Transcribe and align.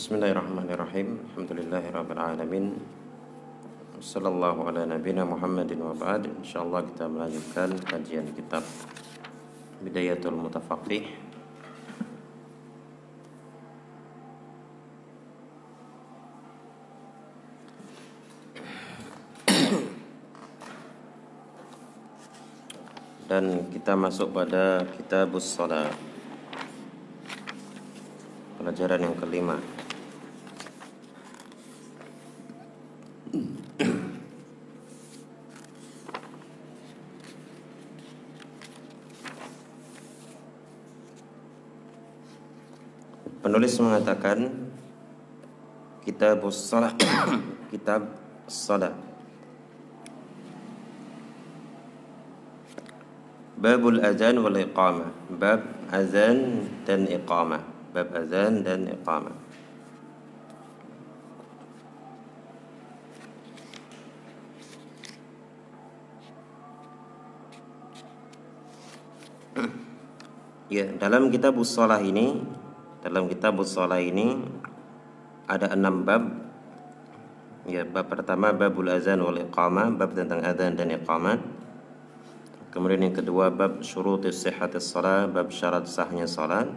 Bismillahirrahmanirrahim. 0.00 1.20
Alhamdulillahirabbil 1.28 2.16
alamin. 2.16 2.72
Sallallahu 4.00 4.72
ala 4.72 4.88
nabiyina 4.88 5.28
Muhammadin 5.28 5.76
wa 5.76 5.92
ba'd. 5.92 6.24
Insyaallah 6.40 6.88
kita 6.88 7.04
melanjutkan 7.04 7.76
kajian 7.84 8.32
kitab 8.32 8.64
Bidayatul 9.84 10.40
Mutafaqih. 10.40 11.04
Dan 23.28 23.68
kita 23.68 23.92
masuk 24.00 24.32
pada 24.32 24.80
Kitabus 24.96 25.44
Salat. 25.44 25.92
Pelajaran 28.56 29.04
yang 29.04 29.16
kelima. 29.20 29.60
Penulis 43.40 43.66
mengatakan 43.80 44.68
Kitab 46.04 46.44
Salat 46.52 46.96
Kitab 47.72 48.12
Salat 48.44 49.10
Babul 53.60 54.00
azan 54.00 54.40
wal 54.40 54.56
iqamah. 54.56 55.12
Bab 55.36 55.60
azan 55.92 56.64
dan 56.88 57.04
iqamah. 57.04 57.60
Bab 57.92 58.08
azan 58.16 58.64
dan 58.64 58.88
iqamah. 58.88 59.36
Ya, 70.70 70.86
dalam 70.86 71.34
kitab 71.34 71.58
Shalah 71.66 71.98
ini, 71.98 72.46
dalam 73.00 73.32
kitab 73.32 73.56
Shalah 73.64 74.00
ini 74.04 74.44
ada 75.48 75.72
enam 75.72 76.04
bab. 76.04 76.22
Ya, 77.68 77.84
bab 77.84 78.08
pertama 78.08 78.52
babul 78.52 78.92
azan 78.92 79.20
wal 79.24 79.40
iqamah, 79.40 79.92
bab 79.96 80.12
tentang 80.12 80.44
azan 80.44 80.76
dan 80.76 80.92
iqamah. 80.92 81.40
Kemudian 82.70 83.10
yang 83.10 83.16
kedua 83.16 83.50
bab 83.50 83.82
syurutis 83.82 84.46
sihhatis 84.46 84.94
shalah, 84.94 85.26
bab 85.26 85.50
syarat 85.50 85.90
sahnya 85.90 86.28
salat. 86.28 86.70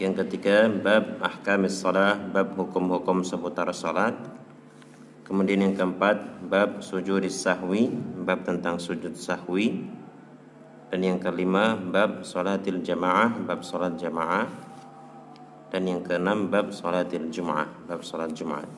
Yang 0.00 0.24
ketiga 0.24 0.70
bab 0.70 1.20
ahkamis 1.20 1.82
salah, 1.82 2.16
bab 2.16 2.56
hukum-hukum 2.56 3.20
seputar 3.26 3.68
salat. 3.76 4.16
Kemudian 5.28 5.66
yang 5.66 5.74
keempat 5.76 6.46
bab 6.46 6.80
sujudis 6.80 7.42
sahwi, 7.42 7.90
bab 8.22 8.48
tentang 8.48 8.78
sujud 8.78 9.18
sahwi. 9.18 9.82
Dan 10.88 11.00
yang 11.04 11.18
kelima 11.20 11.76
bab 11.76 12.24
salatil 12.24 12.80
jamaah, 12.80 13.44
bab 13.44 13.64
salat 13.64 14.00
jamaah. 14.00 14.61
Dan 15.72 15.88
yang 15.88 16.04
keenam 16.04 16.52
bab 16.52 16.68
salatil 16.68 17.32
jumaah, 17.32 17.64
bab 17.88 18.04
salat 18.04 18.36
jumaat. 18.36 18.68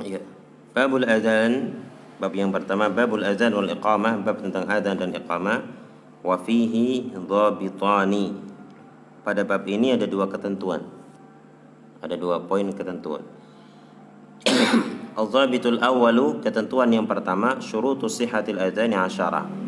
Ya. 0.00 0.24
Babul 0.72 1.04
adzan, 1.04 1.76
bab 2.16 2.32
yang 2.32 2.48
pertama 2.48 2.88
babul 2.88 3.20
adzan 3.20 3.52
wal 3.52 3.68
iqamah, 3.68 4.24
bab 4.24 4.40
tentang 4.40 4.64
adzan 4.64 4.96
dan 4.96 5.12
iqamah. 5.12 5.60
Wa 6.24 6.40
fihi 6.40 7.12
dhabitani. 7.12 8.32
Pada 9.20 9.44
bab 9.44 9.68
ini 9.68 9.92
ada 9.92 10.08
dua 10.08 10.24
ketentuan. 10.32 10.88
Ada 12.00 12.16
dua 12.16 12.40
poin 12.40 12.64
ketentuan. 12.72 13.22
Al-dhabitul 15.20 15.80
awwalu 15.84 16.40
ketentuan 16.40 16.92
yang 16.92 17.04
pertama 17.04 17.60
syurutus 17.60 18.20
sihhatil 18.20 18.60
adzani 18.60 18.96
asyara 18.96 19.66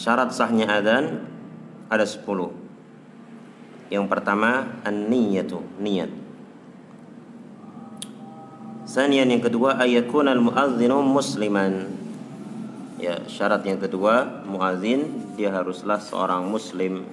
syarat 0.00 0.32
sahnya 0.32 0.64
adzan 0.70 1.26
ada 1.90 2.06
10. 2.06 2.24
Yang 3.90 4.06
pertama 4.06 4.80
an-niyatu, 4.86 5.60
niat. 5.82 6.08
Sanian 8.86 9.26
yang 9.26 9.42
kedua 9.42 9.78
ayakun 9.82 10.30
al-muadzinu 10.30 11.02
musliman. 11.02 11.90
Ya, 13.02 13.18
syarat 13.26 13.66
yang 13.66 13.82
kedua 13.82 14.44
muadzin 14.46 15.34
dia 15.34 15.50
haruslah 15.50 15.98
seorang 15.98 16.46
muslim. 16.46 17.06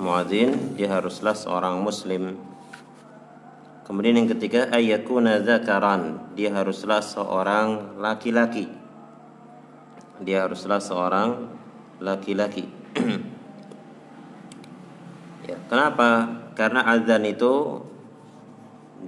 Muadzin 0.00 0.74
dia 0.74 0.88
haruslah 0.88 1.36
seorang 1.36 1.80
muslim. 1.84 2.40
Kemudian 3.84 4.16
yang 4.16 4.30
ketiga 4.32 4.72
ayakuna 4.72 5.44
zakaran, 5.44 6.32
dia 6.32 6.54
haruslah 6.54 7.04
seorang 7.04 8.00
laki-laki 8.00 8.82
dia 10.22 10.46
haruslah 10.46 10.78
seorang 10.78 11.50
laki-laki. 11.98 12.70
kenapa? 15.72 16.28
Karena 16.52 16.84
azan 16.84 17.24
itu 17.24 17.80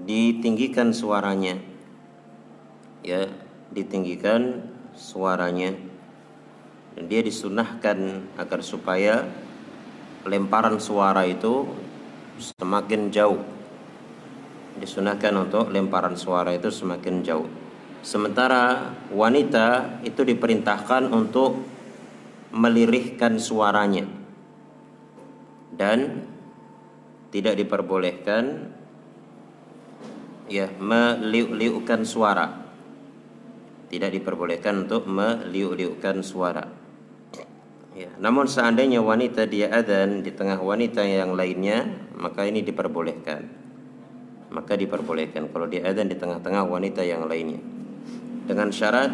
ditinggikan 0.08 0.96
suaranya. 0.96 1.60
Ya, 3.04 3.28
ditinggikan 3.68 4.64
suaranya. 4.96 5.76
Dan 6.96 7.04
dia 7.12 7.20
disunahkan 7.20 8.24
agar 8.40 8.64
supaya 8.64 9.28
lemparan 10.24 10.80
suara 10.80 11.28
itu 11.28 11.68
semakin 12.40 13.12
jauh. 13.12 13.44
Disunahkan 14.80 15.36
untuk 15.36 15.68
lemparan 15.68 16.16
suara 16.16 16.56
itu 16.56 16.72
semakin 16.72 17.20
jauh. 17.20 17.46
Sementara 18.00 18.96
wanita 19.12 20.00
itu 20.00 20.24
diperintahkan 20.24 21.12
untuk 21.12 21.60
melirihkan 22.54 23.36
suaranya 23.36 24.24
dan 25.74 26.22
tidak 27.34 27.58
diperbolehkan 27.58 28.70
ya 30.46 30.70
meliuk-liukkan 30.70 32.06
suara. 32.06 32.62
Tidak 33.90 34.10
diperbolehkan 34.14 34.86
untuk 34.86 35.10
meliuk-liukkan 35.10 36.22
suara. 36.22 36.66
Ya, 37.94 38.10
namun 38.18 38.50
seandainya 38.50 39.02
wanita 39.02 39.46
dia 39.46 39.70
adzan 39.70 40.22
di 40.22 40.34
tengah 40.34 40.58
wanita 40.58 41.02
yang 41.06 41.34
lainnya, 41.34 41.86
maka 42.14 42.46
ini 42.46 42.62
diperbolehkan. 42.62 43.46
Maka 44.54 44.78
diperbolehkan 44.78 45.50
kalau 45.50 45.66
dia 45.66 45.86
adzan 45.86 46.10
di 46.10 46.18
tengah-tengah 46.18 46.66
wanita 46.66 47.02
yang 47.02 47.26
lainnya 47.26 47.74
dengan 48.44 48.68
syarat 48.68 49.10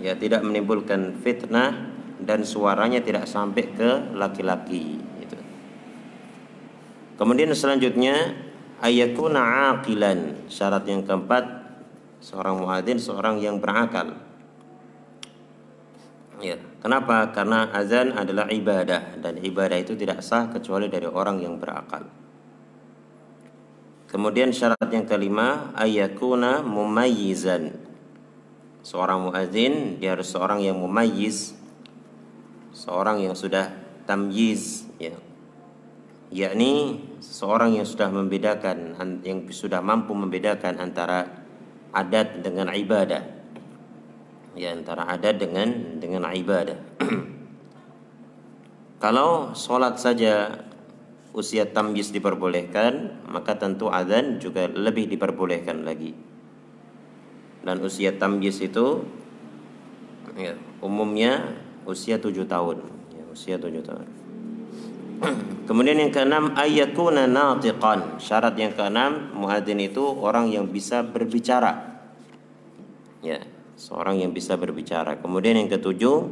ya 0.00 0.16
tidak 0.16 0.40
menimbulkan 0.40 1.20
fitnah 1.20 1.92
dan 2.20 2.44
suaranya 2.44 3.00
tidak 3.04 3.28
sampai 3.28 3.64
ke 3.72 3.90
laki-laki. 4.16 5.09
Kemudian 7.20 7.52
selanjutnya 7.52 8.32
ayakuna 8.80 9.76
aqilan. 9.76 10.48
Syarat 10.48 10.88
yang 10.88 11.04
keempat 11.04 11.44
seorang 12.24 12.64
muadzin 12.64 12.96
seorang 12.96 13.36
yang 13.44 13.60
berakal. 13.60 14.16
Ya, 16.40 16.56
kenapa? 16.80 17.28
Karena 17.36 17.68
azan 17.76 18.16
adalah 18.16 18.48
ibadah 18.48 19.20
dan 19.20 19.36
ibadah 19.44 19.76
itu 19.76 19.92
tidak 19.92 20.24
sah 20.24 20.48
kecuali 20.48 20.88
dari 20.88 21.04
orang 21.04 21.44
yang 21.44 21.60
berakal. 21.60 22.08
Kemudian 24.08 24.56
syarat 24.56 24.88
yang 24.88 25.04
kelima 25.04 25.76
ayakuna 25.76 26.64
mumayyizan 26.64 27.90
seorang 28.80 29.28
muadzin 29.28 30.00
dia 30.00 30.16
harus 30.16 30.32
seorang 30.32 30.64
yang 30.64 30.80
mumayyiz 30.80 31.52
seorang 32.72 33.20
yang 33.20 33.36
sudah 33.36 33.68
tamyiz 34.08 34.88
ya 34.96 35.12
yakni 36.32 37.04
seorang 37.20 37.76
yang 37.76 37.86
sudah 37.86 38.08
membedakan 38.08 38.96
yang 39.22 39.44
sudah 39.52 39.84
mampu 39.84 40.16
membedakan 40.16 40.80
antara 40.80 41.44
adat 41.92 42.40
dengan 42.40 42.72
ibadah. 42.72 43.22
Ya 44.56 44.74
antara 44.74 45.06
adat 45.06 45.38
dengan 45.38 46.00
dengan 46.00 46.26
ibadah. 46.26 46.80
Kalau 49.04 49.54
sholat 49.54 50.00
saja 50.00 50.64
usia 51.30 51.68
tamyiz 51.70 52.10
diperbolehkan 52.10 53.22
maka 53.30 53.54
tentu 53.54 53.86
adzan 53.86 54.42
juga 54.42 54.66
lebih 54.66 55.06
diperbolehkan 55.06 55.86
lagi. 55.86 56.16
Dan 57.60 57.84
usia 57.84 58.16
tamyiz 58.16 58.58
itu 58.64 59.04
ya, 60.34 60.56
umumnya 60.80 61.54
usia 61.84 62.16
tujuh 62.16 62.48
tahun. 62.48 62.80
Ya, 63.12 63.24
usia 63.28 63.56
tujuh 63.60 63.84
tahun 63.84 64.19
kemudian 65.68 66.00
yang 66.00 66.12
keenam 66.12 66.56
ayakuna 66.56 67.28
natiqan. 67.28 68.18
Syarat 68.20 68.56
yang 68.56 68.72
keenam 68.72 69.32
muadzin 69.36 69.80
itu 69.80 70.02
orang 70.02 70.48
yang 70.48 70.68
bisa 70.68 71.04
berbicara. 71.04 72.00
Ya 73.20 73.44
seorang 73.80 74.20
yang 74.20 74.36
bisa 74.36 74.60
berbicara. 74.60 75.16
Kemudian 75.20 75.56
yang 75.56 75.72
ketujuh 75.72 76.28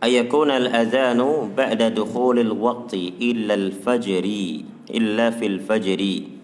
ayakun 0.00 0.48
al-adhanu 0.48 1.52
ba'da 1.52 1.92
dukhulil 1.92 2.56
waqti 2.56 3.20
illa 3.20 3.52
al-fajri 3.52 4.64
illa 4.88 5.28
fil 5.32 5.60
fajri. 5.60 6.40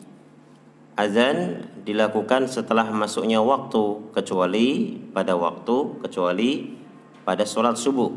Azan 1.00 1.64
dilakukan 1.80 2.44
setelah 2.44 2.84
masuknya 2.92 3.40
waktu 3.40 4.12
kecuali 4.12 5.00
pada 5.16 5.32
waktu 5.32 6.04
kecuali 6.04 6.76
pada 7.24 7.48
sholat 7.48 7.80
subuh. 7.80 8.12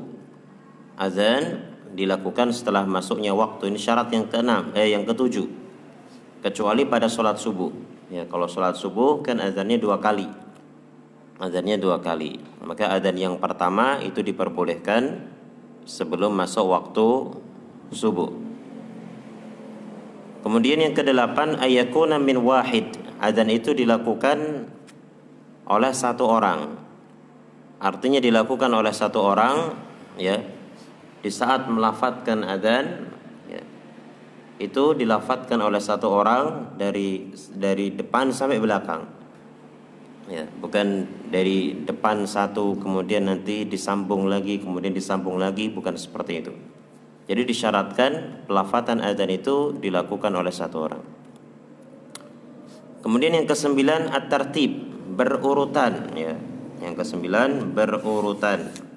Azan 1.00 1.73
dilakukan 1.94 2.50
setelah 2.52 2.84
masuknya 2.84 3.32
waktu 3.38 3.70
ini 3.70 3.78
syarat 3.78 4.10
yang 4.10 4.26
keenam 4.28 4.74
eh 4.74 4.90
yang 4.90 5.06
ketujuh 5.06 5.46
kecuali 6.42 6.84
pada 6.90 7.06
sholat 7.06 7.38
subuh 7.38 7.70
ya 8.10 8.26
kalau 8.28 8.50
sholat 8.50 8.76
subuh 8.76 9.22
kan 9.22 9.38
azannya 9.38 9.78
dua 9.78 10.02
kali 10.02 10.26
azannya 11.38 11.78
dua 11.78 12.02
kali 12.02 12.42
maka 12.66 12.90
azan 12.92 13.16
yang 13.16 13.38
pertama 13.38 14.02
itu 14.02 14.26
diperbolehkan 14.26 15.34
sebelum 15.84 16.32
masuk 16.36 16.66
waktu 16.68 17.08
subuh. 17.92 18.32
Kemudian 20.44 20.84
yang 20.84 20.92
kedelapan 20.92 21.56
ayakuna 21.60 22.20
min 22.20 22.44
wahid. 22.44 22.92
Adzan 23.24 23.48
itu 23.48 23.72
dilakukan 23.72 24.68
oleh 25.64 25.94
satu 25.96 26.28
orang. 26.28 26.76
Artinya 27.80 28.20
dilakukan 28.20 28.68
oleh 28.72 28.92
satu 28.92 29.24
orang 29.24 29.56
ya 30.20 30.40
di 31.24 31.32
saat 31.32 31.72
melafatkan 31.72 32.44
adzan 32.44 33.08
ya, 33.48 33.64
itu 34.60 34.92
dilafatkan 34.92 35.64
oleh 35.64 35.80
satu 35.80 36.12
orang 36.12 36.76
dari 36.76 37.32
dari 37.56 37.96
depan 37.96 38.36
sampai 38.36 38.60
belakang. 38.60 39.08
Ya 40.28 40.48
bukan 40.48 41.08
dari 41.32 41.84
depan 41.84 42.28
satu 42.28 42.80
kemudian 42.80 43.28
nanti 43.28 43.68
disambung 43.68 44.28
lagi 44.28 44.60
kemudian 44.60 44.92
disambung 44.92 45.40
lagi 45.40 45.72
bukan 45.72 45.96
seperti 45.96 46.44
itu. 46.44 46.54
Jadi 47.24 47.48
disyaratkan 47.48 48.44
pelafatan 48.52 49.00
adzan 49.00 49.32
itu 49.32 49.80
dilakukan 49.80 50.36
oleh 50.36 50.52
satu 50.52 50.78
orang. 50.84 51.04
Kemudian 53.00 53.36
yang 53.36 53.48
kesembilan 53.48 54.12
at-tertib 54.12 54.72
berurutan 55.16 56.12
ya. 56.20 56.36
Yang 56.84 57.00
kesembilan 57.00 57.72
berurutan 57.72 58.92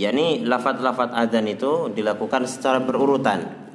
yakni 0.00 0.48
lafat-lafat 0.48 1.12
adzan 1.12 1.44
itu 1.44 1.92
dilakukan 1.92 2.48
secara 2.48 2.80
berurutan. 2.80 3.68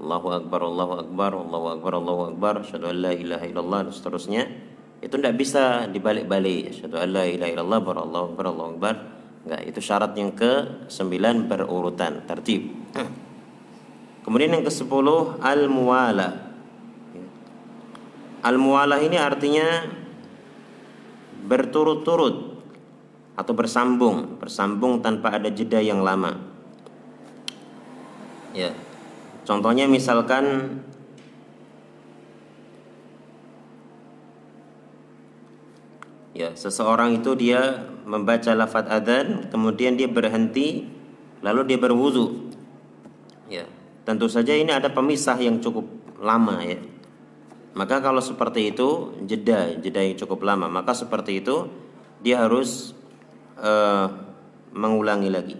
Allahu 0.00 0.28
akbar 0.32 0.60
Allahu 0.64 0.92
akbar 1.04 1.30
Allahu 1.36 1.66
akbar 1.76 1.92
Allahu 2.00 2.22
akbar 2.32 2.52
asyhadu 2.64 2.88
la 2.96 3.12
ilaha 3.12 3.44
illallah 3.44 3.78
dan 3.86 3.92
seterusnya. 3.92 4.42
Itu 5.04 5.20
tidak 5.20 5.36
bisa 5.36 5.84
dibalik-balik. 5.92 6.72
Asyhadu 6.72 6.96
an 6.96 7.08
la 7.12 7.28
ilaha 7.28 7.50
illallah 7.52 7.80
barallahu 7.84 8.24
akbar 8.32 8.44
Allahu 8.48 8.70
akbar. 8.80 8.94
Enggak 9.44 9.62
itu 9.68 9.80
syarat 9.84 10.16
yang 10.16 10.32
ke 10.32 10.52
sembilan 10.88 11.46
berurutan 11.46 12.24
tertib. 12.24 12.72
Kemudian 14.24 14.56
yang 14.56 14.64
ke 14.64 14.72
sepuluh 14.72 15.36
al 15.42 15.66
muwala 15.66 16.52
al 18.42 18.56
muwala 18.58 18.98
ini 19.02 19.18
artinya 19.18 19.86
berturut-turut 21.42 22.51
atau 23.32 23.52
bersambung 23.56 24.36
bersambung 24.36 25.00
tanpa 25.00 25.40
ada 25.40 25.48
jeda 25.48 25.80
yang 25.80 26.04
lama. 26.04 26.36
Ya. 28.52 28.76
Contohnya 29.48 29.88
misalkan 29.88 30.78
ya 36.36 36.52
seseorang 36.52 37.18
itu 37.18 37.32
dia 37.34 37.88
membaca 38.04 38.52
lafaz 38.52 38.86
adzan 38.86 39.48
kemudian 39.48 39.96
dia 39.96 40.06
berhenti 40.06 40.86
lalu 41.40 41.72
dia 41.72 41.78
berwudu. 41.80 42.52
Ya. 43.48 43.64
Tentu 44.04 44.28
saja 44.28 44.52
ini 44.52 44.74
ada 44.74 44.92
pemisah 44.92 45.38
yang 45.40 45.62
cukup 45.62 45.88
lama 46.20 46.60
ya. 46.60 46.78
Maka 47.72 48.04
kalau 48.04 48.20
seperti 48.20 48.76
itu 48.76 49.16
jeda 49.24 49.72
jeda 49.80 50.04
yang 50.04 50.20
cukup 50.20 50.44
lama. 50.44 50.68
Maka 50.68 50.92
seperti 50.92 51.40
itu 51.40 51.72
dia 52.20 52.44
harus 52.44 52.92
uh, 53.58 54.06
mengulangi 54.72 55.28
lagi. 55.28 55.56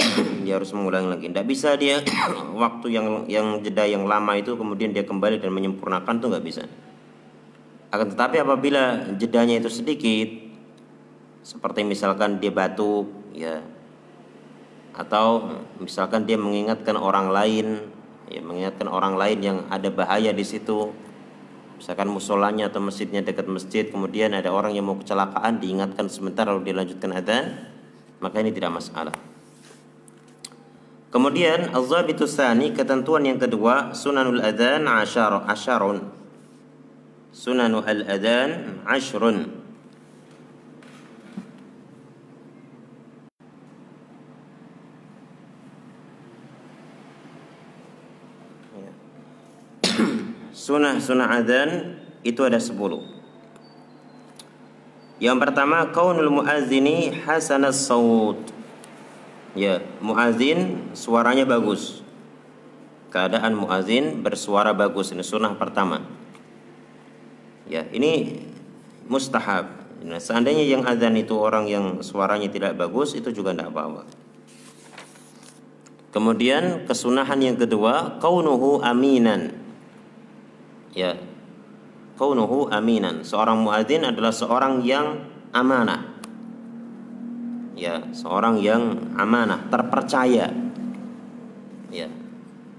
Dia 0.44 0.56
harus 0.56 0.72
mengulangi 0.72 1.08
lagi. 1.12 1.24
Tidak 1.28 1.46
bisa 1.46 1.74
dia 1.76 2.00
waktu 2.62 2.86
yang 2.94 3.06
yang 3.28 3.60
jeda 3.60 3.84
yang 3.84 4.08
lama 4.08 4.36
itu 4.38 4.54
kemudian 4.54 4.94
dia 4.94 5.04
kembali 5.04 5.42
dan 5.42 5.52
menyempurnakan 5.52 6.14
tuh 6.22 6.28
nggak 6.32 6.46
bisa. 6.46 6.62
Akan 7.90 8.12
tetapi 8.12 8.42
apabila 8.42 9.14
jedanya 9.14 9.56
itu 9.56 9.70
sedikit, 9.70 10.28
seperti 11.46 11.86
misalkan 11.86 12.42
dia 12.42 12.50
batuk, 12.50 13.06
ya, 13.30 13.62
atau 14.96 15.54
misalkan 15.78 16.26
dia 16.26 16.34
mengingatkan 16.34 16.98
orang 16.98 17.30
lain, 17.30 17.86
ya, 18.26 18.42
mengingatkan 18.42 18.90
orang 18.90 19.14
lain 19.14 19.38
yang 19.38 19.58
ada 19.70 19.86
bahaya 19.92 20.34
di 20.34 20.42
situ, 20.42 20.90
misalkan 21.78 22.08
musolanya 22.08 22.68
atau 22.72 22.80
masjidnya 22.80 23.20
dekat 23.22 23.46
masjid, 23.46 23.86
kemudian 23.86 24.32
ada 24.32 24.50
orang 24.52 24.72
yang 24.72 24.88
mau 24.88 24.96
kecelakaan, 24.96 25.60
diingatkan 25.60 26.08
sebentar 26.10 26.48
lalu 26.48 26.72
dilanjutkan 26.72 27.12
adzan, 27.12 27.44
maka 28.20 28.40
ini 28.40 28.50
tidak 28.50 28.80
masalah. 28.80 29.14
Kemudian 31.12 31.72
az-zabitu 31.72 32.26
ketentuan 32.74 33.24
yang 33.24 33.40
kedua, 33.40 33.96
sunanul 33.96 34.42
adzan 34.42 34.84
asyar 34.84 35.46
asyarun 35.48 36.16
sunanu 37.36 37.84
al-adhan 37.84 38.80
ashrun 38.88 39.52
Sunnah-sunnah 50.66 51.30
adzan 51.30 51.94
itu 52.26 52.42
ada 52.42 52.58
sepuluh. 52.58 53.06
Yang 55.22 55.46
pertama 55.46 55.94
kaunul 55.94 56.42
muazzini 56.42 57.14
hasanas 57.22 57.86
saut. 57.86 58.42
Ya, 59.54 59.78
muazin 60.02 60.90
suaranya 60.90 61.46
bagus. 61.46 62.02
Keadaan 63.14 63.54
muazin 63.54 64.26
bersuara 64.26 64.74
bagus 64.74 65.14
ini 65.14 65.22
sunnah 65.22 65.54
pertama. 65.54 66.02
Ya, 67.70 67.86
ini 67.94 68.42
mustahab. 69.06 69.70
Nah, 70.02 70.18
seandainya 70.18 70.66
yang 70.66 70.82
adzan 70.82 71.14
itu 71.14 71.38
orang 71.38 71.70
yang 71.70 72.02
suaranya 72.02 72.50
tidak 72.50 72.74
bagus 72.74 73.14
itu 73.14 73.30
juga 73.30 73.54
tidak 73.54 73.70
apa-apa. 73.70 74.02
Kemudian 76.10 76.90
kesunahan 76.90 77.38
yang 77.38 77.54
kedua, 77.54 78.18
kaunuhu 78.18 78.82
aminan. 78.82 79.65
Ya. 80.96 81.20
Kaunuhu 82.16 82.72
aminan. 82.72 83.20
Seorang 83.20 83.60
muadzin 83.60 84.08
adalah 84.08 84.32
seorang 84.32 84.80
yang 84.80 85.20
amanah. 85.52 86.16
Ya, 87.76 88.00
seorang 88.16 88.56
yang 88.64 89.12
amanah, 89.20 89.68
terpercaya. 89.68 90.48
Ya. 91.92 92.08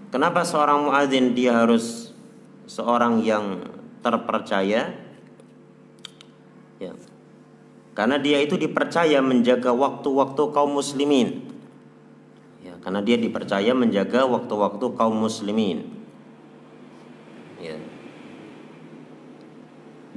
Kenapa 0.09 0.41
seorang 0.41 0.89
muadzin 0.89 1.37
dia 1.37 1.53
harus 1.53 2.17
seorang 2.67 3.23
yang 3.23 3.63
terpercaya 4.03 4.93
ya 6.77 6.93
karena 7.97 8.21
dia 8.21 8.37
itu 8.43 8.59
dipercaya 8.59 9.23
menjaga 9.23 9.73
waktu-waktu 9.73 10.41
kaum 10.53 10.77
muslimin 10.77 11.41
ya 12.61 12.77
karena 12.83 13.01
dia 13.01 13.17
dipercaya 13.17 13.73
menjaga 13.73 14.27
waktu-waktu 14.29 14.85
kaum 14.93 15.15
muslimin 15.17 15.96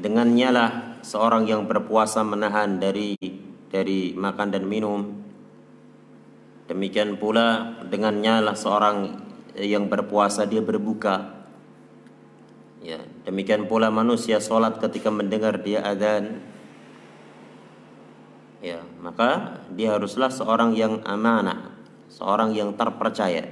dengannya 0.00 0.49
lah 0.50 0.71
seorang 1.04 1.45
yang 1.45 1.69
berpuasa 1.69 2.25
menahan 2.25 2.80
dari 2.80 3.14
dari 3.69 4.16
makan 4.16 4.49
dan 4.50 4.64
minum 4.64 5.00
demikian 6.66 7.21
pula 7.21 7.78
dengannya 7.87 8.40
lah 8.40 8.57
seorang 8.57 9.28
yang 9.54 9.92
berpuasa 9.92 10.49
dia 10.49 10.64
berbuka 10.64 11.40
Ya, 12.80 12.97
demikian 13.28 13.69
pula 13.69 13.92
manusia 13.92 14.40
sholat 14.40 14.80
ketika 14.80 15.12
mendengar 15.12 15.61
dia 15.61 15.85
adzan. 15.85 16.40
Ya, 18.64 18.80
maka 19.04 19.61
dia 19.73 19.97
haruslah 19.97 20.33
seorang 20.33 20.73
yang 20.73 21.04
amanah, 21.04 21.76
seorang 22.09 22.57
yang 22.57 22.73
terpercaya. 22.76 23.45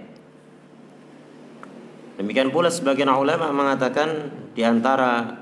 Demikian 2.17 2.49
pula 2.49 2.73
sebagian 2.73 3.12
ulama 3.12 3.52
mengatakan 3.52 4.33
di 4.57 4.64
antara 4.64 5.38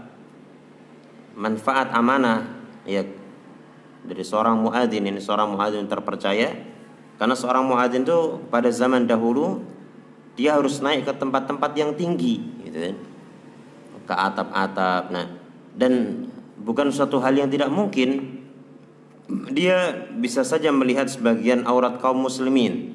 manfaat 1.37 1.93
amanah 1.93 2.49
ya 2.89 3.05
dari 4.07 4.25
seorang 4.25 4.57
muadzin 4.57 5.05
ini 5.05 5.21
seorang 5.21 5.53
muadzin 5.53 5.85
terpercaya 5.85 6.57
karena 7.21 7.35
seorang 7.37 7.69
muadzin 7.69 8.09
itu 8.09 8.41
pada 8.49 8.73
zaman 8.73 9.05
dahulu 9.05 9.61
dia 10.37 10.57
harus 10.57 10.81
naik 10.85 11.09
ke 11.09 11.13
tempat-tempat 11.17 11.73
yang 11.77 11.93
tinggi 11.97 12.41
gitu 12.65 12.77
kan 12.77 12.97
ke 14.07 14.15
atap-atap. 14.15 15.11
Nah, 15.11 15.27
dan 15.75 16.25
bukan 16.63 16.89
suatu 16.95 17.19
hal 17.19 17.35
yang 17.35 17.51
tidak 17.51 17.69
mungkin 17.69 18.39
dia 19.51 20.07
bisa 20.15 20.47
saja 20.47 20.71
melihat 20.71 21.11
sebagian 21.11 21.67
aurat 21.67 21.99
kaum 21.99 22.23
muslimin. 22.23 22.95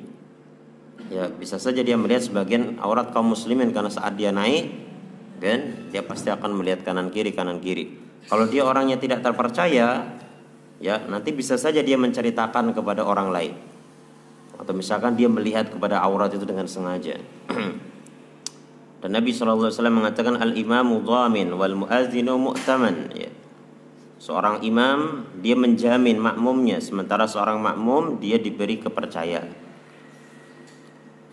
Ya, 1.12 1.28
bisa 1.28 1.60
saja 1.60 1.84
dia 1.84 2.00
melihat 2.00 2.24
sebagian 2.24 2.80
aurat 2.80 3.12
kaum 3.12 3.36
muslimin 3.36 3.76
karena 3.76 3.92
saat 3.92 4.16
dia 4.16 4.32
naik 4.32 4.72
kan 5.44 5.92
dia 5.92 6.06
pasti 6.06 6.32
akan 6.32 6.56
melihat 6.56 6.88
kanan 6.88 7.12
kiri 7.12 7.36
kanan 7.36 7.60
kiri. 7.60 8.00
Kalau 8.30 8.46
dia 8.46 8.62
orangnya 8.66 8.98
tidak 9.02 9.26
terpercaya, 9.26 10.18
ya 10.82 10.96
nanti 11.06 11.30
bisa 11.34 11.58
saja 11.58 11.82
dia 11.82 11.98
menceritakan 11.98 12.74
kepada 12.74 13.06
orang 13.06 13.30
lain. 13.34 13.54
Atau 14.58 14.78
misalkan 14.78 15.18
dia 15.18 15.26
melihat 15.26 15.74
kepada 15.74 16.02
aurat 16.06 16.30
itu 16.34 16.46
dengan 16.46 16.70
sengaja. 16.70 17.18
Dan 19.02 19.18
Nabi 19.18 19.34
SAW 19.34 19.74
mengatakan 19.90 20.38
al-imamu 20.38 21.02
dhamin 21.02 21.50
wal 21.58 21.74
muadzinu 21.74 22.38
mu'taman 22.38 23.10
ya. 23.18 23.34
Seorang 24.22 24.62
imam 24.62 25.26
dia 25.42 25.58
menjamin 25.58 26.22
makmumnya 26.22 26.78
sementara 26.78 27.26
seorang 27.26 27.58
makmum 27.58 28.22
dia 28.22 28.38
diberi 28.38 28.78
kepercayaan. 28.78 29.50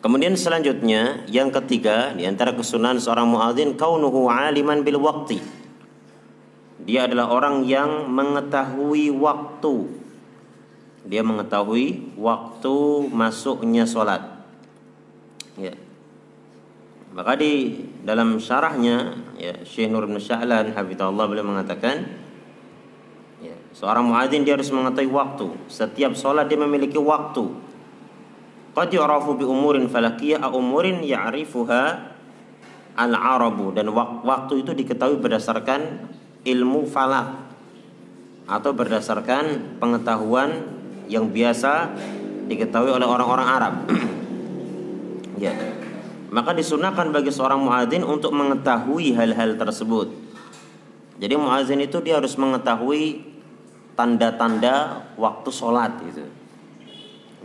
Kemudian 0.00 0.33
selanjutnya 0.40 1.28
yang 1.28 1.52
ketiga 1.52 2.16
di 2.16 2.25
antara 2.25 2.57
kesunahan 2.57 2.97
seorang 2.97 3.28
muadzin 3.28 3.76
kaunuhu 3.76 4.33
aliman 4.33 4.80
bil 4.80 5.04
waqti. 5.04 5.37
Dia 6.82 7.11
adalah 7.11 7.30
orang 7.30 7.66
yang 7.66 8.06
mengetahui 8.06 9.11
waktu. 9.11 9.90
Dia 11.08 11.23
mengetahui 11.25 12.14
waktu 12.14 12.76
masuknya 13.11 13.88
sholat. 13.88 14.23
Ya. 15.58 15.75
Maka 17.16 17.35
di 17.35 17.82
dalam 18.06 18.38
syarahnya 18.38 19.18
ya 19.40 19.64
Syekh 19.66 19.90
Nur 19.90 20.06
bin 20.06 20.20
hafizahullah 20.20 21.26
beliau 21.26 21.47
mengatakan 21.49 22.28
Ya, 23.38 23.54
seorang 23.70 24.11
muadzin 24.11 24.42
dia 24.42 24.58
harus 24.58 24.66
mengetahui 24.75 25.14
waktu. 25.14 25.47
Setiap 25.70 26.18
sholat 26.18 26.50
dia 26.50 26.58
memiliki 26.58 26.99
waktu. 26.99 27.47
Qad 28.75 28.90
yu'rafu 28.90 29.38
bi 29.38 29.47
umurin 29.47 29.87
falakiyah 29.87 30.42
a 30.42 30.50
umurin 30.50 31.06
ya'rifuha 31.06 32.14
al-arabu 32.99 33.70
dan 33.70 33.87
waktu 34.26 34.66
itu 34.66 34.75
diketahui 34.75 35.23
berdasarkan 35.23 36.11
ilmu 36.47 36.87
falak 36.87 37.49
atau 38.49 38.71
berdasarkan 38.73 39.76
pengetahuan 39.76 40.64
yang 41.09 41.28
biasa 41.28 41.92
diketahui 42.49 42.90
oleh 42.92 43.04
orang-orang 43.04 43.49
Arab. 43.49 43.75
ya. 45.45 45.52
Maka 46.28 46.52
disunahkan 46.52 47.09
bagi 47.09 47.33
seorang 47.33 47.61
muadzin 47.64 48.04
untuk 48.04 48.37
mengetahui 48.37 49.16
hal-hal 49.16 49.57
tersebut. 49.57 50.12
Jadi 51.18 51.35
muazin 51.35 51.80
itu 51.80 51.99
dia 52.04 52.21
harus 52.21 52.37
mengetahui 52.37 53.25
tanda-tanda 53.97 55.09
waktu 55.16 55.49
sholat 55.50 55.99
gitu. 56.04 56.25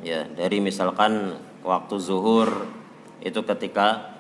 Ya, 0.04 0.28
dari 0.28 0.60
misalkan 0.60 1.40
waktu 1.64 1.96
zuhur 1.96 2.68
itu 3.24 3.40
ketika 3.48 4.20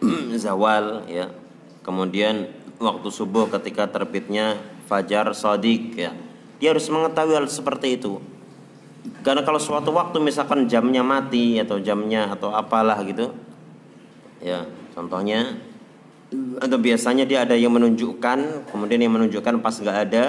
zawal 0.42 1.06
ya. 1.10 1.30
Kemudian 1.84 2.48
waktu 2.78 3.08
subuh 3.10 3.50
ketika 3.50 3.90
terbitnya 3.90 4.58
fajar 4.90 5.32
sodik 5.34 5.94
ya. 5.98 6.12
Dia 6.58 6.72
harus 6.72 6.86
mengetahui 6.88 7.34
hal 7.34 7.46
seperti 7.50 7.98
itu. 7.98 8.22
Karena 9.20 9.44
kalau 9.44 9.60
suatu 9.60 9.92
waktu 9.92 10.16
misalkan 10.20 10.64
jamnya 10.64 11.04
mati 11.04 11.60
atau 11.60 11.76
jamnya 11.76 12.32
atau 12.32 12.52
apalah 12.52 13.00
gitu. 13.04 13.32
Ya, 14.40 14.64
contohnya 14.96 15.60
atau 16.58 16.78
biasanya 16.80 17.24
dia 17.28 17.46
ada 17.46 17.54
yang 17.54 17.74
menunjukkan 17.74 18.70
kemudian 18.70 19.00
yang 19.02 19.14
menunjukkan 19.14 19.62
pas 19.62 19.74
nggak 19.74 19.98
ada 20.10 20.24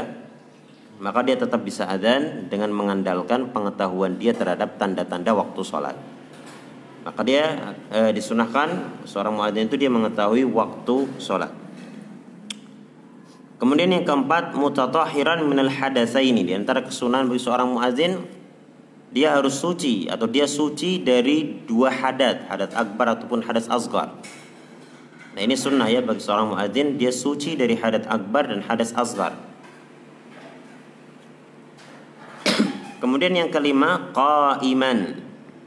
maka 0.96 1.20
dia 1.28 1.36
tetap 1.36 1.66
bisa 1.66 1.90
adzan 1.90 2.48
dengan 2.48 2.72
mengandalkan 2.72 3.52
pengetahuan 3.52 4.16
dia 4.16 4.32
terhadap 4.32 4.78
tanda-tanda 4.80 5.36
waktu 5.36 5.62
sholat 5.66 5.98
maka 7.06 7.22
dia 7.22 7.74
e, 7.90 8.14
disunahkan 8.16 9.02
seorang 9.06 9.34
muadzin 9.38 9.70
itu 9.70 9.78
dia 9.78 9.92
mengetahui 9.92 10.46
waktu 10.46 11.10
sholat 11.18 11.52
kemudian 13.58 13.92
yang 13.92 14.04
keempat 14.04 14.56
mutatahiran 14.56 15.44
minal 15.48 15.72
ini 16.20 16.42
di 16.44 16.54
antara 16.56 16.84
kesunahan 16.84 17.28
bagi 17.28 17.42
seorang 17.42 17.76
muadzin 17.76 18.24
dia 19.16 19.32
harus 19.32 19.56
suci 19.56 20.12
atau 20.12 20.28
dia 20.28 20.44
suci 20.44 21.00
dari 21.00 21.64
dua 21.64 21.88
hadat 21.88 22.52
hadat 22.52 22.72
akbar 22.76 23.16
ataupun 23.16 23.44
hadas 23.48 23.72
asgar 23.72 24.12
Nah 25.36 25.44
ini 25.44 25.60
sunnah 25.60 25.92
ya 25.92 26.00
bagi 26.00 26.24
seorang 26.24 26.56
muadzin 26.56 26.96
dia 26.96 27.12
suci 27.12 27.60
dari 27.60 27.76
hadas 27.76 28.08
akbar 28.08 28.48
dan 28.48 28.64
hadas 28.64 28.96
asgar. 28.96 29.36
Kemudian 33.04 33.36
yang 33.36 33.52
kelima 33.52 34.16
qaiman. 34.16 35.20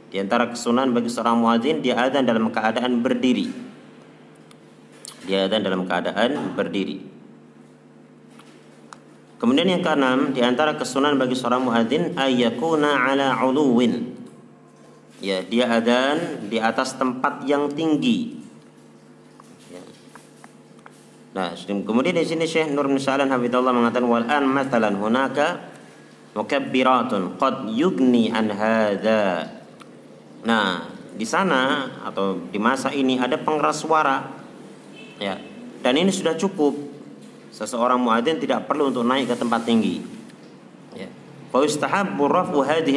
Di 0.09 0.17
antara 0.17 0.49
kesunahan 0.49 0.89
bagi 0.89 1.13
seorang 1.13 1.37
muadzin 1.37 1.85
dia 1.85 1.93
adzan 2.01 2.25
dalam 2.25 2.49
keadaan 2.49 3.05
berdiri. 3.05 3.53
Dia 5.29 5.45
adzan 5.45 5.61
dalam 5.61 5.85
keadaan 5.85 6.57
berdiri. 6.57 7.05
Kemudian 9.39 9.71
yang 9.71 9.79
keenam 9.79 10.35
di 10.35 10.43
antara 10.43 10.75
kesunahan 10.75 11.15
bagi 11.15 11.33
seorang 11.33 11.63
muadzin 11.63 12.19
ayyakuna 12.19 13.07
ala 13.07 13.39
uluwin. 13.47 14.19
Ya, 15.23 15.43
dia 15.43 15.67
adzan 15.67 16.47
di 16.51 16.59
atas 16.59 16.95
tempat 16.95 17.43
yang 17.47 17.71
tinggi 17.71 18.39
Nah, 21.29 21.53
kemudian 21.53 22.17
di 22.17 22.25
sini 22.25 22.49
Syekh 22.49 22.73
Nur 22.73 22.89
bin 22.89 22.97
Salan 22.97 23.29
hafizallahu 23.29 23.85
mengatakan 23.85 24.09
wal 24.09 24.25
an 24.25 24.49
mathalan 24.49 24.97
hunaka 24.97 25.71
mukabbiratun 26.33 27.37
qad 27.37 27.69
yugni 27.69 28.33
an 28.33 28.49
hadza. 28.49 29.45
Nah, 30.41 30.89
di 31.13 31.23
sana 31.29 31.85
atau 32.01 32.49
di 32.49 32.57
masa 32.57 32.89
ini 32.89 33.21
ada 33.21 33.37
pengeras 33.37 33.85
suara. 33.85 34.25
Ya. 35.21 35.37
Dan 35.85 36.01
ini 36.01 36.09
sudah 36.09 36.33
cukup. 36.33 36.88
Seseorang 37.59 37.99
muadzin 37.99 38.39
tidak 38.39 38.71
perlu 38.71 38.87
untuk 38.87 39.03
naik 39.03 39.27
ke 39.27 39.35
tempat 39.35 39.67
tinggi. 39.67 39.99
Ya. 40.95 41.11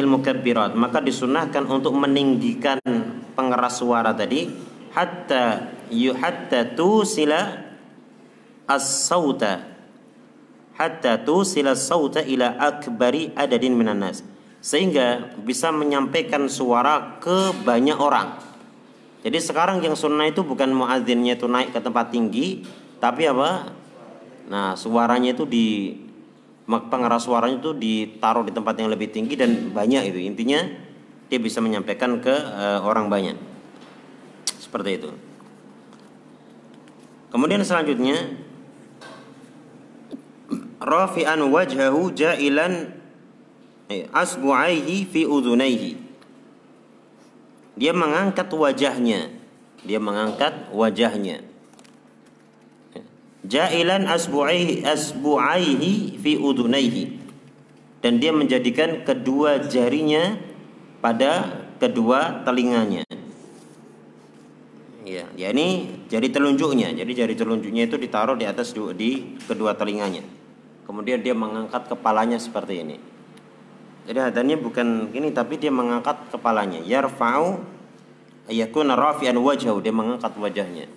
Mukabbirat, 0.07 0.71
maka 0.71 1.03
disunahkan 1.03 1.67
untuk 1.67 1.91
meninggikan 1.99 2.79
pengeras 3.35 3.83
suara 3.83 4.15
tadi 4.15 4.47
hatta 4.95 5.73
yuhatta 5.91 6.77
tusila 6.77 7.59
as-sauta 8.69 9.67
hatta 10.77 11.19
tusila 11.25 11.73
sauta 11.75 12.21
ila 12.23 12.55
akbari 12.61 13.33
adadin 13.33 13.73
minan 13.73 14.05
nas 14.05 14.21
sehingga 14.63 15.35
bisa 15.43 15.75
menyampaikan 15.75 16.47
suara 16.47 17.19
ke 17.19 17.51
banyak 17.67 17.99
orang. 17.99 18.39
Jadi 19.27 19.39
sekarang 19.43 19.83
yang 19.83 19.99
sunnah 19.99 20.31
itu 20.31 20.39
bukan 20.39 20.71
muadzinnya 20.71 21.35
itu 21.35 21.51
naik 21.51 21.75
ke 21.75 21.79
tempat 21.83 22.15
tinggi, 22.15 22.63
tapi 23.03 23.27
apa? 23.27 23.82
Nah, 24.47 24.75
suaranya 24.75 25.31
itu 25.31 25.47
di 25.47 25.95
pengeras 26.67 27.27
suaranya 27.27 27.59
itu 27.59 27.75
ditaruh 27.75 28.47
di 28.47 28.51
tempat 28.55 28.75
yang 28.79 28.89
lebih 28.91 29.11
tinggi 29.11 29.35
dan 29.35 29.71
banyak 29.71 30.09
itu. 30.09 30.19
Intinya 30.23 30.63
dia 31.27 31.39
bisa 31.39 31.59
menyampaikan 31.63 32.19
ke 32.19 32.33
uh, 32.33 32.83
orang 32.83 33.07
banyak. 33.11 33.37
Seperti 34.59 34.99
itu. 34.99 35.09
Kemudian 37.33 37.65
selanjutnya 37.65 38.43
rafi'an 40.83 41.39
wajhahu 41.39 42.11
ja'ilan 42.11 42.91
eh, 43.87 44.05
asbu'aihi 44.11 45.07
fi 45.07 45.21
udhunaihi 45.23 45.91
dia 47.73 47.91
mengangkat 47.95 48.51
wajahnya 48.53 49.33
dia 49.81 49.97
mengangkat 49.97 50.69
wajahnya 50.69 51.41
ja'ilan 53.47 54.07
asbu'aihi 54.07 54.87
asbu'aihi 54.87 56.19
fi 56.19 56.31
udhunaihi 56.39 57.03
dan 58.03 58.19
dia 58.19 58.35
menjadikan 58.35 59.07
kedua 59.07 59.63
jarinya 59.67 60.39
pada 60.99 61.63
kedua 61.79 62.43
telinganya 62.47 63.03
ya 65.03 65.49
ini 65.51 65.91
jari 66.07 66.31
telunjuknya 66.31 66.95
jadi 66.95 67.11
jari 67.25 67.35
telunjuknya 67.35 67.91
itu 67.91 67.99
ditaruh 67.99 68.39
di 68.39 68.47
atas 68.47 68.71
di 68.73 69.35
kedua 69.43 69.75
telinganya 69.75 70.23
Kemudian 70.83 71.23
dia 71.23 71.31
mengangkat 71.31 71.87
kepalanya 71.87 72.35
seperti 72.35 72.83
ini. 72.83 72.97
Jadi 74.03 74.19
adanya 74.19 74.59
bukan 74.59 75.15
ini 75.15 75.31
tapi 75.31 75.55
dia 75.55 75.71
mengangkat 75.71 76.27
kepalanya. 76.27 76.83
Yarfa'u 76.83 77.63
ayakuna 78.51 78.99
rafi'an 78.99 79.39
wajhahu 79.39 79.79
dia 79.79 79.95
mengangkat 79.95 80.35
wajahnya. 80.35 80.91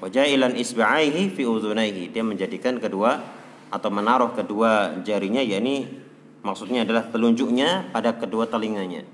Wajah 0.00 0.24
ilan 0.24 0.56
isba'aihi 0.56 1.28
fi 1.28 1.44
udhunaihi 1.44 2.08
dia 2.08 2.24
menjadikan 2.24 2.80
kedua 2.80 3.20
atau 3.68 3.92
menaruh 3.92 4.32
kedua 4.32 4.96
jarinya 5.04 5.44
yakni 5.44 5.86
maksudnya 6.40 6.88
adalah 6.88 7.04
telunjuknya 7.12 7.92
pada 7.92 8.16
kedua 8.16 8.48
telinganya. 8.48 9.04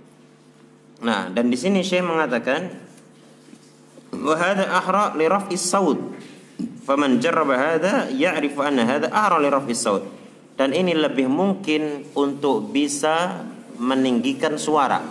Nah, 1.02 1.28
dan 1.28 1.50
di 1.50 1.58
sini 1.58 1.82
Syekh 1.82 2.06
mengatakan 2.06 2.70
wa 4.14 4.34
hadha 4.38 4.70
ahra 4.70 5.12
li 5.18 5.26
raf'is 5.26 5.66
saud 5.66 5.98
Faman 6.86 7.18
jarraba 7.18 7.58
hadha 7.58 8.06
ya'rifu 8.14 8.62
anna 8.62 8.86
hadha 8.86 9.10
a'ra 9.10 9.42
li 9.42 9.50
raf'is 9.50 9.82
saut. 9.82 10.06
dan 10.56 10.72
ini 10.72 10.96
lebih 10.96 11.28
mungkin 11.28 12.08
untuk 12.16 12.72
bisa 12.72 13.44
meninggikan 13.76 14.56
suara. 14.56 15.04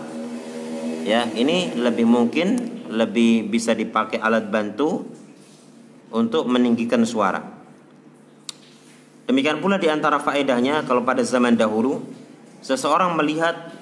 Ya, 1.06 1.22
ini 1.38 1.70
lebih 1.78 2.02
mungkin 2.02 2.82
lebih 2.90 3.46
bisa 3.46 3.70
dipakai 3.70 4.18
alat 4.18 4.50
bantu 4.50 5.06
untuk 6.10 6.46
meninggikan 6.46 7.02
suara. 7.02 7.42
Demikian 9.26 9.58
pula 9.58 9.74
di 9.76 9.90
antara 9.90 10.22
faedahnya 10.22 10.86
kalau 10.86 11.02
pada 11.02 11.18
zaman 11.26 11.58
dahulu 11.58 11.98
seseorang 12.62 13.18
melihat 13.18 13.74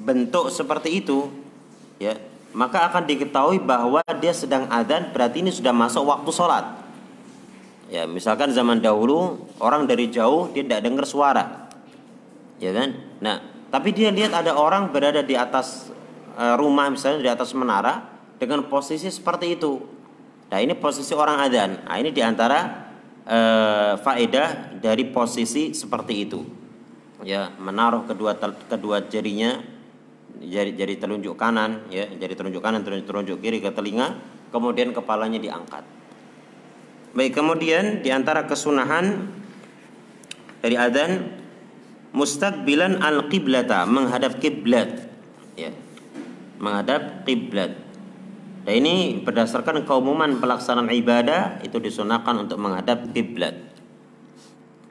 bentuk 0.00 0.48
seperti 0.48 1.04
itu 1.04 1.28
ya, 2.00 2.16
maka 2.56 2.88
akan 2.88 3.04
diketahui 3.04 3.60
bahwa 3.60 4.00
dia 4.22 4.32
sedang 4.32 4.64
adzan 4.72 5.12
berarti 5.12 5.44
ini 5.44 5.52
sudah 5.52 5.76
masuk 5.76 6.08
waktu 6.08 6.30
sholat. 6.32 6.64
Ya, 7.92 8.08
misalkan 8.08 8.48
zaman 8.56 8.80
dahulu 8.80 9.44
orang 9.60 9.84
dari 9.84 10.08
jauh 10.08 10.48
dia 10.50 10.64
tidak 10.64 10.80
dengar 10.80 11.04
suara. 11.04 11.68
Ya 12.56 12.72
kan? 12.72 12.96
Nah, 13.20 13.44
tapi 13.68 13.92
dia 13.92 14.08
lihat 14.08 14.32
ada 14.32 14.56
orang 14.56 14.88
berada 14.88 15.20
di 15.20 15.36
atas 15.36 15.92
uh, 16.40 16.56
rumah 16.56 16.88
misalnya 16.88 17.20
di 17.20 17.30
atas 17.30 17.52
menara 17.52 18.06
dengan 18.40 18.64
posisi 18.64 19.12
seperti 19.12 19.60
itu. 19.60 19.93
Nah, 20.52 20.58
ini 20.60 20.74
posisi 20.76 21.12
orang 21.16 21.40
adzan. 21.40 21.84
Nah, 21.84 21.96
ini 21.98 22.10
di 22.12 22.20
antara 22.20 22.90
uh, 23.24 23.96
faedah 23.98 24.78
dari 24.78 25.08
posisi 25.08 25.72
seperti 25.72 26.14
itu. 26.24 26.40
Ya, 27.24 27.48
menaruh 27.56 28.04
kedua 28.04 28.36
kedua 28.68 29.08
jarinya 29.08 29.64
jari 30.44 30.76
jari 30.76 31.00
telunjuk 31.00 31.38
kanan 31.40 31.88
ya, 31.88 32.04
jari 32.04 32.34
telunjuk 32.36 32.60
kanan 32.60 32.84
telunjuk 32.84 33.08
telunjuk 33.08 33.38
kiri 33.40 33.64
ke 33.64 33.72
telinga, 33.72 34.20
kemudian 34.52 34.92
kepalanya 34.92 35.40
diangkat. 35.40 35.84
Baik, 37.14 37.32
kemudian 37.32 38.02
di 38.02 38.10
antara 38.10 38.44
kesunahan 38.44 39.30
dari 40.58 40.74
adzan 40.74 41.30
mustaqbilan 42.10 43.02
al-qiblata, 43.02 43.86
menghadap 43.86 44.42
kiblat. 44.42 45.10
Ya. 45.54 45.70
Menghadap 46.58 47.22
kiblat. 47.22 47.78
Dan 48.64 48.80
ini 48.80 49.20
berdasarkan 49.20 49.84
keumuman 49.84 50.40
pelaksanaan 50.40 50.88
ibadah 50.88 51.60
itu 51.60 51.76
disunahkan 51.76 52.48
untuk 52.48 52.56
menghadap 52.56 53.12
kiblat. 53.12 53.60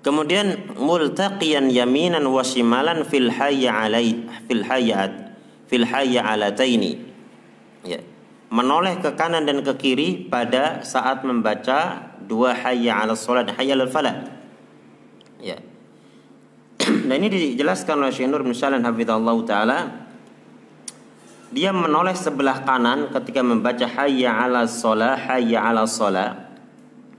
Kemudian 0.06 0.78
multaqiyan 0.78 1.74
yaminan 1.74 2.22
wa 2.30 2.46
shimalan 2.46 3.02
fil 3.02 3.34
hayya 3.34 3.88
alai 3.88 4.30
fil 4.46 4.62
hayyat 4.62 5.12
fil 5.66 5.90
hayya 5.90 6.22
alataini. 6.22 7.02
Ya. 7.82 8.04
Menoleh 8.54 9.02
ke 9.02 9.18
kanan 9.18 9.50
dan 9.50 9.66
ke 9.66 9.74
kiri 9.80 10.30
pada 10.30 10.86
saat 10.86 11.26
membaca 11.26 12.14
dua 12.22 12.54
hayya 12.54 13.02
'ala 13.02 13.18
dan 13.18 13.56
hayya 13.58 13.74
'alal 13.74 13.90
falah. 13.90 14.16
Ya. 15.42 15.58
Nah 17.08 17.16
ini 17.16 17.32
dijelaskan 17.32 18.04
oleh 18.04 18.12
Syekh 18.12 18.28
Nur 18.28 18.44
bin 18.44 18.52
Salan 18.52 18.84
hafizallahu 18.84 19.48
taala 19.48 20.03
dia 21.54 21.70
menoleh 21.70 22.18
sebelah 22.18 22.66
kanan 22.66 23.14
ketika 23.14 23.46
membaca 23.46 23.86
hayya 23.86 24.34
'ala 24.34 24.66
shalah 24.66 25.14
hayya 25.16 25.62
'ala 25.62 25.86
shalah. 25.86 26.50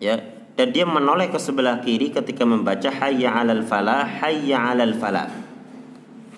Ya. 0.02 0.18
Dan 0.54 0.70
dia 0.70 0.86
menoleh 0.86 1.34
ke 1.34 1.38
sebelah 1.38 1.82
kiri 1.82 2.14
ketika 2.14 2.46
membaca 2.46 2.86
hayya 2.86 3.30
'alal 3.30 3.66
falah 3.66 4.06
hayya 4.06 4.70
'alal 4.70 4.94
falah. 4.94 5.26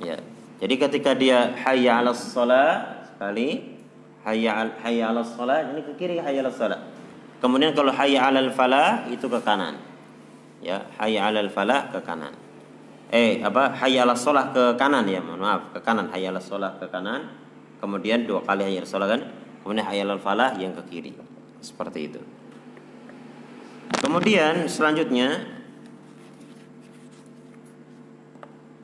Ya. 0.00 0.20
Jadi 0.60 0.74
ketika 0.80 1.12
dia 1.12 1.52
hayya 1.64 2.00
'ala 2.00 2.16
shalah 2.16 3.04
sekali 3.12 3.76
hayya 4.24 4.76
hayya 4.80 5.12
'ala 5.12 5.24
ini 5.72 5.80
ke 5.84 5.92
kiri 6.00 6.16
hayya 6.16 6.44
'ala. 6.44 6.76
Kemudian 7.40 7.76
kalau 7.76 7.92
hayya 7.92 8.28
'alal 8.28 8.52
falah 8.52 9.04
itu 9.08 9.28
ke 9.28 9.40
kanan. 9.44 9.76
Ya, 10.64 10.84
hayya 10.96 11.28
'alal 11.28 11.52
falah 11.52 11.92
ke 11.92 12.00
kanan. 12.00 12.32
Eh, 13.12 13.38
apa? 13.44 13.76
Hayya 13.76 14.02
'alas 14.02 14.24
shalah 14.24 14.50
ke 14.50 14.74
kanan 14.74 15.06
ya, 15.06 15.22
mohon 15.22 15.44
maaf, 15.44 15.70
ke 15.70 15.78
kanan 15.84 16.10
hayya 16.10 16.32
'alas 16.32 16.48
shalah 16.48 16.74
ke 16.80 16.88
kanan. 16.88 17.45
Kemudian 17.78 18.24
dua 18.24 18.42
kali 18.42 18.66
hayya 18.66 18.82
'alas 18.82 18.90
shalah 18.90 19.08
kan. 19.10 19.20
Kemudian 19.62 19.84
hayya 19.86 20.02
'alal 20.06 20.22
falah 20.22 20.56
yang 20.56 20.72
ke 20.74 20.82
kiri. 20.88 21.12
Seperti 21.60 22.00
itu. 22.08 22.20
Kemudian 24.00 24.66
selanjutnya 24.66 25.44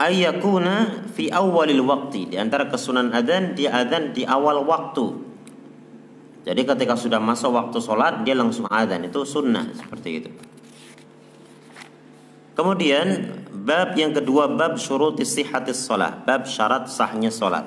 ayyakuna 0.02 1.07
fi 1.14 1.31
awalil 1.31 1.85
waqti 1.87 2.33
di 2.33 2.37
antara 2.40 2.66
kesunan 2.66 3.14
adzan 3.14 3.55
dia 3.55 3.70
adzan 3.70 4.11
di 4.11 4.26
awal 4.26 4.66
waktu 4.66 5.33
jadi 6.42 6.66
ketika 6.66 6.98
sudah 6.98 7.22
masuk 7.22 7.55
waktu 7.55 7.78
sholat 7.78 8.26
dia 8.26 8.35
langsung 8.35 8.66
adzan 8.66 9.07
itu 9.07 9.22
sunnah 9.22 9.70
seperti 9.78 10.11
itu. 10.18 10.31
Kemudian 12.52 13.31
bab 13.62 13.94
yang 13.94 14.11
kedua 14.12 14.50
bab 14.50 14.74
syurut 14.76 15.22
sihhatis 15.22 15.87
sholat, 15.87 16.26
bab 16.26 16.44
syarat 16.44 16.90
sahnya 16.90 17.31
sholat. 17.31 17.64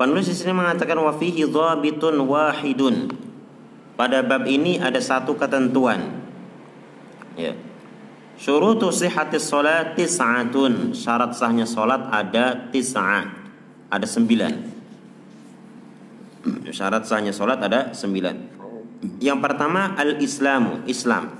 Penulis 0.00 0.32
di 0.32 0.36
sini 0.36 0.56
mengatakan 0.56 0.96
wa 0.96 1.12
fihi 1.12 1.44
dhabitun 1.44 2.24
wahidun. 2.24 3.12
Pada 4.00 4.24
bab 4.24 4.48
ini 4.48 4.80
ada 4.80 4.96
satu 4.96 5.36
ketentuan. 5.36 6.24
Ya. 7.36 7.52
Syurutu 8.40 8.88
sihhatis 8.88 9.44
sholat 9.44 9.92
tis'atun. 10.00 10.96
Syarat 10.96 11.36
sahnya 11.36 11.68
sholat 11.68 12.08
ada 12.08 12.72
tis'ah. 12.72 13.28
Ada 13.92 14.08
sembilan. 14.08 14.52
Syarat 16.72 17.04
sahnya 17.04 17.36
sholat 17.36 17.60
ada 17.60 17.92
sembilan. 17.92 18.36
Yang 19.20 19.38
pertama 19.44 19.92
al-Islamu, 20.00 20.88
Islam. 20.88 21.39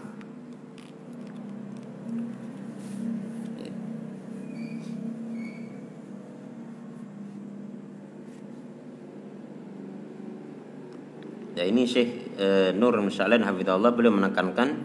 Ya 11.61 11.69
ini 11.69 11.85
Syekh 11.85 12.41
e, 12.41 12.73
Nur 12.73 12.97
Musya'lan 13.05 13.45
Hafidhullah 13.45 13.93
beliau 13.93 14.17
menekankan 14.17 14.81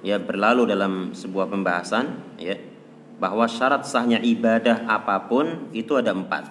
ya 0.00 0.16
berlalu 0.16 0.72
dalam 0.72 1.12
sebuah 1.12 1.52
pembahasan 1.52 2.16
ya 2.40 2.56
bahwa 3.20 3.44
syarat 3.44 3.84
sahnya 3.84 4.16
ibadah 4.24 4.88
apa 4.88 5.28
pun 5.28 5.68
itu 5.76 5.92
ada 6.00 6.16
empat 6.16 6.48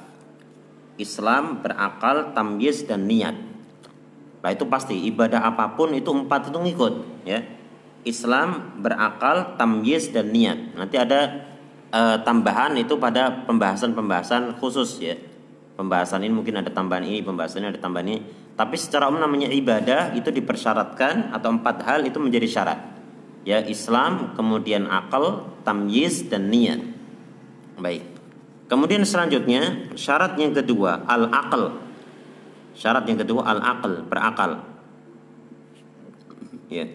Islam 1.01 1.65
berakal, 1.65 2.38
tamyiz 2.38 2.86
dan 2.86 3.10
niat. 3.10 3.34
Nah 4.45 4.49
itu 4.54 4.69
pasti 4.69 4.93
ibadah 5.10 5.41
apa 5.41 5.73
pun 5.73 5.97
itu 5.97 6.13
empat 6.13 6.54
itu 6.54 6.58
ngikut 6.62 7.25
ya. 7.25 7.41
Islam 8.06 8.77
berakal, 8.77 9.58
tamyiz 9.58 10.13
dan 10.13 10.30
niat. 10.30 10.77
Nanti 10.77 11.01
ada 11.01 11.49
uh, 11.89 12.21
tambahan 12.21 12.77
itu 12.77 12.93
pada 13.01 13.41
pembahasan-pembahasan 13.49 14.62
khusus 14.62 15.01
ya. 15.01 15.17
Pembahasan 15.73 16.21
ini 16.21 16.30
mungkin 16.30 16.62
ada 16.62 16.69
tambahan 16.69 17.10
ini, 17.10 17.25
pembahasan 17.25 17.65
ini 17.65 17.73
ada 17.73 17.82
tambahan 17.82 18.06
ini. 18.06 18.19
Tapi 18.62 18.78
secara 18.78 19.10
umum 19.10 19.26
namanya 19.26 19.50
ibadah 19.50 20.13
itu 20.13 20.30
dipersyaratkan 20.30 21.34
atau 21.34 21.50
empat 21.50 21.82
hal 21.82 22.06
itu 22.06 22.21
menjadi 22.21 22.45
syarat. 22.45 22.78
Ya 23.41 23.58
Islam, 23.65 24.38
kemudian 24.38 24.86
akal, 24.86 25.50
tamyiz 25.65 26.30
dan 26.30 26.54
niat. 26.54 26.78
Baik. 27.82 28.06
Kemudian 28.69 29.02
selanjutnya 29.02 29.89
syarat 29.97 30.38
yang 30.38 30.54
kedua 30.54 31.10
al-aql. 31.10 31.74
Syarat 32.78 33.10
yang 33.10 33.17
kedua 33.17 33.50
al-aql, 33.50 34.06
berakal. 34.06 34.62
Ya. 36.69 36.86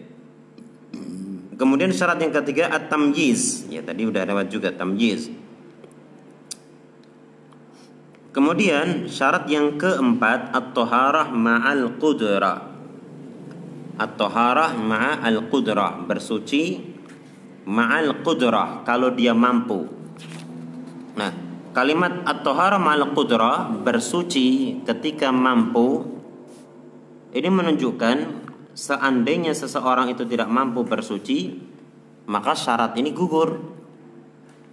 Kemudian 1.59 1.91
syarat 1.91 2.23
yang 2.23 2.31
ketiga 2.31 2.71
at-tamyiz. 2.71 3.67
Ya, 3.67 3.83
tadi 3.83 4.07
udah 4.07 4.23
lewat 4.23 4.47
juga 4.47 4.71
tamyiz. 4.71 5.27
Kemudian 8.35 9.09
syarat 9.09 9.49
yang 9.49 9.79
keempat 9.79 10.53
at-taharah 10.53 11.31
ma'al 11.33 11.97
qudrah. 11.97 12.59
At-taharah 13.97 14.77
ma'al 14.77 15.49
qudrah, 15.49 16.05
bersuci 16.05 16.63
ma'al 17.65 18.21
qudrah 18.21 18.85
kalau 18.85 19.09
dia 19.15 19.33
mampu. 19.33 19.89
Nah, 21.17 21.47
Kalimat 21.77 22.25
at-taharah 22.25 22.81
ma'al 22.81 23.13
qudrah 23.13 23.69
bersuci 23.85 24.81
ketika 24.81 25.29
mampu 25.29 26.09
ini 27.37 27.49
menunjukkan 27.53 28.17
seandainya 28.73 29.53
seseorang 29.53 30.09
itu 30.09 30.25
tidak 30.25 30.49
mampu 30.49 30.81
bersuci 30.81 31.53
maka 32.25 32.57
syarat 32.57 32.97
ini 32.97 33.13
gugur. 33.13 33.61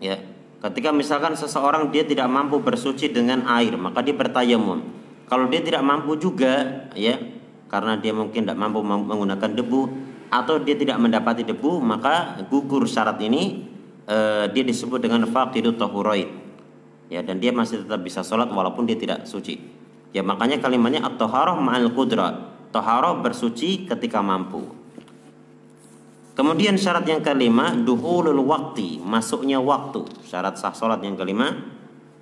Ya. 0.01 0.17
Ketika 0.65 0.97
misalkan 0.97 1.37
seseorang 1.37 1.93
dia 1.93 2.09
tidak 2.09 2.25
mampu 2.25 2.57
bersuci 2.57 3.13
dengan 3.13 3.45
air, 3.45 3.77
maka 3.77 4.01
dia 4.01 4.17
bertayamum. 4.17 4.81
Kalau 5.29 5.45
dia 5.53 5.61
tidak 5.61 5.85
mampu 5.85 6.17
juga, 6.17 6.89
ya, 6.97 7.21
karena 7.69 8.01
dia 8.01 8.17
mungkin 8.17 8.49
tidak 8.49 8.57
mampu 8.57 8.81
menggunakan 8.81 9.61
debu 9.61 9.83
atau 10.33 10.57
dia 10.65 10.73
tidak 10.73 10.97
mendapati 10.97 11.45
debu, 11.45 11.85
maka 11.85 12.41
gugur 12.49 12.89
syarat 12.89 13.21
ini 13.21 13.69
eh, 14.09 14.49
dia 14.49 14.65
disebut 14.65 15.05
dengan 15.05 15.29
faqidut 15.29 15.77
tahurain 15.77 16.45
ya 17.13 17.21
dan 17.21 17.39
dia 17.39 17.53
masih 17.53 17.85
tetap 17.85 18.01
bisa 18.01 18.25
sholat 18.25 18.49
walaupun 18.51 18.89
dia 18.89 18.99
tidak 18.99 19.29
suci. 19.29 19.61
Ya 20.15 20.23
makanya 20.23 20.63
kalimatnya 20.63 21.03
at-taharah 21.07 21.59
ma'al 21.59 21.91
qudra. 21.95 22.55
Taharah 22.75 23.15
bersuci 23.23 23.87
ketika 23.87 24.19
mampu 24.19 24.67
Kemudian 26.35 26.75
syarat 26.75 27.07
yang 27.07 27.23
kelima 27.23 27.79
duhulul 27.79 28.43
waktu, 28.43 28.99
masuknya 28.99 29.63
waktu. 29.63 30.03
Syarat 30.27 30.59
sah 30.59 30.75
salat 30.75 30.99
yang 31.07 31.15
kelima 31.15 31.55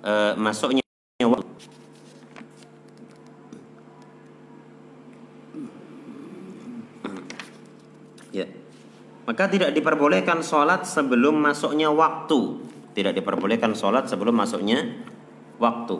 uh, 0.05 0.37
masuknya 0.37 0.85
waktu. 1.17 1.49
Ya. 8.29 8.45
Maka 9.25 9.49
tidak 9.49 9.73
diperbolehkan 9.73 10.45
sholat 10.45 10.85
sebelum 10.85 11.41
masuknya 11.41 11.89
waktu. 11.89 12.61
Tidak 12.93 13.17
diperbolehkan 13.17 13.73
sholat 13.73 14.05
sebelum 14.05 14.37
masuknya 14.37 14.93
waktu. 15.57 15.97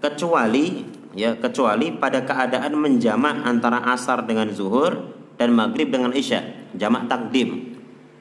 Kecuali 0.00 0.88
ya 1.12 1.36
kecuali 1.36 1.92
pada 2.00 2.24
keadaan 2.24 2.80
menjamak 2.80 3.44
antara 3.44 3.84
asar 3.92 4.24
dengan 4.24 4.48
zuhur 4.48 5.20
dan 5.42 5.50
maghrib 5.50 5.90
dengan 5.90 6.14
isya 6.14 6.70
jamak 6.78 7.10
takdim. 7.10 7.74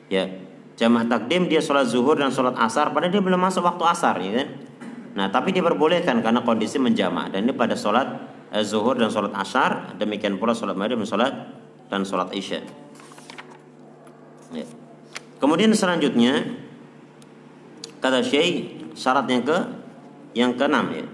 Ya 0.09 0.25
jamak 0.73 1.05
takdim 1.05 1.45
dia 1.45 1.61
sholat 1.61 1.85
zuhur 1.85 2.17
dan 2.17 2.33
sholat 2.33 2.57
asar 2.57 2.89
padahal 2.89 3.13
dia 3.13 3.21
belum 3.21 3.37
masuk 3.37 3.61
waktu 3.61 3.85
asar 3.85 4.17
ya 4.17 4.41
kan? 4.41 4.47
Nah 5.13 5.29
tapi 5.29 5.53
diperbolehkan 5.53 6.25
karena 6.25 6.41
kondisi 6.41 6.81
menjamak 6.81 7.29
dan 7.29 7.45
ini 7.45 7.53
pada 7.53 7.77
sholat 7.77 8.09
eh, 8.49 8.65
zuhur 8.65 8.97
dan 8.97 9.13
sholat 9.13 9.29
asar 9.37 9.93
demikian 10.01 10.41
pula 10.41 10.57
sholat 10.57 10.73
maghrib 10.73 10.97
dan 10.97 11.05
sholat 11.05 11.33
dan 11.93 12.01
sholat 12.01 12.33
isya. 12.33 12.65
Ya. 14.51 14.67
kemudian 15.39 15.71
selanjutnya 15.71 16.43
kata 18.03 18.19
syekh 18.19 18.83
syarat 18.99 19.23
yang 19.31 19.43
ke 19.47 19.57
yang 20.35 20.51
keenam 20.59 20.91
ya 20.91 21.07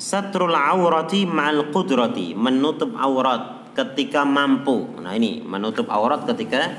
satrul 0.00 0.56
aurati 0.56 1.28
ma'al 1.28 1.68
qudrati 1.68 2.32
menutup 2.32 2.96
aurat 2.96 3.68
ketika 3.76 4.24
mampu. 4.24 4.96
Nah, 4.98 5.12
ini 5.12 5.44
menutup 5.44 5.92
aurat 5.92 6.24
ketika 6.24 6.72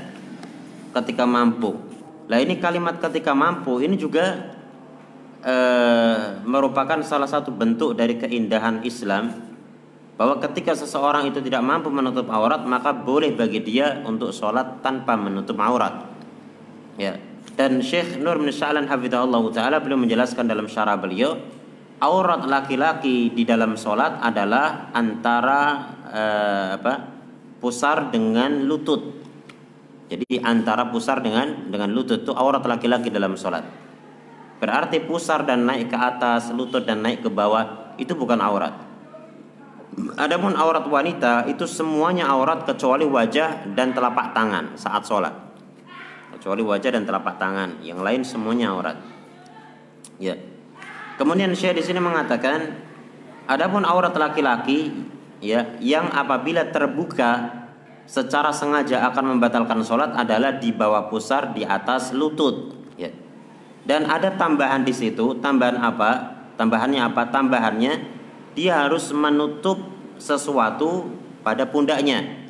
ketika 0.91 1.23
mampu. 1.29 1.77
Nah, 2.27 2.41
ini 2.41 2.57
kalimat 2.57 2.97
ketika 2.97 3.31
mampu 3.37 3.79
ini 3.79 3.95
juga 3.95 4.51
e, 5.45 5.55
merupakan 6.43 6.99
salah 7.05 7.29
satu 7.29 7.53
bentuk 7.53 7.93
dari 7.93 8.17
keindahan 8.17 8.81
Islam 8.83 9.53
bahwa 10.17 10.41
ketika 10.41 10.75
seseorang 10.75 11.29
itu 11.29 11.39
tidak 11.45 11.63
mampu 11.63 11.87
menutup 11.93 12.27
aurat 12.27 12.65
maka 12.65 12.91
boleh 12.91 13.31
bagi 13.31 13.61
dia 13.63 14.01
untuk 14.03 14.33
sholat 14.33 14.81
tanpa 14.81 15.13
menutup 15.13 15.61
aurat. 15.61 16.09
Ya. 16.97 17.21
Dan 17.51 17.83
Syekh 17.83 18.17
Nur 18.17 18.41
bin 18.41 18.49
Sa'lan 18.49 18.89
hafizahullah 18.89 19.43
taala 19.53 19.77
beliau 19.83 19.99
menjelaskan 19.99 20.49
dalam 20.49 20.65
syarah 20.65 20.97
beliau 20.97 21.60
aurat 22.01 22.41
laki-laki 22.49 23.29
di 23.29 23.45
dalam 23.45 23.77
sholat 23.77 24.17
adalah 24.19 24.89
antara 24.91 25.61
eh, 26.09 26.69
apa 26.81 26.93
pusar 27.61 28.09
dengan 28.09 28.65
lutut. 28.65 29.21
Jadi 30.11 30.43
antara 30.43 30.89
pusar 30.89 31.23
dengan 31.23 31.71
dengan 31.71 31.93
lutut 31.93 32.25
itu 32.25 32.33
aurat 32.33 32.65
laki-laki 32.65 33.13
dalam 33.13 33.37
sholat. 33.37 33.63
Berarti 34.59 35.01
pusar 35.01 35.45
dan 35.45 35.65
naik 35.65 35.89
ke 35.89 35.97
atas, 35.97 36.51
lutut 36.51 36.83
dan 36.83 37.01
naik 37.01 37.23
ke 37.25 37.29
bawah 37.31 37.95
itu 37.97 38.13
bukan 38.17 38.41
aurat. 38.41 38.73
Adapun 40.17 40.55
aurat 40.55 40.85
wanita 40.87 41.47
itu 41.47 41.67
semuanya 41.67 42.29
aurat 42.31 42.63
kecuali 42.63 43.03
wajah 43.03 43.71
dan 43.73 43.93
telapak 43.93 44.33
tangan 44.35 44.75
saat 44.75 45.05
sholat. 45.05 45.33
Kecuali 46.37 46.63
wajah 46.65 46.91
dan 46.93 47.03
telapak 47.05 47.37
tangan, 47.37 47.81
yang 47.85 48.01
lain 48.01 48.25
semuanya 48.25 48.73
aurat. 48.73 48.97
Ya. 50.17 50.50
Kemudian 51.21 51.53
Syekh 51.53 51.77
di 51.77 51.83
sini 51.85 52.01
mengatakan 52.01 52.81
adapun 53.45 53.85
aurat 53.85 54.09
laki-laki 54.17 54.89
ya 55.37 55.77
yang 55.77 56.09
apabila 56.09 56.73
terbuka 56.73 57.61
secara 58.09 58.49
sengaja 58.49 59.05
akan 59.05 59.37
membatalkan 59.37 59.85
sholat 59.85 60.17
adalah 60.17 60.57
di 60.57 60.73
bawah 60.73 61.13
pusar 61.13 61.53
di 61.53 61.61
atas 61.61 62.09
lutut 62.17 62.73
ya. 62.97 63.13
Dan 63.85 64.09
ada 64.09 64.33
tambahan 64.33 64.81
di 64.81 64.89
situ, 64.97 65.37
tambahan 65.37 65.77
apa? 65.77 66.41
Tambahannya 66.57 67.05
apa? 67.05 67.29
Tambahannya 67.29 67.93
dia 68.57 68.89
harus 68.89 69.13
menutup 69.13 69.77
sesuatu 70.17 71.05
pada 71.45 71.69
pundaknya. 71.69 72.49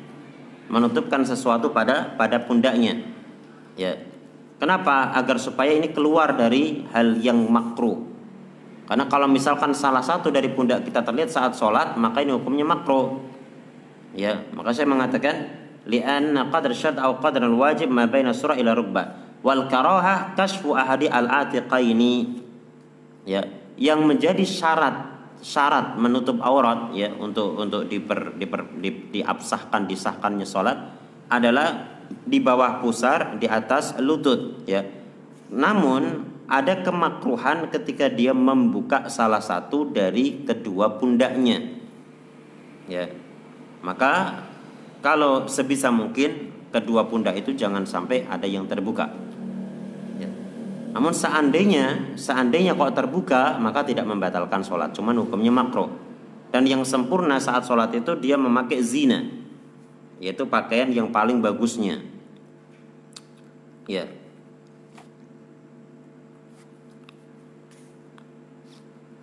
Menutupkan 0.72 1.28
sesuatu 1.28 1.76
pada 1.76 2.16
pada 2.16 2.40
pundaknya. 2.40 3.04
Ya. 3.76 4.00
Kenapa? 4.56 5.12
Agar 5.12 5.36
supaya 5.36 5.76
ini 5.76 5.92
keluar 5.92 6.32
dari 6.32 6.88
hal 6.96 7.20
yang 7.20 7.36
makruh. 7.52 8.11
Karena 8.86 9.06
kalau 9.06 9.30
misalkan 9.30 9.72
salah 9.72 10.02
satu 10.02 10.28
dari 10.28 10.50
pundak 10.50 10.82
kita 10.84 11.06
terlihat 11.06 11.30
saat 11.30 11.54
sholat, 11.54 11.94
maka 11.96 12.20
ini 12.20 12.34
hukumnya 12.34 12.66
makro. 12.66 13.22
Ya, 14.12 14.44
maka 14.52 14.74
saya 14.74 14.90
mengatakan 14.90 15.62
li'anna 15.86 16.50
qadr 16.50 16.70
syad 16.74 16.98
atau 16.98 17.18
qadr 17.18 17.42
wajib 17.50 17.90
ma 17.90 18.06
surah 18.10 18.54
ila 18.58 18.72
rukbah 18.74 19.22
wal 19.42 19.66
karahah 19.66 20.34
kashfu 20.38 20.72
ahadi 20.72 21.10
al 21.10 21.26
atiqaini 21.26 22.38
ya 23.26 23.42
yang 23.74 24.06
menjadi 24.06 24.42
syarat 24.46 25.10
syarat 25.42 25.98
menutup 25.98 26.38
aurat 26.38 26.94
ya 26.94 27.10
untuk 27.18 27.58
untuk 27.58 27.90
diper, 27.90 28.38
diper, 28.38 28.78
di, 28.78 29.10
diabsahkan 29.18 29.90
disahkannya 29.90 30.46
sholat 30.46 30.78
adalah 31.26 31.98
di 32.06 32.38
bawah 32.38 32.78
pusar 32.78 33.42
di 33.42 33.50
atas 33.50 33.98
lutut 33.98 34.62
ya 34.70 34.86
namun 35.50 36.31
ada 36.52 36.84
kemakruhan 36.84 37.72
ketika 37.72 38.12
dia 38.12 38.36
membuka 38.36 39.08
salah 39.08 39.40
satu 39.40 39.88
dari 39.88 40.44
kedua 40.44 41.00
pundaknya. 41.00 41.80
Ya. 42.84 43.08
Maka 43.80 44.44
kalau 45.00 45.48
sebisa 45.48 45.88
mungkin 45.88 46.52
kedua 46.68 47.08
pundak 47.08 47.40
itu 47.40 47.56
jangan 47.56 47.88
sampai 47.88 48.28
ada 48.28 48.44
yang 48.44 48.68
terbuka. 48.68 49.08
Ya. 50.20 50.28
Namun 50.92 51.16
seandainya 51.16 52.20
seandainya 52.20 52.76
kok 52.76 53.00
terbuka 53.00 53.56
maka 53.56 53.88
tidak 53.88 54.04
membatalkan 54.04 54.60
sholat, 54.60 54.92
cuman 54.92 55.24
hukumnya 55.24 55.50
makro. 55.56 55.88
Dan 56.52 56.68
yang 56.68 56.84
sempurna 56.84 57.40
saat 57.40 57.64
sholat 57.64 57.96
itu 57.96 58.12
dia 58.20 58.36
memakai 58.36 58.84
zina, 58.84 59.24
yaitu 60.20 60.44
pakaian 60.44 60.92
yang 60.92 61.08
paling 61.08 61.40
bagusnya. 61.40 62.04
Ya, 63.88 64.04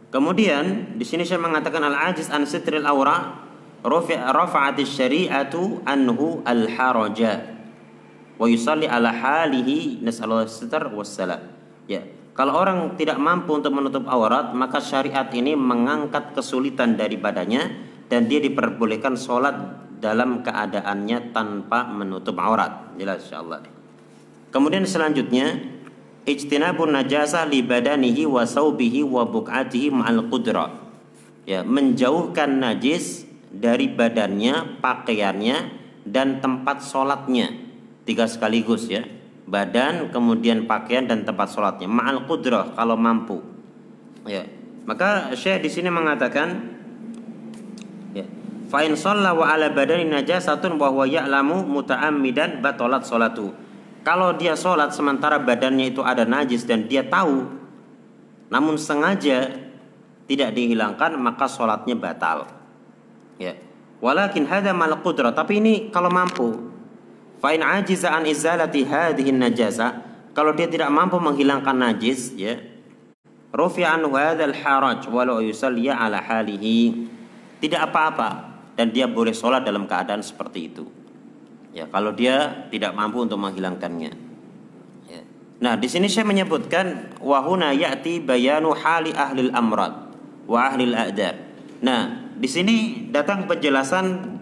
Kemudian 0.10 0.98
di 0.98 1.06
sini 1.06 1.22
saya 1.22 1.38
mengatakan 1.38 1.86
al-ajiz 1.86 2.34
an 2.34 2.50
sitril 2.50 2.86
aura 2.86 3.46
rafa'at 3.86 4.82
syari'atu 4.82 5.86
anhu 5.86 6.42
al-haraja 6.44 7.56
wa 8.40 8.48
yusalli 8.50 8.90
ala 8.90 9.14
halihi 9.14 10.02
nas'alullah 10.02 10.50
sitr 10.50 10.90
wassalam. 10.90 11.54
Ya, 11.86 12.08
kalau 12.34 12.56
orang 12.56 12.96
tidak 12.96 13.20
mampu 13.20 13.52
untuk 13.52 13.76
menutup 13.76 14.08
aurat, 14.08 14.56
maka 14.56 14.80
syariat 14.80 15.28
ini 15.36 15.60
mengangkat 15.60 16.32
kesulitan 16.32 16.96
dari 16.96 17.20
badannya 17.20 17.64
dan 18.08 18.32
dia 18.32 18.40
diperbolehkan 18.40 19.20
sholat 19.20 19.54
dalam 20.00 20.40
keadaannya 20.40 21.36
tanpa 21.36 21.84
menutup 21.92 22.40
aurat. 22.40 22.96
Jelas 22.96 23.28
insyaallah. 23.28 23.60
Kemudian 24.50 24.88
selanjutnya 24.88 25.60
ijtinabun 26.30 26.94
najasah 26.94 27.50
li 27.50 27.66
badanihi 27.66 28.30
wa 28.30 28.46
saubihi 28.46 29.02
wa 29.02 29.26
buk'atihi 29.26 29.90
ma'al 29.90 30.30
qudra. 30.30 30.70
Ya, 31.50 31.66
menjauhkan 31.66 32.62
najis 32.62 33.26
dari 33.50 33.90
badannya, 33.90 34.78
pakaiannya 34.78 35.58
dan 36.06 36.38
tempat 36.38 36.86
sholatnya. 36.86 37.50
Tiga 38.06 38.30
sekaligus 38.30 38.86
ya. 38.86 39.02
Badan, 39.50 40.14
kemudian 40.14 40.70
pakaian 40.70 41.10
dan 41.10 41.26
tempat 41.26 41.50
sholatnya. 41.50 41.90
Ma'al 41.90 42.30
qudrah 42.30 42.78
kalau 42.78 42.94
mampu. 42.94 43.42
Ya. 44.30 44.46
Maka 44.86 45.34
Syekh 45.34 45.66
di 45.66 45.70
sini 45.70 45.90
mengatakan 45.90 46.78
ya, 48.14 48.26
fa 48.70 48.86
in 48.86 48.94
shalla 48.94 49.34
wa 49.34 49.50
ala 49.50 49.70
badani 49.74 50.06
najasatun 50.06 50.78
wa 50.78 50.90
huwa 50.90 51.06
ya'lamu 51.06 51.66
muta'ammidan 51.66 52.62
batalat 52.62 53.06
salatu 53.06 53.54
kalau 54.02 54.36
dia 54.36 54.56
sholat 54.56 54.96
sementara 54.96 55.38
badannya 55.40 55.92
itu 55.92 56.00
ada 56.00 56.24
najis 56.24 56.64
dan 56.64 56.88
dia 56.88 57.04
tahu, 57.04 57.48
namun 58.48 58.80
sengaja 58.80 59.70
tidak 60.30 60.54
dihilangkan 60.54 61.18
maka 61.18 61.50
sholatnya 61.50 61.98
batal. 61.98 62.46
Ya. 63.42 63.58
Walakin 64.00 64.48
hada 64.48 64.72
mal 64.72 64.96
qudrah. 65.04 65.36
Tapi 65.36 65.60
ini 65.60 65.74
kalau 65.92 66.08
mampu. 66.08 66.72
Fa'in 67.40 67.64
ajiza 67.64 68.12
an 68.12 68.28
izalati 68.28 68.84
hadhihi 68.84 69.32
najasa. 69.32 70.06
Kalau 70.36 70.56
dia 70.56 70.68
tidak 70.68 70.92
mampu 70.92 71.20
menghilangkan 71.20 71.76
najis, 71.76 72.36
ya. 72.36 72.60
Rufi 73.50 73.82
anhu 73.82 74.14
hadzal 74.14 74.54
haraj 74.54 75.10
walau 75.10 75.42
yusalli 75.42 75.90
ala 75.90 76.22
halihi. 76.22 77.10
Tidak 77.60 77.80
apa-apa 77.80 78.30
dan 78.78 78.94
dia 78.94 79.10
boleh 79.10 79.34
sholat 79.36 79.66
dalam 79.66 79.90
keadaan 79.90 80.24
seperti 80.24 80.60
itu. 80.72 80.99
Ya, 81.70 81.86
kalau 81.86 82.12
dia 82.18 82.66
tidak 82.74 82.98
mampu 82.98 83.22
untuk 83.22 83.38
menghilangkannya. 83.38 84.12
Ya. 85.06 85.22
Nah, 85.62 85.78
di 85.78 85.86
sini 85.86 86.10
saya 86.10 86.26
menyebutkan 86.26 87.14
wahuna 87.22 87.70
ya'ti 87.76 88.26
bayanu 88.26 88.74
hali 88.74 89.14
ahli 89.14 89.54
amrad 89.54 90.10
wa 90.50 90.60
ahli 90.66 90.90
adar. 90.90 91.38
Nah, 91.86 92.34
di 92.34 92.50
sini 92.50 93.06
datang 93.14 93.46
penjelasan 93.46 94.40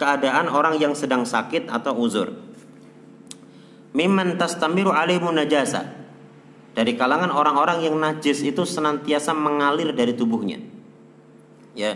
keadaan 0.00 0.48
orang 0.48 0.80
yang 0.80 0.96
sedang 0.96 1.28
sakit 1.28 1.68
atau 1.68 1.92
uzur. 2.00 2.32
Mimman 3.94 4.40
tastamiru 4.40 4.90
alaihi 4.90 5.22
najasa. 5.22 6.02
Dari 6.74 6.98
kalangan 6.98 7.30
orang-orang 7.30 7.86
yang 7.86 7.94
najis 7.94 8.42
itu 8.42 8.66
senantiasa 8.66 9.30
mengalir 9.30 9.94
dari 9.94 10.10
tubuhnya. 10.10 10.58
Ya. 11.78 11.94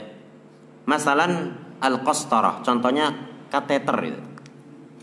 Masalan 0.87 1.59
al-qastarah, 1.83 2.63
contohnya 2.63 3.11
kateter 3.51 3.99
itu. 4.15 4.23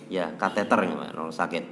Ya, 0.05 0.33
kateter 0.37 0.85
orang 0.85 1.33
sakit. 1.33 1.63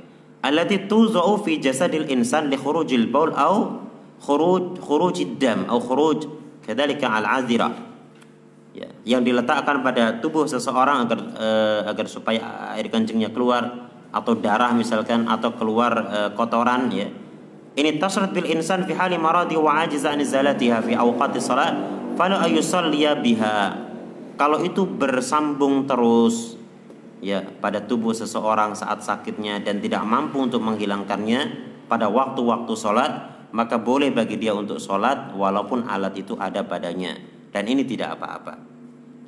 Allati 0.44 0.90
tuzau 0.90 1.40
fi 1.40 1.62
jasadil 1.62 2.10
insan 2.10 2.50
li 2.50 2.58
khurujil 2.58 3.08
baul 3.08 3.32
au 3.38 3.86
khuruj 4.20 4.82
khurujid 4.82 5.38
dam 5.40 5.70
au 5.70 5.80
khuruj. 5.80 6.26
Kadzalika 6.66 7.12
al-azira. 7.12 7.70
Ya, 8.74 8.90
yang 9.06 9.22
diletakkan 9.22 9.86
pada 9.86 10.18
tubuh 10.18 10.50
seseorang 10.50 11.06
agar 11.06 11.20
uh, 11.38 11.82
agar 11.86 12.10
supaya 12.10 12.74
air 12.74 12.90
kencingnya 12.90 13.30
keluar 13.30 13.92
atau 14.10 14.34
darah 14.34 14.74
misalkan 14.74 15.30
atau 15.30 15.54
keluar 15.54 15.94
uh, 16.10 16.30
kotoran 16.34 16.90
ya. 16.90 17.06
Ini 17.78 18.02
tasrat 18.02 18.34
bil 18.34 18.50
insan 18.50 18.86
fi 18.90 18.98
hali 18.98 19.18
maradi 19.18 19.54
wa 19.58 19.86
ajiza 19.86 20.14
an 20.14 20.22
zalatiha 20.26 20.82
fi 20.82 20.98
awqati 20.98 21.38
salat 21.38 21.74
fala 22.18 22.42
ayusalliya 22.42 23.22
biha. 23.22 23.78
Kalau 24.34 24.66
itu 24.66 24.90
bersambung 24.90 25.86
terus 25.86 26.58
ya 27.24 27.40
pada 27.64 27.80
tubuh 27.80 28.12
seseorang 28.12 28.76
saat 28.76 29.00
sakitnya 29.00 29.64
dan 29.64 29.80
tidak 29.80 30.04
mampu 30.04 30.44
untuk 30.44 30.60
menghilangkannya 30.60 31.72
pada 31.88 32.12
waktu-waktu 32.12 32.74
sholat 32.76 33.12
maka 33.56 33.80
boleh 33.80 34.12
bagi 34.12 34.36
dia 34.36 34.52
untuk 34.52 34.84
sholat 34.84 35.32
walaupun 35.32 35.88
alat 35.88 36.20
itu 36.20 36.36
ada 36.36 36.68
padanya 36.68 37.16
dan 37.56 37.64
ini 37.70 37.88
tidak 37.88 38.20
apa-apa. 38.20 38.60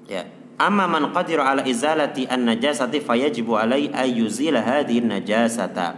Ya. 0.09 0.27
Amma 0.55 0.87
man 0.87 1.11
qadira 1.11 1.45
ala 1.45 1.61
izalati 1.67 2.25
an-najasati 2.25 3.03
fayajibu 3.03 3.59
alai 3.59 3.91
ayyuzila 3.91 4.65
hadhihi 4.65 5.03
najasata. 5.03 5.93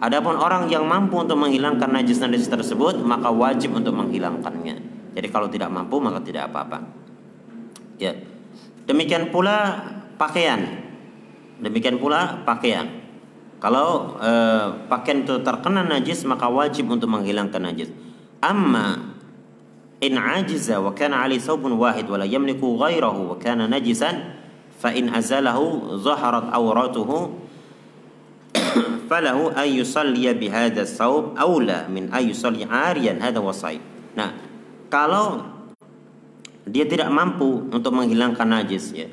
Adapun 0.00 0.40
orang 0.40 0.66
yang 0.72 0.88
mampu 0.88 1.20
untuk 1.20 1.36
menghilangkan 1.36 1.92
najis-najis 1.92 2.48
tersebut, 2.48 3.04
maka 3.04 3.28
wajib 3.28 3.76
untuk 3.76 3.92
menghilangkannya. 3.92 4.76
Jadi 5.12 5.28
kalau 5.28 5.52
tidak 5.52 5.68
mampu 5.68 6.00
maka 6.00 6.24
tidak 6.24 6.48
apa-apa. 6.48 6.80
Ya. 8.00 8.16
Demikian 8.88 9.28
pula 9.28 9.84
pakaian. 10.16 10.89
Demikian 11.60 12.00
pula 12.00 12.42
pakaian. 12.42 12.88
Kalau 13.60 14.16
eh, 14.16 14.66
pakaian 14.88 15.22
itu 15.22 15.44
terkena 15.44 15.84
najis 15.84 16.24
maka 16.24 16.48
wajib 16.48 16.88
untuk 16.88 17.12
menghilangkan 17.12 17.60
najis. 17.60 17.92
Amma 18.40 19.10
in 20.00 20.16
ajiza 20.16 20.80
wa 20.80 20.96
kana 20.96 21.28
ali 21.28 21.36
thawbun 21.36 21.76
wahid 21.76 22.08
wa 22.08 22.16
la 22.16 22.24
yamliku 22.24 22.80
ghayrahu 22.80 23.30
wa 23.30 23.36
kana 23.36 23.68
najisan 23.68 24.40
fa 24.80 24.96
in 24.96 25.12
azalahu 25.12 26.00
zaharat 26.00 26.48
awratuhu 26.48 27.36
falahu 29.12 29.52
an 29.52 29.68
yusalli 29.68 30.24
bi 30.32 30.48
hadha 30.48 30.88
thawb 30.88 31.36
aula 31.36 31.84
min 31.92 32.08
an 32.08 32.24
yusalli 32.24 32.64
ariyan 32.64 33.20
hadha 33.20 33.44
wasai 33.44 33.76
nah 34.16 34.32
kalau 34.88 35.44
dia 36.64 36.88
tidak 36.88 37.12
mampu 37.12 37.68
untuk 37.68 37.92
menghilangkan 37.92 38.48
najis 38.48 38.96
ya 38.96 39.08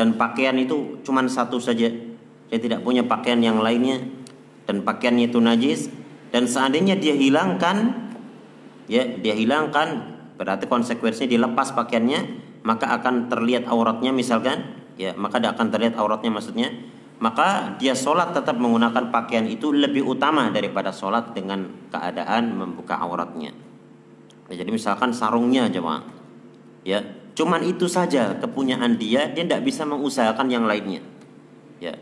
dan 0.00 0.16
pakaian 0.16 0.56
itu 0.56 0.96
cuma 1.04 1.20
satu 1.28 1.60
saja. 1.60 1.92
Dia 2.48 2.56
tidak 2.56 2.80
punya 2.80 3.04
pakaian 3.04 3.36
yang 3.36 3.60
lainnya. 3.60 4.00
Dan 4.64 4.80
pakaiannya 4.80 5.28
itu 5.28 5.36
najis. 5.44 5.92
Dan 6.32 6.48
seandainya 6.48 6.96
dia 6.96 7.12
hilangkan 7.12 8.08
ya 8.88 9.04
dia 9.20 9.36
hilangkan 9.36 10.16
berarti 10.40 10.64
konsekuensinya 10.64 11.36
dilepas 11.36 11.76
pakaiannya 11.76 12.20
maka 12.64 12.96
akan 12.96 13.28
terlihat 13.28 13.68
auratnya 13.68 14.10
misalkan 14.10 14.72
ya 14.96 15.12
maka 15.14 15.36
tidak 15.36 15.60
akan 15.60 15.68
terlihat 15.68 15.94
auratnya 16.00 16.32
maksudnya. 16.32 16.72
Maka 17.20 17.76
dia 17.76 17.92
sholat 17.92 18.32
tetap 18.32 18.56
menggunakan 18.56 19.12
pakaian 19.12 19.44
itu 19.44 19.68
lebih 19.76 20.08
utama 20.08 20.48
daripada 20.48 20.88
sholat 20.88 21.36
dengan 21.36 21.68
keadaan 21.92 22.56
membuka 22.56 22.96
auratnya. 22.96 23.52
Ya, 24.48 24.64
jadi 24.64 24.72
misalkan 24.72 25.12
sarungnya 25.12 25.68
jemaah 25.68 26.00
ya 26.88 27.19
cuman 27.40 27.64
itu 27.64 27.88
saja 27.88 28.36
kepunyaan 28.36 29.00
dia 29.00 29.32
dia 29.32 29.48
tidak 29.48 29.64
bisa 29.64 29.88
mengusahakan 29.88 30.44
yang 30.52 30.68
lainnya. 30.68 31.00
Ya. 31.80 31.96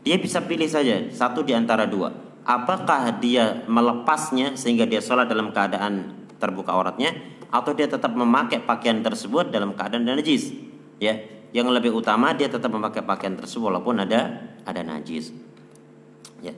Dia 0.00 0.16
bisa 0.16 0.40
pilih 0.40 0.64
saja 0.64 1.04
satu 1.12 1.44
di 1.44 1.52
antara 1.52 1.84
dua. 1.84 2.08
Apakah 2.48 3.20
dia 3.20 3.68
melepasnya 3.68 4.56
sehingga 4.56 4.88
dia 4.88 5.04
sholat 5.04 5.28
dalam 5.28 5.52
keadaan 5.52 6.24
terbuka 6.40 6.72
auratnya 6.72 7.12
atau 7.52 7.76
dia 7.76 7.84
tetap 7.84 8.16
memakai 8.16 8.64
pakaian 8.64 9.04
tersebut 9.04 9.52
dalam 9.52 9.76
keadaan 9.76 10.08
najis? 10.08 10.56
Ya. 10.96 11.20
Yang 11.52 11.76
lebih 11.76 11.92
utama 12.00 12.32
dia 12.32 12.48
tetap 12.48 12.72
memakai 12.72 13.04
pakaian 13.04 13.36
tersebut 13.36 13.68
walaupun 13.68 14.00
ada 14.00 14.48
ada 14.64 14.80
najis. 14.80 15.36
Ya. 16.40 16.56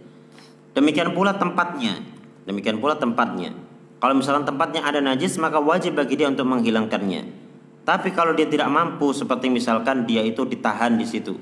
Demikian 0.79 1.11
pula 1.11 1.35
tempatnya. 1.35 1.99
Demikian 2.47 2.79
pula 2.79 2.95
tempatnya. 2.95 3.51
Kalau 3.99 4.15
misalnya 4.15 4.47
tempatnya 4.47 4.87
ada 4.87 5.03
najis 5.03 5.35
maka 5.43 5.59
wajib 5.59 5.99
bagi 5.99 6.15
dia 6.15 6.31
untuk 6.31 6.47
menghilangkannya 6.47 7.42
tapi 7.83 8.15
kalau 8.15 8.35
dia 8.35 8.47
tidak 8.47 8.71
mampu 8.71 9.11
seperti 9.11 9.51
misalkan 9.51 10.07
dia 10.07 10.23
itu 10.23 10.47
ditahan 10.47 10.95
di 10.95 11.07
situ. 11.07 11.35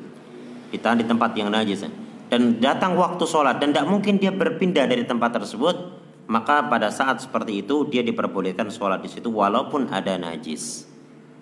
Ditahan 0.70 1.02
di 1.02 1.06
tempat 1.08 1.34
yang 1.34 1.50
najis 1.50 1.84
dan 2.30 2.62
datang 2.62 2.94
waktu 2.94 3.26
sholat 3.26 3.58
dan 3.58 3.74
tidak 3.74 3.90
mungkin 3.90 4.22
dia 4.22 4.30
berpindah 4.30 4.86
dari 4.86 5.02
tempat 5.02 5.42
tersebut 5.42 5.98
maka 6.30 6.70
pada 6.70 6.94
saat 6.94 7.18
seperti 7.18 7.66
itu 7.66 7.90
dia 7.90 8.06
diperbolehkan 8.06 8.70
sholat 8.70 9.02
di 9.02 9.10
situ 9.10 9.34
walaupun 9.34 9.90
ada 9.90 10.14
najis. 10.14 10.86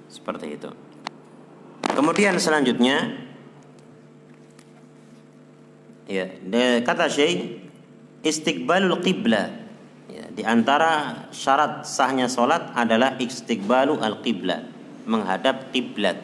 Seperti 0.08 0.56
itu. 0.56 0.72
Kemudian 1.92 2.40
selanjutnya 2.40 3.28
ya 6.08 6.24
kata 6.80 7.12
Syekh 7.12 7.68
istiqbalul 8.24 9.04
qiblah 9.04 9.52
ya, 10.08 10.24
di 10.32 10.40
antara 10.40 11.28
syarat 11.36 11.84
sahnya 11.84 12.32
sholat 12.32 12.72
adalah 12.72 13.20
istiqbalu 13.20 14.00
al 14.00 14.24
qiblah 14.24 14.77
menghadap 15.08 15.72
kiblat 15.72 16.20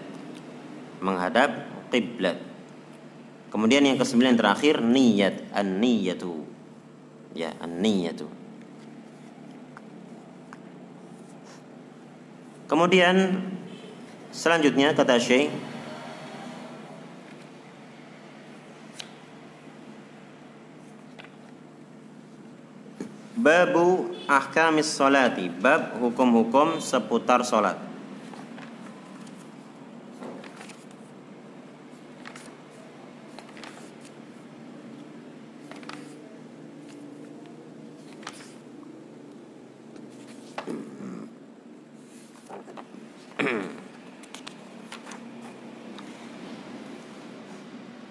menghadap 1.01 1.65
kiblat 1.89 2.37
kemudian 3.49 3.89
yang 3.89 3.97
kesembilan 3.97 4.37
terakhir 4.37 4.85
niat 4.85 5.49
an 5.57 5.81
niyatu 5.81 6.45
ya 7.33 7.57
an 7.65 7.81
niyatu 7.81 8.45
Kemudian 12.65 13.45
selanjutnya 14.33 14.97
kata 14.97 15.21
Syekh 15.21 15.53
Babu 23.45 24.17
ahkamis 24.25 24.89
salati. 24.89 25.53
Bab 25.53 26.01
hukum-hukum 26.01 26.81
seputar 26.81 27.45
salat 27.45 27.77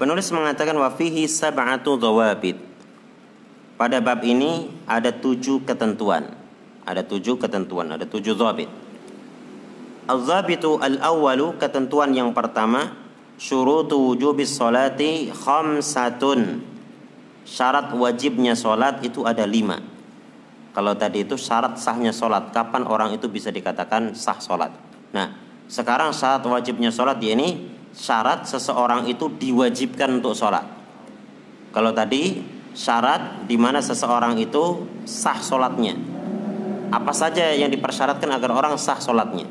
Penulis 0.03 0.35
mengatakan 0.35 0.75
wafihi 0.75 1.31
sab'atu 1.31 1.95
dhawabit. 1.95 2.59
Pada 3.79 4.03
bab 4.03 4.19
ini 4.27 4.67
ada 4.83 5.15
tujuh 5.15 5.63
ketentuan. 5.63 6.27
Ada 6.83 7.07
tujuh 7.07 7.39
ketentuan, 7.39 7.87
ada 7.87 8.03
tujuh 8.03 8.35
dhabit. 8.35 8.67
Al-dhabitu 10.11 10.75
al-awwalu 10.83 11.55
ketentuan 11.55 12.11
yang 12.11 12.35
pertama 12.35 12.99
syurutu 13.39 13.95
wujubis 13.95 14.51
salati 14.51 15.31
khamsatun. 15.31 16.59
Syarat 17.47 17.95
wajibnya 17.95 18.59
salat 18.59 18.99
itu 19.07 19.23
ada 19.23 19.47
lima. 19.47 19.79
Kalau 20.75 20.99
tadi 20.99 21.23
itu 21.23 21.39
syarat 21.39 21.79
sahnya 21.79 22.11
salat, 22.11 22.51
kapan 22.51 22.83
orang 22.91 23.15
itu 23.15 23.31
bisa 23.31 23.55
dikatakan 23.55 24.11
sah 24.19 24.43
salat. 24.43 24.75
Nah, 25.15 25.31
sekarang 25.71 26.11
syarat 26.11 26.43
wajibnya 26.43 26.91
salat 26.91 27.23
di 27.23 27.31
ini 27.31 27.47
syarat 27.93 28.49
seseorang 28.49 29.05
itu 29.05 29.29
diwajibkan 29.29 30.19
untuk 30.19 30.33
sholat. 30.33 30.65
Kalau 31.73 31.93
tadi 31.93 32.41
syarat 32.73 33.45
di 33.45 33.55
mana 33.55 33.79
seseorang 33.79 34.37
itu 34.41 34.89
sah 35.05 35.37
sholatnya. 35.37 35.95
Apa 36.93 37.13
saja 37.13 37.53
yang 37.53 37.73
dipersyaratkan 37.73 38.29
agar 38.29 38.53
orang 38.53 38.73
sah 38.77 38.97
sholatnya? 38.97 39.49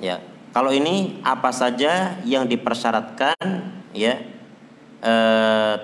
Ya, 0.00 0.20
kalau 0.52 0.68
ini 0.72 1.20
apa 1.24 1.48
saja 1.52 2.20
yang 2.28 2.44
dipersyaratkan 2.44 3.36
ya 3.96 4.20
e, 5.00 5.14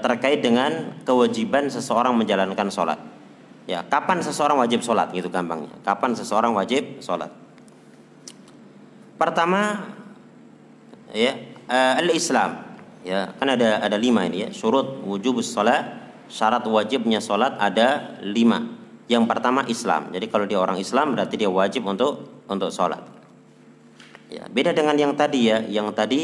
terkait 0.04 0.44
dengan 0.44 1.00
kewajiban 1.08 1.72
seseorang 1.72 2.12
menjalankan 2.12 2.68
sholat. 2.68 3.00
Ya, 3.68 3.84
kapan 3.84 4.20
seseorang 4.24 4.60
wajib 4.60 4.80
sholat 4.80 5.12
gitu 5.12 5.28
gampangnya. 5.28 5.72
Kapan 5.84 6.16
seseorang 6.16 6.56
wajib 6.56 7.00
sholat? 7.04 7.32
Pertama, 9.16 9.92
ya 11.12 11.47
uh, 11.68 12.00
al-Islam 12.00 12.68
Ya, 13.06 13.30
kan 13.38 13.48
ada 13.48 13.80
ada 13.80 13.96
lima 13.96 14.26
ini 14.26 14.44
ya. 14.44 14.48
Syurut 14.50 15.00
wujub 15.06 15.38
sholat, 15.40 16.12
syarat 16.26 16.66
wajibnya 16.66 17.22
sholat 17.22 17.54
ada 17.56 18.18
lima. 18.20 18.74
Yang 19.08 19.24
pertama 19.30 19.64
Islam. 19.64 20.12
Jadi 20.12 20.26
kalau 20.28 20.44
dia 20.44 20.58
orang 20.60 20.76
Islam 20.76 21.16
berarti 21.16 21.40
dia 21.40 21.48
wajib 21.48 21.86
untuk 21.88 22.44
untuk 22.50 22.68
sholat. 22.68 23.00
Ya, 24.28 24.44
beda 24.50 24.76
dengan 24.76 24.98
yang 24.98 25.16
tadi 25.16 25.48
ya. 25.48 25.64
Yang 25.64 25.96
tadi 25.96 26.20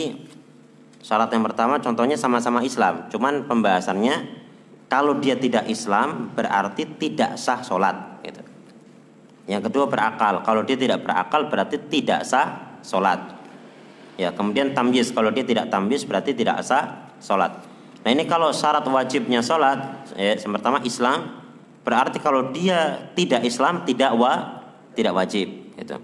syarat 1.01 1.33
yang 1.33 1.41
pertama 1.47 1.81
contohnya 1.81 2.21
sama-sama 2.21 2.61
Islam. 2.61 3.09
Cuman 3.09 3.49
pembahasannya 3.49 4.45
kalau 4.93 5.17
dia 5.23 5.41
tidak 5.41 5.65
Islam 5.71 6.37
berarti 6.37 6.85
tidak 7.01 7.41
sah 7.41 7.65
sholat. 7.65 8.21
Gitu. 8.21 8.43
Yang 9.49 9.73
kedua 9.73 9.89
berakal. 9.89 10.45
Kalau 10.45 10.61
dia 10.69 10.77
tidak 10.77 11.01
berakal 11.01 11.49
berarti 11.49 11.81
tidak 11.89 12.29
sah 12.29 12.77
sholat. 12.85 13.44
Ya, 14.15 14.31
kemudian 14.31 14.71
tamyiz 14.73 15.11
kalau 15.11 15.35
dia 15.35 15.43
tidak 15.43 15.75
tamyiz 15.75 16.07
berarti 16.07 16.35
tidak 16.39 16.63
sah 16.63 17.11
salat. 17.19 17.59
Nah, 18.07 18.11
ini 18.13 18.29
kalau 18.29 18.53
syarat 18.55 18.85
wajibnya 18.87 19.43
salat 19.43 20.07
ya, 20.15 20.37
yang 20.37 20.53
pertama 20.55 20.79
Islam 20.85 21.43
berarti 21.83 22.23
kalau 22.23 22.55
dia 22.55 23.11
tidak 23.19 23.43
Islam 23.43 23.83
tidak 23.83 24.15
wa 24.15 24.63
tidak 24.95 25.13
wajib 25.19 25.75
gitu. 25.75 25.99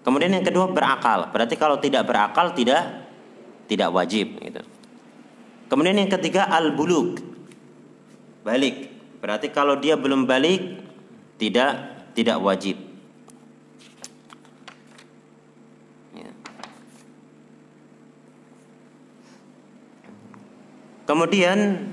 Kemudian 0.00 0.32
yang 0.32 0.46
kedua 0.46 0.72
berakal. 0.72 1.28
Berarti 1.28 1.60
kalau 1.60 1.76
tidak 1.76 2.08
berakal 2.08 2.56
tidak 2.56 3.12
tidak 3.68 3.92
wajib 3.92 4.40
gitu. 4.40 4.64
Kemudian 5.68 6.00
yang 6.00 6.08
ketiga 6.08 6.48
al-buluk. 6.48 7.20
Balik. 8.40 8.88
Berarti 9.20 9.52
kalau 9.52 9.76
dia 9.76 10.00
belum 10.00 10.24
balik 10.24 10.80
tidak 11.36 11.76
tidak 12.16 12.40
wajib. 12.40 12.87
Kemudian 21.08 21.88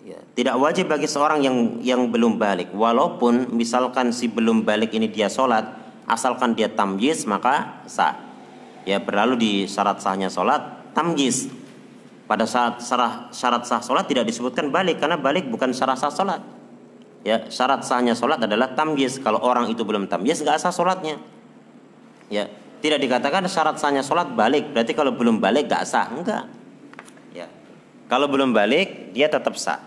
ya, 0.00 0.16
tidak 0.32 0.56
wajib 0.56 0.88
bagi 0.88 1.04
seorang 1.04 1.44
yang 1.44 1.76
yang 1.84 2.08
belum 2.08 2.40
balik. 2.40 2.72
Walaupun 2.72 3.52
misalkan 3.52 4.16
si 4.16 4.32
belum 4.32 4.64
balik 4.64 4.96
ini 4.96 5.12
dia 5.12 5.28
sholat, 5.28 5.68
asalkan 6.08 6.56
dia 6.56 6.72
tamjiz 6.72 7.28
maka 7.28 7.84
sah. 7.84 8.16
Ya 8.88 8.96
berlalu 8.96 9.36
di 9.36 9.52
syarat 9.68 10.00
sahnya 10.00 10.32
sholat 10.32 10.96
tamjiz. 10.96 11.52
Pada 12.24 12.48
saat 12.48 12.80
syarat, 12.80 13.28
syarat 13.36 13.68
sah 13.68 13.84
sholat 13.84 14.08
tidak 14.08 14.24
disebutkan 14.24 14.72
balik 14.72 15.04
karena 15.04 15.20
balik 15.20 15.52
bukan 15.52 15.76
syarat 15.76 16.00
sah 16.00 16.08
sholat. 16.08 16.40
Ya 17.28 17.44
syarat 17.52 17.84
sahnya 17.84 18.16
sholat 18.16 18.40
adalah 18.40 18.72
tamjiz. 18.72 19.20
Kalau 19.20 19.44
orang 19.44 19.68
itu 19.68 19.84
belum 19.84 20.08
tamjiz 20.08 20.40
nggak 20.40 20.56
sah 20.56 20.72
sholatnya. 20.72 21.20
Ya 22.32 22.48
tidak 22.78 22.98
dikatakan 23.02 23.42
syarat 23.50 23.76
sahnya 23.78 24.06
sholat 24.06 24.30
balik. 24.34 24.70
Berarti 24.70 24.94
kalau 24.94 25.10
belum 25.14 25.42
balik 25.42 25.66
gak 25.66 25.82
sah. 25.82 26.06
Enggak. 26.14 26.46
Ya. 27.34 27.50
Kalau 28.06 28.30
belum 28.30 28.54
balik 28.54 29.10
dia 29.10 29.26
tetap 29.26 29.58
sah. 29.58 29.82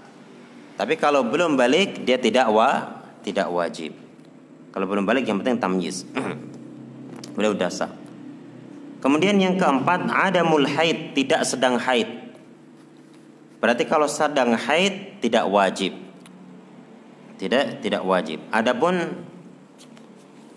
Tapi 0.76 1.00
kalau 1.00 1.24
belum 1.24 1.56
balik 1.56 2.04
dia 2.04 2.20
tidak 2.20 2.52
wa 2.52 3.02
tidak 3.24 3.48
wajib. 3.48 3.96
Kalau 4.72 4.86
belum 4.88 5.08
balik 5.08 5.24
yang 5.28 5.40
penting 5.40 5.60
tamyiz. 5.60 6.04
Udah 7.40 7.52
udah 7.56 7.72
sah. 7.72 7.92
Kemudian 9.02 9.40
yang 9.40 9.58
keempat 9.58 10.12
ada 10.12 10.46
haid 10.46 11.18
tidak 11.18 11.42
sedang 11.48 11.80
haid. 11.80 12.06
Berarti 13.58 13.88
kalau 13.90 14.06
sedang 14.06 14.54
haid 14.54 15.18
tidak 15.24 15.48
wajib. 15.50 15.96
Tidak 17.42 17.82
tidak 17.82 18.06
wajib. 18.06 18.44
Adapun 18.54 19.26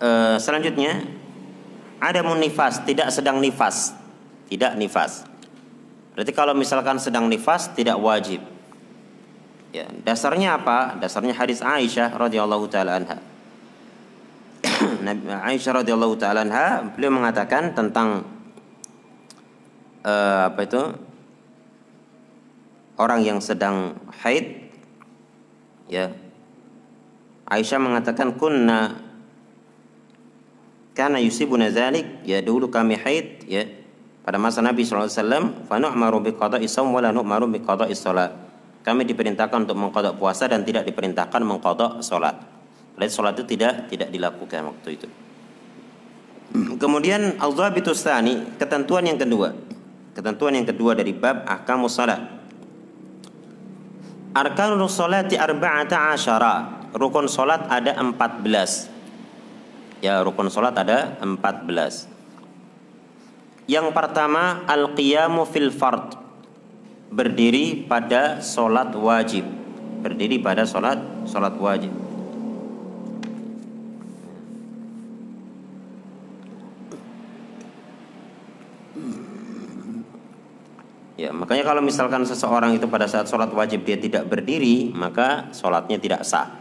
uh, 0.03 0.37
selanjutnya 0.37 1.23
ada 2.05 2.21
nifas, 2.37 2.85
tidak 2.85 3.09
sedang 3.09 3.40
nifas. 3.40 3.97
Tidak 4.45 4.77
nifas. 4.77 5.25
Berarti 6.12 6.33
kalau 6.37 6.53
misalkan 6.53 7.01
sedang 7.01 7.27
nifas 7.33 7.73
tidak 7.73 7.97
wajib. 7.97 8.45
Ya, 9.75 9.88
dasarnya 10.05 10.61
apa? 10.61 10.95
Dasarnya 11.01 11.35
hadis 11.35 11.64
Aisyah 11.64 12.14
radhiyallahu 12.14 12.69
taala 12.71 13.01
anha. 13.01 13.19
Nabi 15.07 15.33
Aisyah 15.33 15.83
radhiyallahu 15.83 16.14
taala 16.21 16.47
anha 16.47 16.87
beliau 16.95 17.11
mengatakan 17.11 17.75
tentang 17.75 18.23
uh, 20.07 20.53
apa 20.53 20.61
itu? 20.62 20.83
Orang 22.95 23.27
yang 23.27 23.43
sedang 23.43 23.99
haid 24.23 24.71
ya. 25.90 26.14
Aisyah 27.51 27.81
mengatakan 27.83 28.38
kunna 28.38 29.04
karena 30.94 31.20
yusibuna 31.20 31.68
zalik. 31.68 32.24
Ya 32.24 32.40
dulu 32.40 32.70
kami 32.70 32.96
haid 32.96 33.44
ya 33.44 33.66
pada 34.24 34.40
masa 34.40 34.64
Nabi 34.64 34.87
SAW 34.87 35.11
fa 35.68 35.76
nu'maru 35.76 36.24
bi 36.24 36.30
qada'i 36.33 36.64
shaum 36.64 36.94
wa 36.94 37.02
la 37.04 37.12
nu'maru 37.12 37.50
kami 38.85 39.02
diperintahkan 39.09 39.64
untuk 39.64 39.76
mengkodok 39.80 40.16
puasa 40.20 40.44
dan 40.48 40.62
tidak 40.62 40.87
diperintahkan 40.88 41.40
mengkodok 41.42 42.00
sholat. 42.00 42.37
Berarti 42.94 43.12
sholat 43.12 43.33
itu 43.37 43.44
tidak 43.57 43.90
tidak 43.90 44.09
dilakukan 44.12 44.61
waktu 44.70 44.88
itu. 44.96 45.09
Kemudian 46.54 47.42
al-dhabitus 47.42 48.07
tsani 48.07 48.54
ketentuan 48.57 49.02
yang 49.09 49.18
kedua. 49.18 49.50
Ketentuan 50.14 50.54
yang 50.54 50.68
kedua 50.68 50.94
dari 50.94 51.11
bab 51.11 51.42
ahkamus 51.42 51.98
salat 51.98 52.22
arkanul 54.35 54.90
salati 54.90 55.38
arba'ata 55.38 56.12
asyara. 56.12 56.54
Rukun 56.94 57.26
salat 57.26 57.66
ada 57.66 57.98
14 57.98 58.93
Ya, 60.02 60.22
rukun 60.22 60.50
salat 60.50 60.74
ada 60.78 61.18
14. 61.22 62.11
Yang 63.70 63.87
pertama 63.94 64.66
al-qiyamu 64.66 65.44
fil 65.48 65.70
fard. 65.70 66.16
Berdiri 67.14 67.87
pada 67.87 68.42
salat 68.42 68.90
wajib. 68.96 69.46
Berdiri 70.02 70.42
pada 70.42 70.66
salat 70.66 70.98
salat 71.24 71.54
wajib. 71.57 72.04
Ya, 81.14 81.30
makanya 81.30 81.64
kalau 81.64 81.80
misalkan 81.80 82.26
seseorang 82.26 82.74
itu 82.74 82.85
pada 82.85 83.07
saat 83.07 83.30
sholat 83.30 83.48
wajib 83.54 83.87
dia 83.87 83.96
tidak 83.96 84.28
berdiri, 84.28 84.92
maka 84.92 85.48
sholatnya 85.54 85.96
tidak 85.96 86.20
sah. 86.26 86.59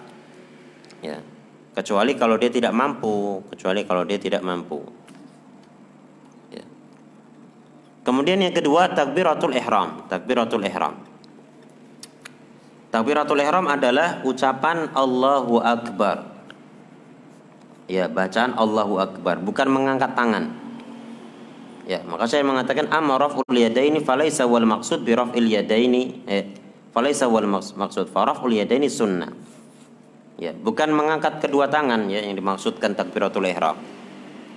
Ya, 1.04 1.20
kecuali 1.74 2.14
kalau 2.14 2.38
dia 2.38 2.54
tidak 2.54 2.72
mampu 2.72 3.42
kecuali 3.50 3.82
kalau 3.84 4.06
dia 4.06 4.22
tidak 4.22 4.46
mampu. 4.46 4.80
Ya. 6.54 6.66
kemudian 8.06 8.40
yang 8.40 8.54
kedua 8.54 8.94
takbiratul 8.94 9.58
ihram. 9.58 10.06
Takbiratul 10.06 10.64
ihram. 10.70 10.96
Takbiratul 12.94 13.42
ihram 13.42 13.66
adalah 13.66 14.22
ucapan 14.22 14.94
Allahu 14.94 15.58
akbar. 15.66 16.30
Ya 17.90 18.06
bacaan 18.06 18.54
Allahu 18.54 19.02
akbar 19.02 19.42
bukan 19.42 19.68
mengangkat 19.68 20.14
tangan. 20.14 20.54
Ya 21.84 22.00
maka 22.06 22.30
saya 22.30 22.48
mengatakan 22.48 22.88
amaraful 22.94 23.44
yadaini 23.52 24.00
falaisa 24.00 24.48
wal 24.48 24.64
maksud 24.64 25.04
bi 25.04 25.12
raf'il 25.18 25.52
yadaini 25.52 26.24
eh 26.30 26.56
falaisa 26.96 27.28
wal 27.28 27.44
maksud 27.50 28.08
faraful 28.08 28.54
yadaini 28.54 28.88
sunnah 28.88 29.53
Ya, 30.42 30.52
bukan 30.52 30.90
mengangkat 30.90 31.40
kedua 31.46 31.70
tangan 31.70 32.10
ya 32.10 32.26
yang 32.26 32.34
dimaksudkan 32.34 32.98
takbiratul 32.98 33.46
ihram. 33.46 33.78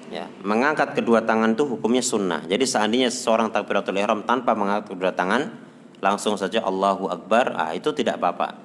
Ya, 0.09 0.31
mengangkat 0.41 0.95
kedua 0.95 1.27
tangan 1.27 1.59
itu 1.59 1.67
hukumnya 1.67 2.01
sunnah. 2.01 2.47
Jadi 2.47 2.65
seandainya 2.65 3.11
seorang 3.11 3.51
takbiratul 3.51 3.99
ihram 3.99 4.23
tanpa 4.23 4.55
mengangkat 4.55 4.95
kedua 4.95 5.13
tangan, 5.13 5.53
langsung 5.99 6.39
saja 6.39 6.63
Allahu 6.63 7.11
Akbar, 7.11 7.53
ah 7.59 7.75
itu 7.75 7.91
tidak 7.93 8.23
apa-apa. 8.23 8.57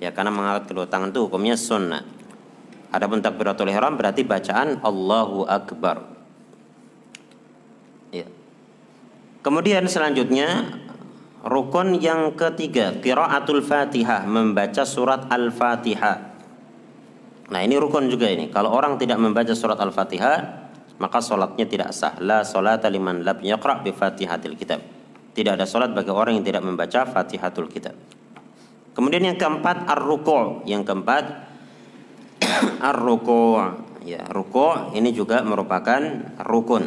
Ya, 0.00 0.10
karena 0.10 0.32
mengangkat 0.32 0.72
kedua 0.72 0.88
tangan 0.88 1.12
itu 1.12 1.28
hukumnya 1.28 1.54
sunnah. 1.54 2.02
Adapun 2.90 3.22
takbiratul 3.22 3.70
ihram 3.70 3.94
berarti 3.94 4.26
bacaan 4.26 4.82
Allahu 4.82 5.46
Akbar. 5.46 6.02
Ya. 8.10 8.26
Kemudian 9.44 9.86
selanjutnya 9.86 10.80
rukun 11.46 12.00
yang 12.02 12.34
ketiga, 12.34 12.96
qiraatul 12.98 13.62
Fatihah, 13.62 14.26
membaca 14.26 14.82
surat 14.82 15.30
Al-Fatihah. 15.30 16.29
Nah 17.50 17.60
ini 17.66 17.74
rukun 17.76 18.06
juga 18.06 18.30
ini. 18.30 18.46
Kalau 18.48 18.70
orang 18.70 18.94
tidak 18.94 19.18
membaca 19.18 19.50
surat 19.58 19.74
Al-Fatihah, 19.82 20.38
maka 21.02 21.18
solatnya 21.18 21.66
tidak 21.66 21.90
sah. 21.90 22.14
La 22.22 22.46
solata 22.46 22.86
liman 22.86 23.26
lab 23.26 23.42
yaqra 23.42 23.82
bi 23.82 23.90
fatihatil 23.90 24.54
kitab. 24.54 24.80
Tidak 25.34 25.58
ada 25.58 25.66
solat 25.66 25.90
bagi 25.90 26.14
orang 26.14 26.38
yang 26.38 26.46
tidak 26.46 26.62
membaca 26.62 27.06
fatihatul 27.10 27.66
kitab. 27.66 27.98
Kemudian 28.94 29.26
yang 29.26 29.38
keempat 29.38 29.88
ar-ruku'. 29.90 30.62
Yang 30.66 30.82
keempat 30.86 31.24
ar-ruku'. 32.90 33.90
Ya, 34.06 34.24
ruku' 34.30 34.94
ini 34.94 35.10
juga 35.10 35.42
merupakan 35.42 36.00
rukun. 36.46 36.84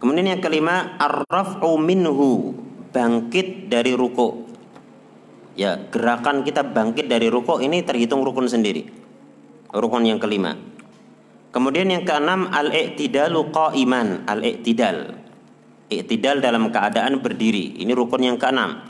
Kemudian 0.00 0.32
yang 0.32 0.40
kelima 0.40 0.96
ar-raf'u 0.96 1.76
minhu. 1.76 2.56
Bangkit 2.94 3.68
dari 3.68 3.92
ruku' 3.92 4.45
ya 5.56 5.80
gerakan 5.88 6.44
kita 6.44 6.62
bangkit 6.62 7.08
dari 7.08 7.32
rukuk 7.32 7.64
ini 7.64 7.82
terhitung 7.82 8.22
rukun 8.22 8.46
sendiri. 8.46 8.86
Rukun 9.72 10.04
yang 10.06 10.20
kelima. 10.20 10.54
Kemudian 11.50 11.88
yang 11.88 12.04
keenam 12.04 12.52
al-i'tidalu 12.52 13.48
qa'iman, 13.48 14.28
al-i'tidal. 14.28 15.16
I'tidal 15.88 16.44
dalam 16.44 16.68
keadaan 16.68 17.24
berdiri. 17.24 17.80
Ini 17.80 17.96
rukun 17.96 18.20
yang 18.28 18.36
keenam. 18.36 18.84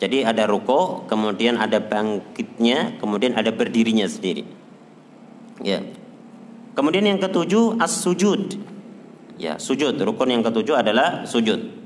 Jadi 0.00 0.24
ada 0.24 0.46
ruko, 0.48 1.04
kemudian 1.10 1.58
ada 1.58 1.82
bangkitnya, 1.82 3.02
kemudian 3.02 3.36
ada 3.36 3.52
berdirinya 3.52 4.06
sendiri. 4.08 4.46
Ya. 5.60 5.84
Kemudian 6.72 7.04
yang 7.04 7.20
ketujuh 7.20 7.76
as-sujud. 7.82 8.56
Ya, 9.36 9.58
sujud. 9.58 9.98
Rukun 9.98 10.30
yang 10.30 10.46
ketujuh 10.46 10.78
adalah 10.78 11.26
sujud. 11.26 11.79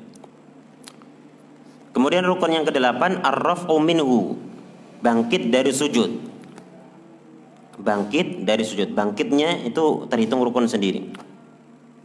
Kemudian 1.95 2.27
rukun 2.27 2.51
yang 2.51 2.67
kedelapan 2.67 3.23
ar-raf'u 3.23 3.79
minhu. 3.79 4.37
Bangkit 5.01 5.49
dari 5.49 5.71
sujud 5.71 6.35
bangkit 7.79 8.47
dari 8.47 8.63
sujud. 8.63 8.95
Bangkitnya 8.95 9.67
itu 9.67 10.07
terhitung 10.07 10.43
rukun 10.45 10.71
sendiri. 10.71 11.11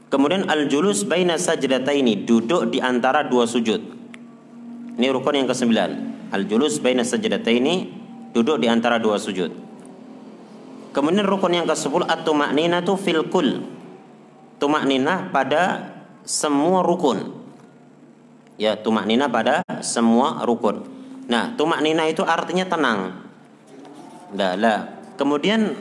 Kemudian 0.09 0.49
al-julus 0.49 1.05
baina 1.05 1.37
sajdataini, 1.37 2.25
duduk 2.25 2.73
di 2.73 2.81
antara 2.81 3.21
dua 3.25 3.45
sujud. 3.45 3.81
Ini 4.97 5.07
rukun 5.13 5.37
yang 5.37 5.47
kesembilan. 5.47 5.91
Al-julus 6.33 6.81
baina 6.81 7.05
sajdataini, 7.05 7.93
duduk 8.33 8.57
di 8.57 8.67
antara 8.67 8.97
dua 8.97 9.21
sujud. 9.21 9.53
Kemudian 10.89 11.23
rukun 11.29 11.53
yang 11.53 11.69
ke-10 11.69 12.09
at-tuma'ninatu 12.09 12.97
fil 12.97 13.29
kul. 13.29 13.61
Tumakninah 14.57 15.29
pada 15.29 15.93
semua 16.25 16.81
rukun. 16.81 17.38
Ya, 18.59 18.75
tumakninah 18.75 19.31
pada 19.31 19.63
semua 19.79 20.43
rukun. 20.43 20.83
Nah, 21.31 21.55
tumakninah 21.55 22.11
itu 22.11 22.27
artinya 22.27 22.67
tenang. 22.67 23.23
Nah, 24.35 24.53
lah 24.59 24.99
Kemudian 25.19 25.75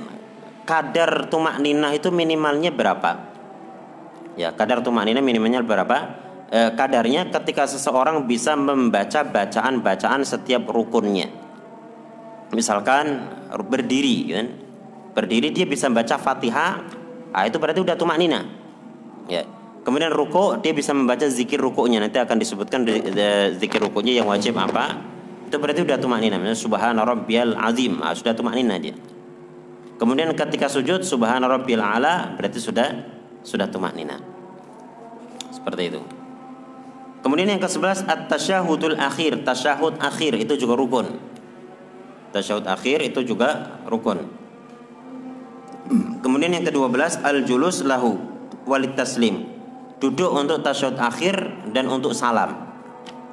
kadar 0.66 1.31
tumak 1.31 1.62
ninah 1.62 1.95
itu 1.95 2.11
minimalnya 2.11 2.74
berapa? 2.74 3.22
Ya, 4.35 4.51
kadar 4.51 4.83
tumak 4.83 5.07
ninah 5.07 5.22
minimalnya 5.22 5.62
berapa? 5.62 6.26
E, 6.51 6.74
kadarnya 6.74 7.31
ketika 7.31 7.70
seseorang 7.70 8.26
bisa 8.26 8.59
membaca 8.59 9.22
bacaan-bacaan 9.22 10.26
setiap 10.26 10.66
rukunnya. 10.66 11.31
Misalkan 12.51 13.31
berdiri, 13.70 14.35
kan? 14.35 14.47
Berdiri 15.14 15.55
dia 15.55 15.62
bisa 15.70 15.87
membaca 15.87 16.18
Fatihah, 16.18 16.83
ah 17.31 17.45
itu 17.47 17.62
berarti 17.62 17.79
udah 17.79 17.95
tumak 17.95 18.18
ninah. 18.18 18.43
Ya. 19.31 19.47
Kemudian 19.89 20.12
ruko 20.12 20.61
dia 20.61 20.76
bisa 20.76 20.93
membaca 20.93 21.24
zikir 21.24 21.57
rukunya 21.57 21.97
nanti 21.97 22.20
akan 22.20 22.36
disebutkan 22.36 22.84
zikir 23.57 23.80
rukunya 23.80 24.20
yang 24.20 24.28
wajib 24.28 24.61
apa? 24.61 25.01
Itu 25.49 25.57
berarti 25.57 25.80
udah 25.80 25.97
tumak 25.97 26.20
ninah. 26.20 26.36
Misalnya 26.36 26.61
subhana 26.61 27.09
rabbiyal 27.09 27.57
azim, 27.57 28.05
ah, 28.05 28.12
sudah 28.12 28.36
tumak 28.36 28.53
ninah 28.53 28.76
dia. 28.76 28.93
Kemudian 29.97 30.30
ketika 30.36 30.68
sujud 30.70 31.03
subhana 31.03 31.49
rabbil 31.49 31.80
ala 31.80 32.36
berarti 32.36 32.61
sudah 32.61 33.01
sudah 33.43 33.66
tumak 33.66 33.97
nina. 33.97 34.20
Seperti 35.51 35.82
itu. 35.91 36.01
Kemudian 37.24 37.51
yang 37.51 37.59
ke-11 37.59 38.07
at-tasyahudul 38.07 38.95
akhir, 38.95 39.43
tasyahud 39.43 39.99
akhir 39.99 40.39
itu 40.39 40.55
juga 40.55 40.78
rukun. 40.78 41.18
Tasyahud 42.30 42.68
akhir 42.68 43.09
itu 43.09 43.26
juga 43.26 43.80
rukun. 43.91 44.22
Kemudian 46.22 46.55
yang 46.55 46.62
ke-12 46.68 47.24
al-julus 47.24 47.82
lahu 47.82 48.20
walit 48.68 48.95
taslim. 48.95 49.57
Duduk 49.99 50.30
untuk 50.30 50.62
tasyahud 50.62 50.94
akhir 50.99 51.66
dan 51.74 51.90
untuk 51.90 52.14
salam. 52.14 52.70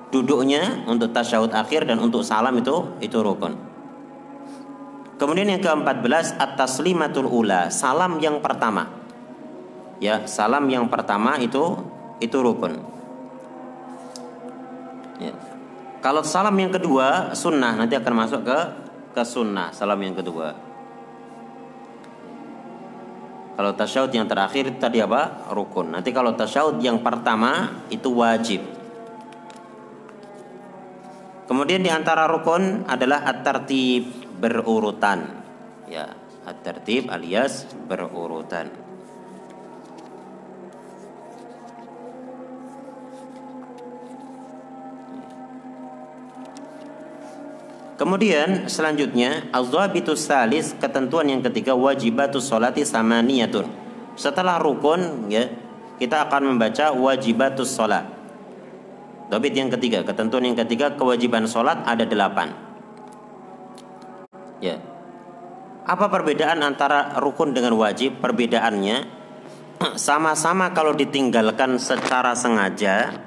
Duduknya 0.10 0.86
untuk 0.90 1.14
tasyahud 1.14 1.54
akhir 1.54 1.86
dan 1.86 2.02
untuk 2.02 2.26
salam 2.26 2.58
itu 2.58 2.98
itu 3.06 3.18
rukun. 3.22 3.54
Kemudian 5.16 5.48
yang 5.48 5.64
ke-14 5.64 6.42
at-taslimatul 6.42 7.30
ula, 7.30 7.72
salam 7.72 8.20
yang 8.20 8.44
pertama. 8.44 8.92
Ya, 10.02 10.28
salam 10.28 10.68
yang 10.68 10.92
pertama 10.92 11.40
itu 11.40 11.80
itu 12.20 12.36
rukun. 12.42 12.82
Ya. 15.22 15.32
Kalau 16.04 16.26
salam 16.26 16.54
yang 16.60 16.74
kedua 16.74 17.32
sunnah 17.38 17.80
nanti 17.80 17.96
akan 17.96 18.14
masuk 18.14 18.42
ke 18.44 18.60
ke 19.16 19.24
sunnah 19.24 19.72
salam 19.72 20.02
yang 20.04 20.18
kedua. 20.18 20.65
Kalau 23.56 23.72
tasyahud 23.72 24.12
yang 24.12 24.28
terakhir 24.28 24.76
tadi 24.78 25.00
apa? 25.00 25.48
Rukun. 25.52 25.96
Nanti 25.96 26.12
kalau 26.12 26.36
tasyahud 26.36 26.84
yang 26.84 27.00
pertama 27.00 27.84
itu 27.88 28.12
wajib. 28.12 28.62
Kemudian 31.48 31.80
di 31.80 31.92
antara 31.94 32.28
rukun 32.28 32.84
adalah 32.90 33.24
at-tartib 33.24 34.26
berurutan 34.36 35.46
ya 35.88 36.12
tertib 36.62 37.10
alias 37.10 37.66
berurutan 37.90 38.70
Kemudian 47.96 48.68
selanjutnya 48.68 49.48
az-zabitus 49.56 50.28
salis 50.28 50.76
ketentuan 50.76 51.32
yang 51.32 51.40
ketiga 51.40 51.72
wajibatus 51.72 52.52
salati 52.52 52.84
samaniyatun. 52.84 53.72
Setelah 54.20 54.60
rukun 54.60 55.32
ya 55.32 55.48
kita 55.96 56.28
akan 56.28 56.56
membaca 56.56 56.92
wajibatus 56.92 57.72
salat. 57.72 58.04
Dobit 59.32 59.56
yang 59.56 59.72
ketiga, 59.72 60.04
ketentuan 60.04 60.44
yang 60.44 60.60
ketiga 60.60 60.94
kewajiban 61.00 61.48
salat 61.48 61.82
ada 61.88 62.04
delapan. 62.04 62.52
Ya. 64.60 64.78
Apa 65.88 66.12
perbedaan 66.12 66.68
antara 66.68 67.16
rukun 67.24 67.56
dengan 67.56 67.80
wajib? 67.80 68.20
Perbedaannya 68.20 69.08
sama-sama 69.96 70.76
kalau 70.76 70.92
ditinggalkan 70.92 71.80
secara 71.80 72.36
sengaja 72.36 73.24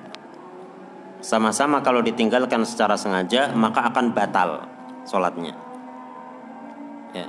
sama-sama 1.19 1.83
kalau 1.83 2.01
ditinggalkan 2.01 2.63
secara 2.63 2.95
sengaja 2.95 3.53
maka 3.55 3.91
akan 3.91 4.15
batal 4.15 4.67
sholatnya. 5.05 5.55
Ya. 7.17 7.29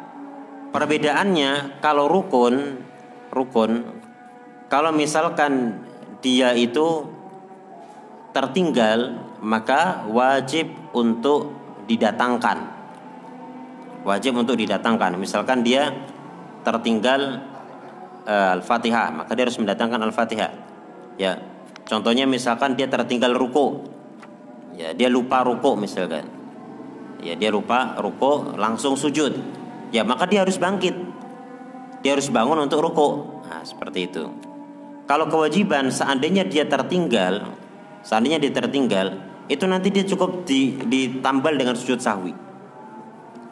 Perbedaannya 0.70 1.82
kalau 1.82 2.06
rukun 2.06 2.84
rukun 3.34 4.02
kalau 4.70 4.94
misalkan 4.94 5.82
dia 6.22 6.54
itu 6.54 7.10
tertinggal 8.36 9.18
maka 9.42 10.06
wajib 10.12 10.70
untuk 10.94 11.56
didatangkan 11.90 12.80
wajib 14.04 14.36
untuk 14.40 14.56
didatangkan. 14.56 15.20
Misalkan 15.20 15.64
dia 15.66 15.92
tertinggal 16.64 17.44
uh, 18.28 18.56
Al-Fatihah, 18.60 19.12
maka 19.24 19.32
dia 19.36 19.44
harus 19.48 19.60
mendatangkan 19.60 20.00
Al-Fatihah. 20.10 20.52
Ya. 21.20 21.40
Contohnya 21.90 22.30
misalkan 22.30 22.78
dia 22.78 22.86
tertinggal 22.86 23.34
ruku. 23.34 23.90
Ya, 24.78 24.94
dia 24.94 25.10
lupa 25.10 25.42
ruku 25.42 25.74
misalkan. 25.74 26.30
Ya, 27.20 27.34
dia 27.34 27.50
lupa 27.50 27.98
ruku 27.98 28.54
langsung 28.56 28.94
sujud. 28.94 29.34
Ya, 29.90 30.06
maka 30.06 30.30
dia 30.30 30.46
harus 30.46 30.62
bangkit. 30.62 30.94
Dia 32.06 32.14
harus 32.14 32.30
bangun 32.30 32.62
untuk 32.62 32.86
ruku. 32.86 33.42
Nah, 33.50 33.66
seperti 33.66 34.06
itu. 34.06 34.30
Kalau 35.10 35.26
kewajiban 35.26 35.90
seandainya 35.90 36.46
dia 36.46 36.70
tertinggal, 36.70 37.50
seandainya 38.06 38.38
dia 38.38 38.54
tertinggal, 38.54 39.18
itu 39.50 39.66
nanti 39.66 39.90
dia 39.90 40.06
cukup 40.06 40.46
ditambal 40.86 41.58
dengan 41.58 41.74
sujud 41.74 41.98
sahwi 41.98 42.32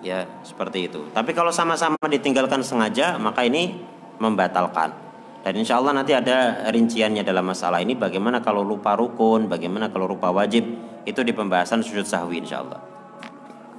ya 0.05 0.29
seperti 0.45 0.89
itu. 0.89 1.09
Tapi 1.13 1.31
kalau 1.33 1.49
sama-sama 1.49 1.97
ditinggalkan 2.05 2.61
sengaja 2.61 3.17
maka 3.17 3.45
ini 3.45 3.81
membatalkan. 4.21 5.06
Dan 5.45 5.53
insya 5.57 5.79
Allah 5.79 5.95
nanti 5.95 6.11
ada 6.11 6.67
rinciannya 6.69 7.23
dalam 7.23 7.47
masalah 7.47 7.79
ini 7.79 7.95
bagaimana 7.95 8.43
kalau 8.43 8.65
lupa 8.65 8.97
rukun, 8.99 9.47
bagaimana 9.47 9.87
kalau 9.93 10.09
lupa 10.09 10.33
wajib 10.33 10.63
itu 11.07 11.19
di 11.23 11.31
pembahasan 11.31 11.79
sujud 11.79 12.03
sahwi 12.03 12.43
insya 12.43 12.61
Allah. 12.61 12.83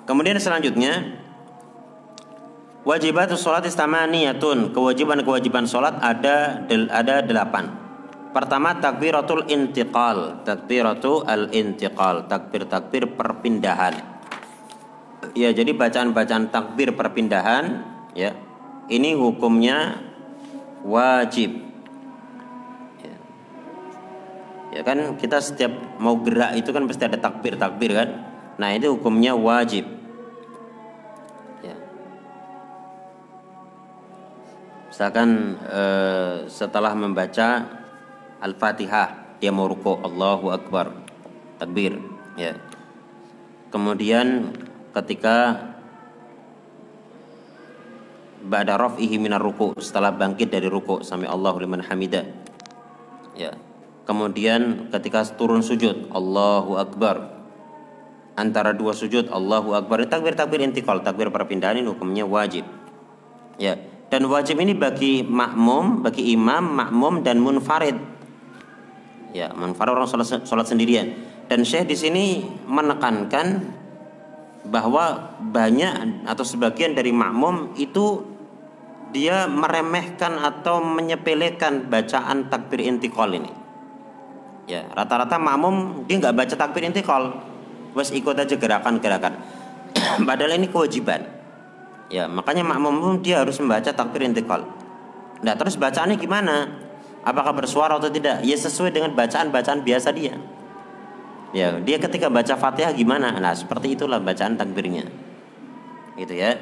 Kemudian 0.09 0.41
selanjutnya 0.41 1.21
wajibat 2.89 3.29
sholat 3.37 3.69
istamaniyatun 3.69 4.73
kewajiban-kewajiban 4.73 5.69
sholat 5.69 6.01
ada 6.01 6.65
ada 6.89 7.21
delapan. 7.21 7.69
Pertama 8.33 8.77
takbiratul 8.81 9.45
intiqal, 9.53 10.45
takbiratul 10.49 11.29
al 11.29 11.53
intiqal, 11.53 12.25
takbir-takbir 12.29 13.13
perpindahan. 13.13 13.93
Ya, 15.37 15.53
jadi 15.53 15.77
bacaan-bacaan 15.77 16.49
takbir 16.49 16.97
perpindahan 16.97 17.85
ya. 18.17 18.33
Ini 18.89 19.21
hukumnya 19.21 20.08
wajib. 20.85 21.51
Ya. 23.03 23.16
ya 24.79 24.81
kan 24.83 25.18
kita 25.18 25.39
setiap 25.43 25.72
mau 25.99 26.18
gerak 26.22 26.59
itu 26.59 26.70
kan 26.70 26.87
pasti 26.87 27.07
ada 27.07 27.18
takbir-takbir 27.18 27.93
kan. 27.95 28.09
Nah, 28.59 28.74
itu 28.74 28.91
hukumnya 28.95 29.39
wajib. 29.39 29.87
Ya. 31.62 31.76
Misalkan 34.91 35.59
eh, 35.62 36.35
setelah 36.51 36.93
membaca 36.99 37.79
Al-Fatihah 38.39 39.39
dia 39.39 39.55
mau 39.55 39.70
ruku 39.70 39.99
Allahu 40.03 40.51
Akbar 40.51 40.91
takbir 41.62 41.99
ya. 42.35 42.59
Kemudian 43.70 44.55
ketika 44.95 45.68
ba'da 48.45 48.78
raf'ihi 48.78 49.18
minar 49.18 49.43
ruku 49.43 49.74
setelah 49.78 50.14
bangkit 50.14 50.53
dari 50.53 50.70
ruku 50.70 51.03
sami 51.03 51.26
Allahu 51.26 51.62
liman 51.62 51.82
hamida 51.82 52.26
ya. 53.39 53.55
Kemudian 54.05 54.91
ketika 54.91 55.22
turun 55.39 55.62
sujud 55.62 56.11
Allahu 56.11 56.76
akbar. 56.76 57.39
Antara 58.34 58.74
dua 58.74 58.97
sujud 58.97 59.30
Allahu 59.30 59.78
akbar. 59.78 60.03
Takbir 60.11 60.34
takbir 60.34 60.64
intikal 60.64 61.05
takbir 61.05 61.30
perpindahan 61.30 61.78
ini 61.78 61.86
hukumnya 61.86 62.26
wajib. 62.26 62.66
Ya. 63.61 63.78
Dan 64.09 64.24
wajib 64.32 64.57
ini 64.64 64.72
bagi 64.72 65.20
makmum 65.20 66.01
bagi 66.01 66.32
imam 66.32 66.72
makmum 66.72 67.20
dan 67.20 67.36
munfarid. 67.36 68.01
Ya 69.36 69.53
munfarid 69.53 69.93
orang 69.93 70.09
sholat, 70.09 70.49
sholat 70.49 70.64
sendirian. 70.64 71.12
Dan 71.45 71.68
syekh 71.68 71.93
di 71.93 71.97
sini 71.97 72.24
menekankan 72.64 73.76
bahwa 74.69 75.35
banyak 75.41 76.25
atau 76.29 76.45
sebagian 76.45 76.93
dari 76.93 77.11
makmum 77.11 77.73
itu 77.81 78.25
dia 79.09 79.49
meremehkan 79.49 80.37
atau 80.37 80.85
menyepelekan 80.85 81.89
bacaan 81.89 82.53
takbir 82.53 82.85
intikal 82.85 83.29
ini. 83.33 83.49
Ya, 84.69 84.85
rata-rata 84.93 85.41
makmum 85.41 86.05
dia 86.05 86.21
nggak 86.21 86.37
baca 86.37 86.55
takbir 86.55 86.85
intikal, 86.85 87.41
wes 87.97 88.12
ikut 88.12 88.37
aja 88.37 88.53
gerakan-gerakan. 88.53 89.41
Padahal 90.29 90.61
ini 90.61 90.69
kewajiban. 90.69 91.25
Ya, 92.12 92.29
makanya 92.29 92.64
makmum 92.64 93.25
dia 93.25 93.41
harus 93.41 93.57
membaca 93.61 93.89
takbir 93.89 94.29
intikal. 94.29 94.69
Nah, 95.41 95.55
terus 95.57 95.81
bacaannya 95.81 96.21
gimana? 96.21 96.69
Apakah 97.25 97.53
bersuara 97.57 97.97
atau 97.97 98.09
tidak? 98.09 98.45
Ya 98.45 98.57
sesuai 98.57 98.93
dengan 98.93 99.12
bacaan-bacaan 99.16 99.85
biasa 99.85 100.12
dia. 100.12 100.37
Ya, 101.57 101.81
dia 101.81 101.97
ketika 101.97 102.29
baca 102.29 102.61
Fatihah 102.61 102.93
gimana? 102.93 103.33
Nah, 103.41 103.57
seperti 103.57 103.97
itulah 103.97 104.21
bacaan 104.21 104.61
takbirnya. 104.61 105.09
Gitu 106.21 106.37
ya. 106.37 106.61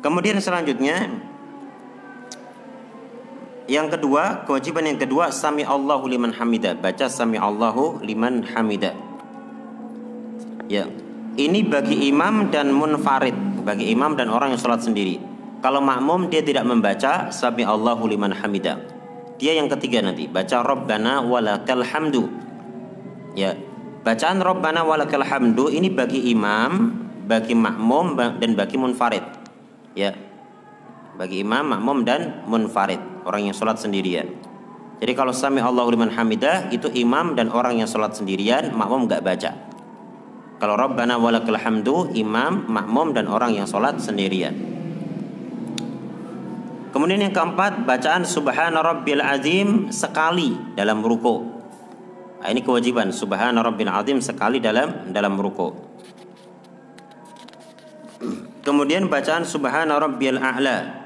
Kemudian 0.00 0.40
selanjutnya 0.40 1.12
yang 3.68 3.92
kedua, 3.92 4.48
kewajiban 4.48 4.88
yang 4.88 4.96
kedua 4.96 5.28
sami 5.28 5.60
Allahu 5.60 6.08
liman 6.08 6.32
hamida. 6.32 6.72
Baca 6.72 7.06
sami 7.12 7.36
Allahu 7.36 8.00
liman 8.00 8.48
hamida. 8.48 8.96
Ya. 10.66 10.88
Ini 11.36 11.62
bagi 11.68 12.10
imam 12.10 12.50
dan 12.50 12.72
munfarid, 12.74 13.62
bagi 13.62 13.92
imam 13.92 14.16
dan 14.16 14.32
orang 14.32 14.56
yang 14.56 14.60
sholat 14.60 14.82
sendiri. 14.82 15.20
Kalau 15.60 15.84
makmum 15.84 16.32
dia 16.32 16.40
tidak 16.40 16.64
membaca 16.64 17.28
sami 17.28 17.62
Allahu 17.62 18.08
liman 18.08 18.32
hamida. 18.32 18.80
Dia 19.36 19.56
yang 19.56 19.68
ketiga 19.68 20.00
nanti 20.00 20.26
baca 20.28 20.64
Rabbana 20.64 21.24
walakal 21.24 21.84
hamdu 21.84 22.28
Ya. 23.34 23.54
Bacaan 24.00 24.40
Rabbana 24.40 24.80
walakal 24.80 25.20
hamdu 25.20 25.68
ini 25.68 25.92
bagi 25.92 26.32
imam, 26.32 26.96
bagi 27.28 27.52
makmum 27.52 28.16
dan 28.16 28.56
bagi 28.56 28.80
munfarid. 28.80 29.22
Ya. 29.92 30.16
Bagi 31.20 31.44
imam, 31.44 31.76
makmum 31.76 32.02
dan 32.08 32.42
munfarid, 32.48 32.98
orang 33.28 33.52
yang 33.52 33.54
sholat 33.54 33.76
sendirian. 33.76 34.24
Jadi 35.00 35.12
kalau 35.16 35.32
sami 35.36 35.60
Allahu 35.60 35.92
liman 35.92 36.12
hamidah 36.12 36.72
itu 36.72 36.88
imam 36.92 37.36
dan 37.36 37.52
orang 37.52 37.80
yang 37.80 37.88
sholat 37.88 38.16
sendirian, 38.16 38.72
makmum 38.72 39.04
nggak 39.04 39.20
baca. 39.20 39.52
Kalau 40.60 40.76
Rabbana 40.76 41.16
walakal 41.16 41.56
hamdu 41.56 42.12
imam, 42.12 42.68
makmum 42.68 43.16
dan 43.16 43.28
orang 43.28 43.56
yang 43.56 43.64
sholat 43.68 43.96
sendirian. 44.00 44.52
Kemudian 46.90 47.22
yang 47.22 47.32
keempat 47.32 47.86
bacaan 47.86 48.26
Subhana 48.26 48.82
Rabbil 48.82 49.22
Azim 49.22 49.88
sekali 49.94 50.58
dalam 50.74 51.00
ruku. 51.00 51.59
Nah, 52.40 52.48
ini 52.48 52.64
kewajiban 52.64 53.12
subhana 53.12 53.60
rabbil 53.60 53.92
azim 53.92 54.16
sekali 54.24 54.64
dalam 54.64 55.12
dalam 55.12 55.36
ruku. 55.36 55.76
Kemudian 58.64 59.12
bacaan 59.12 59.44
subhana 59.44 60.00
rabbil 60.00 60.40
a'la 60.40 61.04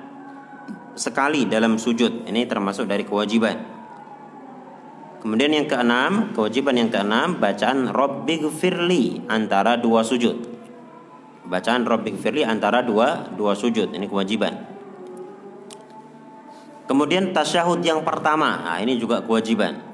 sekali 0.94 1.50
dalam 1.50 1.74
sujud. 1.74 2.30
Ini 2.30 2.46
termasuk 2.46 2.86
dari 2.86 3.02
kewajiban. 3.02 3.74
Kemudian 5.26 5.50
yang 5.58 5.66
keenam, 5.66 6.30
kewajiban 6.36 6.78
yang 6.78 6.90
keenam 6.94 7.42
bacaan 7.42 7.90
rabbighfirli 7.90 9.26
antara 9.26 9.74
dua 9.74 10.06
sujud. 10.06 10.38
Bacaan 11.50 11.82
rabbighfirli 11.82 12.46
antara 12.46 12.86
dua 12.86 13.26
dua 13.34 13.58
sujud. 13.58 13.90
Ini 13.90 14.06
kewajiban. 14.06 14.54
Kemudian 16.86 17.34
tasyahud 17.34 17.82
yang 17.82 18.06
pertama, 18.06 18.60
nah 18.60 18.78
ini 18.78 19.00
juga 19.00 19.24
kewajiban 19.24 19.93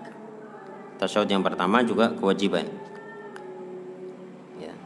tasyahud 1.01 1.33
yang 1.33 1.41
pertama 1.41 1.81
juga 1.81 2.13
kewajiban. 2.13 2.69
Ya. 4.61 4.77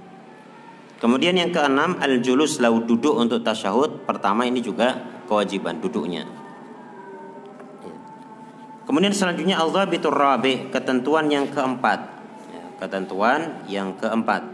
Kemudian 1.03 1.35
yang 1.35 1.51
keenam 1.51 1.99
al-julus 1.99 2.63
lau 2.63 2.79
duduk 2.79 3.19
untuk 3.19 3.43
tasyahud 3.43 4.07
pertama 4.07 4.47
ini 4.47 4.63
juga 4.63 5.03
kewajiban 5.27 5.83
duduknya. 5.83 6.23
Ya. 7.83 7.97
Kemudian 8.87 9.11
selanjutnya 9.11 9.59
Allah 9.59 9.91
bitur 9.91 10.15
rabi 10.15 10.71
ketentuan 10.71 11.27
yang 11.27 11.51
keempat. 11.51 11.99
Ya, 12.55 12.65
ketentuan 12.79 13.67
yang 13.67 13.99
keempat. 13.99 14.47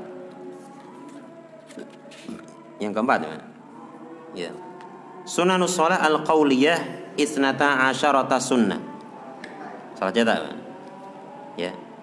Yang 2.80 2.92
keempat 2.96 3.18
ya. 3.20 3.36
ya. 4.48 4.50
Sunanus 5.28 5.76
sholat 5.76 6.00
al-qawliyah 6.00 7.12
isnata 7.20 7.92
asyarata 7.92 8.40
sunnah. 8.40 8.80
Salah 10.00 10.16
cetak 10.16 10.38
ya 10.40 10.59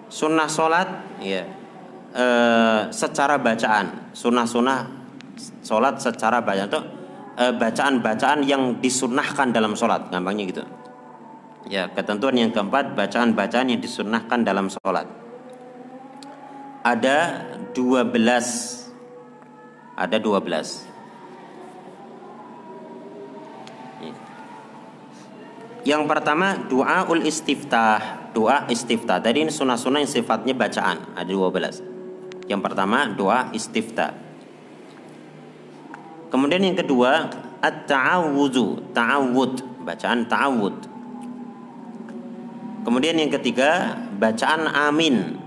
sunnah 0.08 0.48
sholat 0.48 0.88
ya. 1.20 1.44
e, 2.12 2.24
secara 2.90 3.36
bacaan. 3.38 4.12
Sunnah 4.16 4.48
sunnah 4.48 4.88
sholat 5.62 6.00
secara 6.00 6.40
bacaan. 6.40 6.68
Itu 6.68 6.80
e, 7.36 7.44
bacaan 7.54 8.00
bacaan 8.00 8.40
yang 8.44 8.80
disunnahkan 8.80 9.52
dalam 9.52 9.76
sholat. 9.76 10.08
Gampangnya 10.08 10.44
gitu. 10.48 10.64
Ya 11.68 11.92
ketentuan 11.92 12.34
yang 12.40 12.50
keempat 12.50 12.96
bacaan 12.96 13.36
bacaan 13.36 13.68
yang 13.68 13.80
disunnahkan 13.84 14.40
dalam 14.40 14.72
sholat. 14.72 15.04
Ada 16.80 17.44
12 17.76 18.08
ada 19.98 20.16
12 20.16 20.87
Yang 25.86 26.02
pertama 26.10 26.58
doa 26.66 27.06
ul 27.06 27.22
istiftah, 27.22 28.30
doa 28.34 28.66
istiftah. 28.66 29.22
Tadi 29.22 29.46
ini 29.46 29.52
sunnah-sunnah 29.54 30.02
yang 30.02 30.10
sifatnya 30.10 30.54
bacaan, 30.56 31.14
ada 31.14 31.30
12. 31.30 32.50
Yang 32.50 32.60
pertama 32.64 33.06
doa 33.14 33.52
istiftah. 33.54 34.16
Kemudian 36.28 36.60
yang 36.60 36.76
kedua 36.76 37.30
at-ta'awudzu, 37.62 38.92
ta'awud, 38.92 39.84
bacaan 39.86 40.26
ta'awud. 40.26 40.76
Kemudian 42.82 43.16
yang 43.16 43.30
ketiga 43.30 43.96
bacaan 44.18 44.66
amin. 44.66 45.38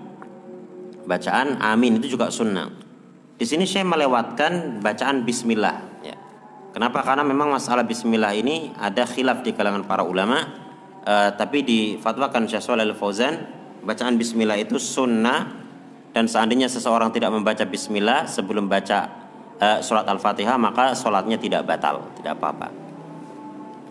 Bacaan 1.05 1.59
amin 1.59 1.99
itu 1.99 2.15
juga 2.15 2.31
sunnah. 2.31 2.71
Di 3.35 3.45
sini 3.45 3.65
saya 3.65 3.81
melewatkan 3.83 4.79
bacaan 4.85 5.25
bismillah 5.25 5.90
Kenapa? 6.71 7.03
Karena 7.03 7.27
memang 7.27 7.51
masalah 7.51 7.83
bismillah 7.83 8.31
ini 8.31 8.71
ada 8.79 9.03
khilaf 9.03 9.43
di 9.43 9.51
kalangan 9.51 9.83
para 9.83 10.07
ulama. 10.07 10.39
Uh, 11.01 11.33
tapi 11.35 11.65
difatwakan 11.65 12.45
Syekh 12.45 12.61
Shalal 12.61 12.93
Al-Fauzan 12.93 13.33
bacaan 13.81 14.21
bismillah 14.21 14.53
itu 14.61 14.77
sunnah 14.77 15.49
dan 16.13 16.29
seandainya 16.29 16.69
seseorang 16.69 17.09
tidak 17.09 17.33
membaca 17.33 17.65
bismillah 17.65 18.29
sebelum 18.29 18.69
baca 18.69 19.09
uh, 19.57 19.79
surat 19.81 20.05
Al-Fatihah 20.05 20.61
maka 20.61 20.93
sholatnya 20.93 21.41
tidak 21.41 21.65
batal, 21.65 22.05
tidak 22.15 22.37
apa-apa. 22.37 22.69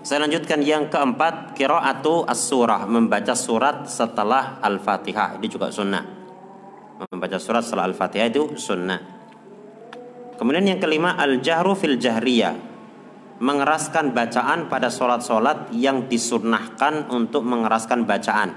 Saya 0.01 0.25
lanjutkan 0.25 0.65
yang 0.65 0.89
keempat 0.89 1.53
qiraatu 1.53 2.25
as-surah 2.25 2.89
membaca 2.89 3.37
surat 3.37 3.85
setelah 3.91 4.63
Al-Fatihah 4.65 5.37
ini 5.37 5.51
juga 5.51 5.69
sunnah. 5.69 6.07
Membaca 7.11 7.37
surat 7.37 7.67
setelah 7.67 7.91
Al-Fatihah 7.91 8.27
itu 8.31 8.57
sunnah. 8.57 9.01
Kemudian 10.41 10.65
yang 10.65 10.81
kelima 10.81 11.21
al-jahru 11.21 11.77
fil 11.77 12.01
jahriyah 12.01 12.70
mengeraskan 13.41 14.13
bacaan 14.13 14.69
pada 14.69 14.93
sholat-sholat 14.93 15.73
yang 15.73 16.07
disunnahkan 16.07 17.09
untuk 17.09 17.41
mengeraskan 17.41 18.05
bacaan. 18.05 18.53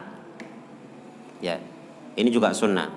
Ya, 1.40 1.56
ini 2.20 2.28
juga 2.28 2.52
sunnah. 2.52 2.92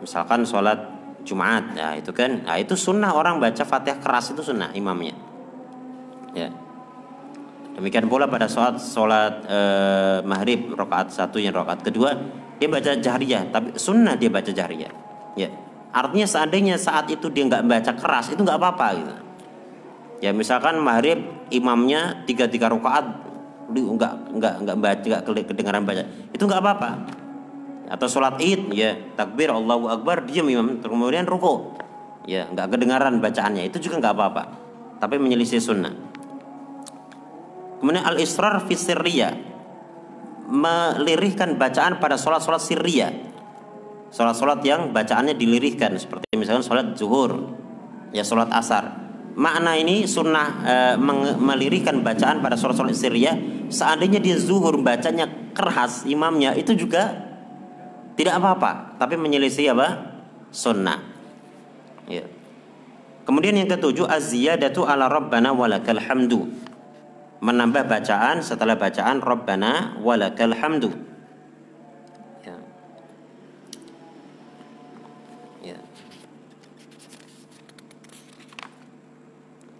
Misalkan 0.00 0.48
sholat 0.48 0.96
Jumat, 1.28 1.76
ya 1.76 1.92
itu 2.00 2.08
kan, 2.16 2.48
nah 2.48 2.56
itu 2.56 2.72
sunnah 2.72 3.12
orang 3.12 3.36
baca 3.36 3.64
fatihah 3.68 4.00
keras 4.00 4.32
itu 4.32 4.40
sunnah 4.40 4.72
imamnya. 4.72 5.12
Ya. 6.32 6.48
Demikian 7.76 8.08
pula 8.08 8.24
pada 8.24 8.48
sholat 8.48 8.80
sholat 8.80 9.44
eh, 9.44 10.18
maghrib 10.24 10.72
rakaat 10.72 11.12
satu 11.12 11.36
yang 11.36 11.52
rakaat 11.52 11.84
kedua 11.84 12.16
dia 12.56 12.72
baca 12.72 12.96
jahriyah, 12.96 13.52
tapi 13.52 13.76
sunnah 13.76 14.16
dia 14.16 14.32
baca 14.32 14.48
jahriyah. 14.48 14.92
Ya, 15.36 15.52
artinya 15.92 16.24
seandainya 16.24 16.80
saat 16.80 17.12
itu 17.12 17.28
dia 17.28 17.44
nggak 17.44 17.68
baca 17.68 17.92
keras 17.92 18.32
itu 18.32 18.40
nggak 18.40 18.56
apa-apa 18.56 18.88
gitu 18.96 19.25
Ya 20.24 20.32
misalkan 20.32 20.80
maghrib 20.80 21.20
imamnya 21.52 22.24
tiga 22.24 22.48
tiga 22.48 22.72
rakaat. 22.72 23.24
Nggak 23.68 24.32
nggak 24.36 24.54
nggak 24.64 24.76
baca 24.78 25.06
nggak 25.26 25.46
kedengaran 25.50 25.82
baca. 25.84 26.06
Itu 26.32 26.48
nggak 26.48 26.60
apa-apa. 26.62 26.90
Atau 27.92 28.06
sholat 28.08 28.40
id 28.40 28.72
ya. 28.72 28.96
Takbir 29.14 29.52
Allahu 29.52 29.92
Akbar 29.92 30.24
diam 30.24 30.48
imam. 30.48 30.80
Kemudian 30.80 31.28
ruku. 31.28 31.76
Ya 32.26 32.48
nggak 32.48 32.74
kedengaran 32.74 33.20
bacaannya. 33.20 33.68
Itu 33.68 33.78
juga 33.78 34.00
nggak 34.00 34.14
apa-apa. 34.16 34.42
Tapi 34.98 35.20
menyelisih 35.20 35.60
sunnah. 35.60 35.92
Kemudian 37.78 38.02
al-israr 38.08 38.56
fi 38.64 38.74
sirriyah. 38.74 39.34
Melirihkan 40.46 41.58
bacaan 41.58 41.98
pada 41.98 42.16
sholat-sholat 42.16 42.62
sirriyah. 42.62 43.12
Sholat-sholat 44.14 44.62
yang 44.64 44.94
bacaannya 44.94 45.34
dilirihkan. 45.34 45.92
Seperti 45.98 46.24
misalnya 46.38 46.62
sholat 46.62 46.94
zuhur, 46.94 47.52
ya 48.14 48.22
sholat 48.22 48.48
asar. 48.54 49.05
Makna 49.36 49.76
ini 49.76 50.08
sunnah 50.08 50.48
e, 50.64 50.74
melirihkan 51.36 52.00
bacaan 52.00 52.40
pada 52.40 52.56
sholat-sholat 52.56 52.96
sirriyah. 52.96 53.68
Seandainya 53.68 54.16
dia 54.16 54.40
zuhur 54.40 54.80
bacanya 54.80 55.28
keras 55.52 56.08
imamnya 56.08 56.56
itu 56.56 56.72
juga 56.72 57.26
tidak 58.16 58.40
apa-apa, 58.40 58.96
tapi 58.96 59.20
menyelisih 59.20 59.76
apa? 59.76 60.16
Sunnah. 60.48 61.04
Ya. 62.08 62.24
Kemudian 63.28 63.58
yang 63.58 63.68
ketujuh 63.68 64.06
az-ziyadatu 64.08 64.88
ala 64.88 65.10
rabbana 65.10 65.52
walakal 65.52 66.00
hamdu. 66.00 66.48
Menambah 67.44 67.84
bacaan 67.84 68.40
setelah 68.40 68.80
bacaan 68.80 69.20
rabbana 69.20 70.00
walakal 70.00 70.56
hamdu. 70.56 70.94
Ya. 72.40 72.56
Ya. 75.60 75.78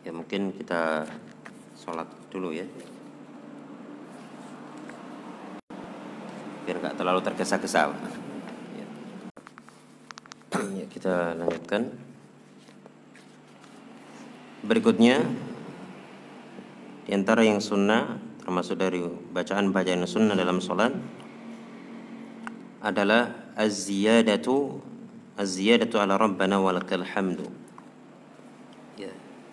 Ya 0.04 0.12
mungkin 0.26 0.58
kita 0.58 1.06
sholat 1.78 2.10
dulu 2.34 2.50
ya. 2.50 2.66
Biar 6.66 6.82
nggak 6.82 6.98
terlalu 6.98 7.22
tergesa-gesa. 7.22 7.94
Ya. 8.74 8.86
kita 10.90 11.38
lanjutkan. 11.38 11.94
Berikutnya 14.66 15.22
di 17.06 17.14
antara 17.14 17.46
yang 17.46 17.62
sunnah 17.62 18.18
termasuk 18.42 18.82
dari 18.82 19.06
bacaan-bacaan 19.06 20.10
sunnah 20.10 20.34
dalam 20.34 20.58
sholat 20.58 20.90
adalah 22.82 23.54
az-ziyadatu 23.54 24.82
az-ziyadatu 25.38 26.02
ala 26.02 26.18
rabbana 26.18 26.58
walakal 26.58 27.06
hamdu 27.06 27.46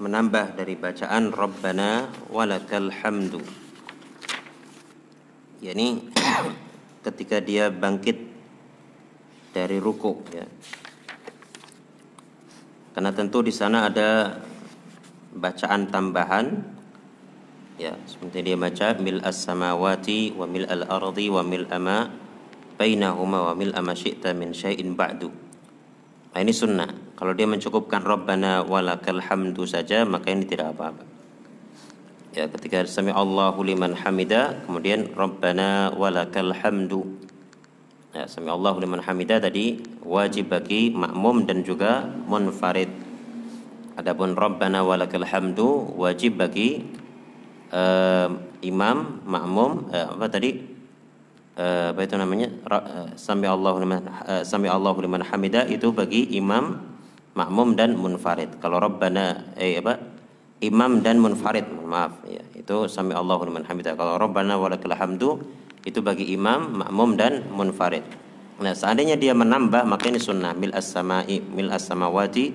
menambah 0.04 0.60
dari 0.60 0.76
bacaan 0.76 1.32
rabbana 1.32 2.12
walakal 2.28 2.92
hamdu. 2.92 3.40
Yakni 5.64 6.12
ketika 7.08 7.40
dia 7.40 7.72
bangkit 7.72 8.20
dari 9.56 9.80
ruku 9.80 10.20
ya. 10.36 10.44
Karena 12.94 13.16
tentu 13.16 13.40
di 13.40 13.56
sana 13.56 13.88
ada 13.88 14.44
bacaan 15.32 15.88
tambahan 15.88 16.46
ya. 17.80 17.96
Seperti 18.04 18.44
dia 18.44 18.60
baca 18.60 19.00
mil 19.00 19.24
as 19.24 19.40
samawati 19.40 20.36
wa 20.36 20.44
mil 20.44 20.68
al 20.68 20.84
ardi 20.84 21.32
wa 21.32 21.42
mil 21.48 21.64
ama 21.72 22.12
bainahuma 22.76 23.50
wa 23.50 23.54
mil 23.56 23.72
ama 23.72 23.96
syi'ta 23.96 24.36
min 24.36 24.52
syai'in 24.52 25.00
ba'du 25.00 25.53
nah 26.34 26.40
ini 26.42 26.50
sunnah. 26.50 26.90
Kalau 27.14 27.32
dia 27.38 27.46
mencukupkan 27.46 28.02
rabbana 28.02 28.66
walakal 28.66 29.22
hamdu 29.22 29.64
saja 29.70 30.04
maka 30.04 30.34
ini 30.34 30.50
tidak 30.50 30.74
apa-apa. 30.74 31.06
Ya 32.34 32.50
ketika 32.50 32.82
sami 32.90 33.14
Allahu 33.14 33.62
liman 33.62 33.94
hamida 33.94 34.66
kemudian 34.66 35.14
rabbana 35.14 35.94
walakal 35.94 36.50
hamdu. 36.50 37.22
Ya 38.10 38.26
sami 38.26 38.50
Allahu 38.50 38.82
liman 38.82 39.06
hamida 39.06 39.38
tadi 39.38 39.78
wajib 40.02 40.50
bagi 40.50 40.90
makmum 40.90 41.46
dan 41.46 41.62
juga 41.62 42.10
munfarid. 42.26 42.90
Adapun 43.94 44.34
Rabbana 44.34 44.82
walakal 44.82 45.22
hamdu 45.22 45.94
wajib 45.94 46.42
bagi 46.42 46.82
uh, 47.70 48.26
imam, 48.66 49.22
makmum, 49.22 49.94
uh, 49.94 50.18
apa 50.18 50.34
tadi? 50.34 50.73
Uh, 51.54 51.94
apa 51.94 52.02
itu 52.02 52.18
namanya? 52.18 52.50
Uh, 52.66 53.14
sami 53.14 53.46
Allahu 53.46 53.78
liman 53.78 54.02
uh, 54.26 54.42
sami 54.42 54.66
Allahu 54.66 55.06
liman 55.06 55.22
hamida 55.22 55.70
itu 55.70 55.94
bagi 55.94 56.26
imam, 56.34 56.82
makmum 57.38 57.78
dan 57.78 57.94
munfarid. 57.94 58.58
Kalau 58.58 58.82
Rabbana 58.82 59.54
eh 59.54 59.78
apa? 59.78 60.02
Imam 60.66 61.06
dan 61.06 61.22
munfarid, 61.22 61.70
maaf 61.70 62.26
ya. 62.26 62.42
Itu 62.58 62.90
sami 62.90 63.14
Allahu 63.14 63.46
liman 63.46 63.70
hamida. 63.70 63.94
Kalau 63.94 64.18
Rabbana 64.18 64.58
walakal 64.58 64.98
hamdu 64.98 65.46
itu 65.86 66.00
bagi 66.02 66.32
imam, 66.34 66.82
makmum 66.82 67.20
dan 67.20 67.46
munfarid. 67.54 68.02
Nah, 68.58 68.74
seandainya 68.74 69.20
dia 69.20 69.36
menambah 69.36 69.84
maka 69.86 70.10
ini 70.10 70.18
sunnah 70.22 70.56
mil 70.56 70.72
as-sama'i 70.74 71.42
mil 71.42 71.70
as-samawati 71.70 72.54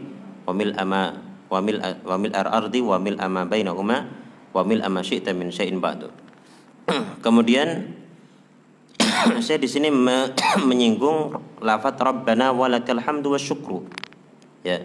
wa 0.49 0.53
mil 0.57 0.73
ama 0.79 1.21
wa 1.53 1.59
mil 1.61 1.79
wa 1.83 2.17
mil 2.17 2.33
ardi 2.35 2.81
wa 2.81 2.97
mil 2.97 3.19
ama 3.21 3.45
bainahuma 3.45 4.09
wa 4.55 4.63
mil 4.65 4.81
ama 4.81 5.05
syi'ta 5.05 5.35
min 5.35 5.53
syai'in 5.53 5.83
ba'du. 5.83 6.09
Kemudian 7.25 7.98
saya 9.45 9.59
di 9.61 9.69
sini 9.69 9.89
me 9.89 10.33
menyinggung 10.69 11.37
lafaz 11.63 11.97
Rabbana 11.99 12.53
walakal 12.55 13.01
hamdu 13.01 13.35
wasyukru. 13.35 13.89
Ya. 14.63 14.85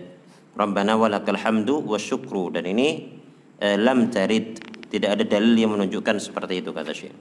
Rabbana 0.53 0.97
walakal 0.97 1.37
hamdu 1.37 1.81
wasyukru 1.83 2.53
dan 2.53 2.69
ini 2.69 3.19
eh, 3.57 3.77
lam 3.77 4.13
tarid 4.13 4.61
tidak 4.93 5.17
ada 5.17 5.23
dalil 5.25 5.57
yang 5.57 5.73
menunjukkan 5.73 6.21
seperti 6.21 6.61
itu 6.61 6.69
kata 6.69 6.93
Syekh. 6.93 7.15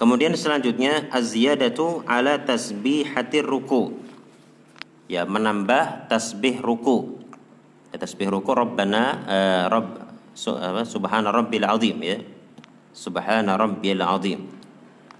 Kemudian 0.00 0.32
selanjutnya 0.32 1.12
az-ziyadatu 1.12 2.08
ala 2.08 2.40
tasbihatir 2.40 3.44
ruku. 3.44 4.00
Ya, 5.10 5.28
menambah 5.28 6.08
tasbih 6.08 6.62
ruku 6.64 7.20
tasbih 7.98 8.30
ruku 8.30 8.54
Rabbana 8.54 9.02
uh, 9.26 9.64
Rabb 9.66 9.88
su, 10.36 10.54
apa, 10.54 10.86
Subhana 10.86 11.34
Rabbil 11.34 11.66
Azim 11.66 11.98
ya. 11.98 12.22
Subhana 12.94 13.58
Rabbil 13.58 14.02
Azim. 14.02 14.59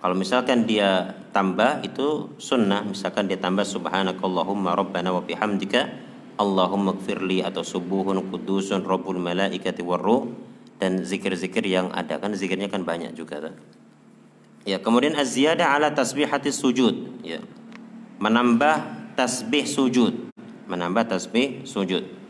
Kalau 0.01 0.17
misalkan 0.17 0.65
dia 0.65 1.13
tambah 1.37 1.85
itu 1.85 2.33
sunnah, 2.41 2.81
misalkan 2.89 3.29
dia 3.29 3.37
tambah 3.37 3.69
subhanakallahumma 3.69 4.73
rabbana 4.73 5.13
wa 5.13 5.21
bihamdika 5.21 6.09
Allahumma 6.41 6.97
gfirli 6.97 7.45
atau 7.45 7.61
subuhun 7.61 8.17
kudusun 8.33 8.81
rabbul 8.81 9.21
malaikati 9.21 9.85
warruh 9.85 10.33
dan 10.81 11.05
zikir-zikir 11.05 11.69
yang 11.69 11.93
ada 11.93 12.17
kan 12.17 12.33
zikirnya 12.33 12.73
kan 12.73 12.81
banyak 12.81 13.13
juga 13.13 13.45
kan? 13.45 13.55
Ya, 14.65 14.81
kemudian 14.81 15.13
az-ziyadah 15.21 15.77
ala 15.77 15.93
tasbihati 15.93 16.49
sujud 16.49 17.21
ya. 17.21 17.45
Menambah 18.25 19.13
tasbih 19.21 19.69
sujud, 19.69 20.33
menambah 20.65 21.13
tasbih 21.13 21.69
sujud. 21.69 22.21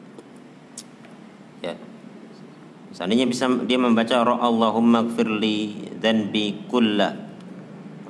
Seandainya 2.91 3.31
bisa 3.31 3.47
dia 3.71 3.79
membaca 3.79 4.19
Allahumma 4.27 5.07
gfirli 5.07 5.95
dhanbi 6.03 6.67
kulla 6.67 7.30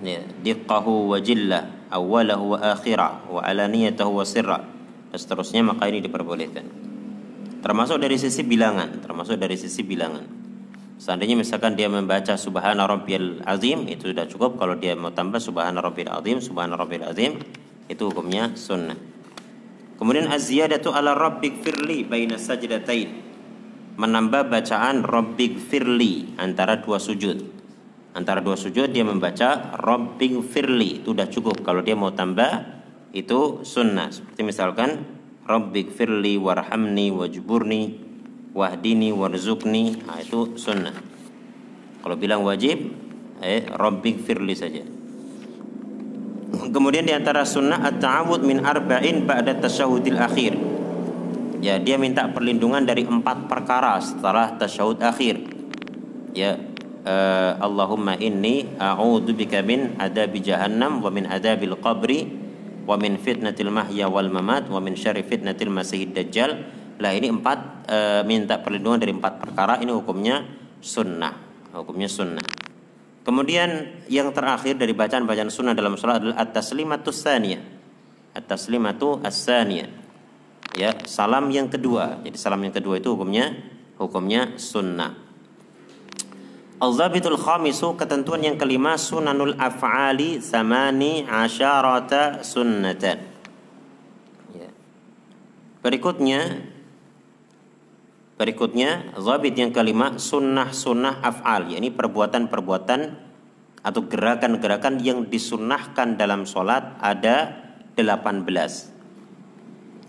ya, 0.03 0.21
diqqahu 0.43 1.13
wa 1.13 1.19
alaniyatahu 3.41 4.11
wa 4.11 4.25
sirra 4.25 4.61
dan 5.11 5.19
seterusnya 5.19 5.65
maka 5.67 5.89
ini 5.91 6.03
diperbolehkan. 6.03 6.67
Termasuk 7.61 8.01
dari 8.01 8.17
sisi 8.17 8.41
bilangan, 8.41 9.05
termasuk 9.05 9.37
dari 9.37 9.59
sisi 9.59 9.85
bilangan. 9.85 10.25
Seandainya 11.01 11.37
misalkan 11.37 11.77
dia 11.77 11.89
membaca 11.89 12.37
subhana 12.37 12.85
rabbiyal 12.85 13.41
azim 13.49 13.89
itu 13.89 14.13
sudah 14.13 14.29
cukup 14.29 14.61
kalau 14.61 14.77
dia 14.77 14.93
mau 14.97 15.13
tambah 15.13 15.41
subhana 15.41 15.81
rabbiyal 15.81 16.21
azim, 16.21 16.41
subhana 16.41 16.77
rabbiyal 16.77 17.13
azim 17.13 17.41
itu 17.89 18.03
hukumnya 18.09 18.53
sunnah. 18.57 18.97
Kemudian 20.01 20.33
az-ziyadatu 20.33 20.93
ala 20.93 21.13
rabbik 21.13 21.61
firli 21.61 22.09
baina 22.09 22.41
sajdatain 22.41 23.31
menambah 24.01 24.49
bacaan 24.49 25.05
Rabbik 25.05 25.61
firli 25.61 26.33
antara 26.41 26.81
dua 26.81 26.97
sujud. 26.97 27.60
Antara 28.11 28.43
dua 28.43 28.59
sujud 28.59 28.91
dia 28.91 29.07
membaca 29.07 29.79
Rabbik 29.79 30.43
firli 30.43 31.03
itu 31.03 31.15
sudah 31.15 31.31
cukup. 31.31 31.63
Kalau 31.63 31.83
dia 31.83 31.95
mau 31.95 32.11
tambah 32.11 32.83
itu 33.15 33.63
sunnah. 33.63 34.11
Seperti 34.11 34.43
misalkan 34.43 35.07
Rabbik 35.47 35.95
firli 35.95 36.35
warhamni 36.35 37.15
wajburni 37.15 37.83
wahdini 38.51 39.15
warzukni. 39.15 40.03
Nah, 40.03 40.19
itu 40.19 40.59
sunnah. 40.59 40.95
Kalau 42.03 42.17
bilang 42.19 42.43
wajib 42.43 42.83
eh 43.41 43.67
Rabbik 43.71 44.27
firli 44.27 44.55
saja. 44.59 44.83
Kemudian 46.51 47.07
di 47.07 47.15
antara 47.15 47.47
sunnah 47.47 47.79
at-ta'awud 47.79 48.43
min 48.43 48.67
arba'in 48.67 49.23
ba'da 49.23 49.55
tasyahudil 49.63 50.19
akhir 50.19 50.53
ya 51.61 51.77
dia 51.77 52.01
minta 52.01 52.25
perlindungan 52.33 52.83
dari 52.89 53.05
empat 53.05 53.47
perkara 53.47 54.01
setelah 54.01 54.57
tasyahud 54.57 54.99
akhir 55.05 55.45
ya 56.33 56.57
uh, 57.05 57.61
Allahumma 57.61 58.17
inni 58.17 58.77
a'udzubika 58.77 59.61
min 59.65 59.97
adabi 60.01 60.41
jahannam 60.45 61.01
wa 61.01 61.11
min 61.13 61.29
adabil 61.29 61.77
qabri 61.79 62.29
wa 62.85 62.97
min 62.97 63.21
fitnatil 63.21 63.71
mahya 63.71 64.09
wal 64.11 64.29
mamat 64.29 64.69
wa 64.69 64.81
min 64.83 64.97
syarri 64.97 65.25
fitnatil 65.25 65.71
masihid 65.73 66.13
dajjal. 66.17 66.57
Lah 67.01 67.17
ini 67.17 67.33
empat 67.33 67.59
uh, 67.89 68.23
minta 68.29 68.61
perlindungan 68.61 69.01
dari 69.01 69.13
empat 69.17 69.41
perkara. 69.41 69.81
Ini 69.81 69.93
hukumnya 69.93 70.45
sunnah. 70.85 71.33
Hukumnya 71.73 72.11
sunnah. 72.11 72.45
Kemudian 73.25 74.01
yang 74.09 74.33
terakhir 74.33 74.81
dari 74.81 74.97
bacaan-bacaan 74.97 75.53
sunnah 75.53 75.77
dalam 75.77 75.95
sholat 75.95 76.25
adalah 76.25 76.41
at-taslimatus 76.41 77.21
saniyah 77.21 77.63
at-taslimatu 78.35 79.21
as-saniyah 79.23 79.91
ya 80.79 80.95
salam 81.07 81.51
yang 81.51 81.67
kedua. 81.67 82.23
Jadi 82.23 82.37
salam 82.39 82.63
yang 82.63 82.75
kedua 82.75 83.03
itu 83.03 83.15
hukumnya 83.15 83.55
hukumnya 83.99 84.55
sunnah 84.57 85.30
Al-Zabitul 86.81 87.37
khamisu 87.37 87.93
ketentuan 87.93 88.41
yang 88.41 88.57
kelima 88.57 88.97
sunanul 88.97 89.53
af'ali 89.61 90.41
samani 90.41 91.29
asyarata 91.29 92.41
sunnatan. 92.41 93.21
Ya. 94.57 94.73
Berikutnya 95.85 96.65
berikutnya 98.41 99.13
zabit 99.21 99.61
yang 99.61 99.77
kelima 99.77 100.17
sunnah-sunnah 100.17 101.21
af'al 101.21 101.69
yakni 101.69 101.93
perbuatan-perbuatan 101.93 103.01
atau 103.85 104.01
gerakan-gerakan 104.09 105.05
yang 105.05 105.29
disunnahkan 105.29 106.17
dalam 106.17 106.49
sholat 106.49 106.97
ada 107.05 107.61
18. 107.93 108.49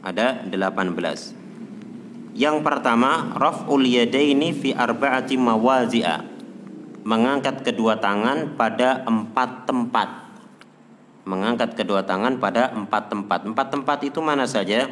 Ada 0.07 0.47
18. 0.47 1.35
Yang 2.31 2.57
pertama 2.63 3.35
raf'ul 3.35 3.83
yadaini 3.83 4.55
fi 4.55 4.71
arba'ati 4.71 5.35
mawazi'a 5.35 6.30
mengangkat 7.03 7.65
kedua 7.65 7.97
tangan 7.97 8.57
pada 8.57 9.05
empat 9.05 9.69
tempat. 9.69 10.09
Mengangkat 11.25 11.77
kedua 11.77 12.01
tangan 12.01 12.41
pada 12.41 12.73
empat 12.73 13.13
tempat. 13.13 13.39
Empat 13.45 13.67
tempat 13.69 13.99
itu 14.01 14.19
mana 14.19 14.49
saja? 14.49 14.89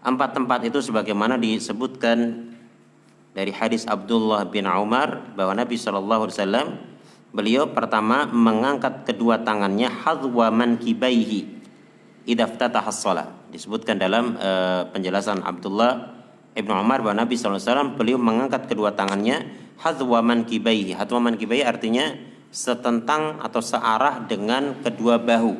Empat 0.00 0.32
tempat 0.32 0.64
itu 0.64 0.78
sebagaimana 0.80 1.36
disebutkan 1.36 2.48
dari 3.36 3.52
hadis 3.52 3.84
Abdullah 3.84 4.48
bin 4.48 4.64
Umar 4.64 5.20
bahwa 5.36 5.52
Nabi 5.52 5.76
Shallallahu 5.76 6.24
Alaihi 6.24 6.36
Wasallam 6.40 6.68
beliau 7.36 7.68
pertama 7.68 8.24
mengangkat 8.32 9.04
kedua 9.04 9.44
tangannya 9.44 9.92
hadwa 9.92 10.48
mankibaihi 10.48 11.44
idaftataha 12.24 12.88
shalah 12.88 13.28
disebutkan 13.52 14.00
dalam 14.00 14.40
uh, 14.40 14.88
penjelasan 14.88 15.44
Abdullah 15.44 16.16
Ibnu 16.56 16.72
Umar 16.72 17.04
bahwa 17.04 17.28
Nabi 17.28 17.36
Wasallam 17.36 18.00
beliau 18.00 18.16
mengangkat 18.16 18.72
kedua 18.72 18.96
tangannya 18.96 19.65
hadwa 19.80 20.24
mankibaihi. 20.24 20.96
Hadwa 20.96 21.30
mankibaihi 21.30 21.64
artinya 21.64 22.16
setentang 22.48 23.42
atau 23.44 23.60
searah 23.60 24.24
dengan 24.24 24.80
kedua 24.80 25.20
bahu. 25.20 25.54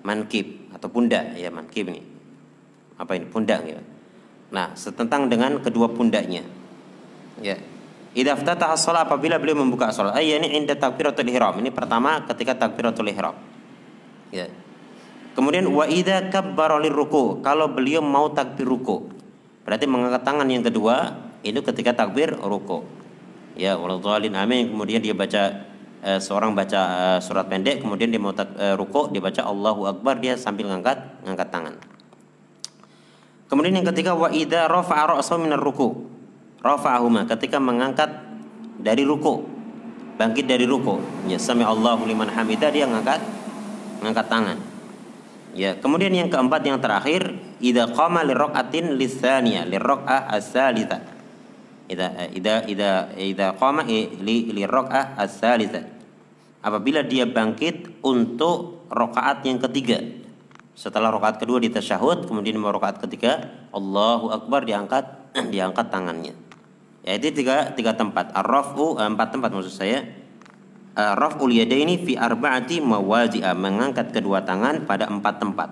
Mankib 0.00 0.72
atau 0.72 0.88
pundak 0.88 1.36
ya 1.36 1.52
mankib 1.52 1.92
ini. 1.92 2.02
Apa 2.96 3.16
ini? 3.16 3.28
Pundak 3.28 3.60
ya. 3.64 3.80
Nah, 4.52 4.72
setentang 4.76 5.28
dengan 5.28 5.60
kedua 5.60 5.92
pundaknya. 5.92 6.44
Ya. 7.40 7.56
Idza 8.10 8.34
ftataha 8.34 8.74
shalah 8.74 9.06
apabila 9.06 9.38
beliau 9.38 9.62
membuka 9.62 9.94
salat. 9.94 10.18
Ay 10.18 10.34
ini 10.34 10.58
inda 10.58 10.74
takbiratul 10.74 11.30
ihram. 11.30 11.62
Ini 11.62 11.70
pertama 11.70 12.26
ketika 12.26 12.58
takbiratul 12.58 13.06
ihram. 13.06 13.38
Ya. 14.34 14.50
Kemudian 15.38 15.70
wa 15.70 15.86
idza 15.86 16.28
kabbara 16.28 16.82
ruku. 16.82 17.38
Kalau 17.40 17.70
beliau 17.70 18.02
mau 18.02 18.28
takbir 18.34 18.66
ruku. 18.66 19.06
Berarti 19.62 19.86
mengangkat 19.86 20.26
tangan 20.26 20.48
yang 20.50 20.66
kedua 20.66 21.14
itu 21.46 21.62
ketika 21.62 21.94
takbir 21.94 22.34
ruku 22.34 22.99
ya 23.60 23.76
waladhalin 23.76 24.32
amin. 24.32 24.72
Kemudian 24.72 25.04
dia 25.04 25.12
baca 25.12 25.68
uh, 26.00 26.16
seorang 26.16 26.56
baca 26.56 26.80
uh, 26.80 27.18
surat 27.20 27.44
pendek 27.44 27.84
kemudian 27.84 28.08
dia 28.08 28.16
mau 28.16 28.32
uh, 28.32 28.74
rukuk 28.80 29.12
dia 29.12 29.20
baca 29.20 29.44
Allahu 29.44 29.84
akbar 29.84 30.16
dia 30.16 30.40
sambil 30.40 30.72
ngangkat 30.72 30.96
ngangkat 31.28 31.48
tangan. 31.52 31.74
Kemudian 33.52 33.76
yang 33.76 33.86
ketiga 33.92 34.16
wa 34.16 34.32
idza 34.32 34.70
rafa'a 34.70 35.18
ra'sahu 35.18 35.42
minar 35.42 35.60
ruku. 35.60 36.08
Rafa'ahuma 36.64 37.28
ketika 37.28 37.60
mengangkat 37.60 38.08
dari 38.80 39.04
ruku 39.04 39.44
bangkit 40.16 40.44
dari 40.44 40.68
ruku 40.68 41.00
ya 41.28 41.40
sami 41.40 41.64
Allahu 41.64 42.04
liman 42.04 42.28
hamida 42.28 42.72
dia 42.72 42.88
ngangkat 42.88 43.20
ngangkat 44.00 44.26
tangan. 44.32 44.58
Ya 45.52 45.76
kemudian 45.76 46.14
yang 46.14 46.30
keempat 46.32 46.62
yang 46.64 46.78
terakhir 46.80 47.36
idza 47.60 47.90
qama 47.92 48.24
liraqatin 48.24 48.96
lisaniya 48.96 49.66
liraqah 49.66 50.30
as-salitsah 50.30 51.19
ida 51.90 52.30
ida 52.30 52.54
ida 52.70 52.90
ida 53.18 53.46
qama 53.58 53.82
li 53.82 54.46
li 54.46 54.62
rakaah 54.62 55.18
as 55.18 55.42
apabila 56.62 57.02
dia 57.02 57.26
bangkit 57.26 58.04
untuk 58.06 58.86
rakaat 58.92 59.42
yang 59.42 59.58
ketiga. 59.58 59.98
Setelah 60.78 61.10
rakaat 61.12 61.42
kedua 61.42 61.58
di 61.58 61.68
tasyahud 61.68 62.30
kemudian 62.30 62.56
mau 62.56 62.70
rakaat 62.70 63.02
ketiga 63.02 63.50
Allahu 63.74 64.30
akbar 64.30 64.64
diangkat 64.64 65.34
diangkat 65.52 65.90
tangannya. 65.90 66.32
Ya 67.02 67.18
itu 67.18 67.34
tiga 67.34 67.74
tiga 67.74 67.98
tempat. 67.98 68.30
Ar-raf'u 68.38 69.00
eh, 69.02 69.08
empat 69.10 69.34
tempat 69.34 69.50
maksud 69.50 69.74
saya. 69.74 70.06
Raf'ul 70.90 71.54
yadaini 71.56 71.96
fi 72.02 72.18
arba'ati 72.18 72.82
mawazi'a 72.82 73.56
mengangkat 73.56 74.12
kedua 74.12 74.44
tangan 74.44 74.84
pada 74.84 75.08
empat 75.08 75.34
tempat. 75.40 75.70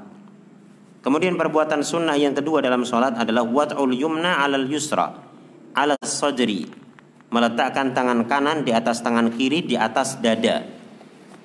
Kemudian 1.05 1.37
perbuatan 1.37 1.85
sunnah 1.85 2.17
yang 2.17 2.33
kedua 2.33 2.65
dalam 2.65 2.87
sholat 2.87 3.13
adalah 3.19 3.45
wat'ul 3.45 3.93
yumna 3.93 4.41
'alal 4.41 4.65
yusra 4.65 5.28
ala 5.79 5.95
sadri 6.03 6.67
meletakkan 7.31 7.95
tangan 7.95 8.27
kanan 8.27 8.67
di 8.67 8.75
atas 8.75 8.99
tangan 8.99 9.31
kiri 9.31 9.63
di 9.63 9.79
atas 9.79 10.19
dada. 10.19 10.67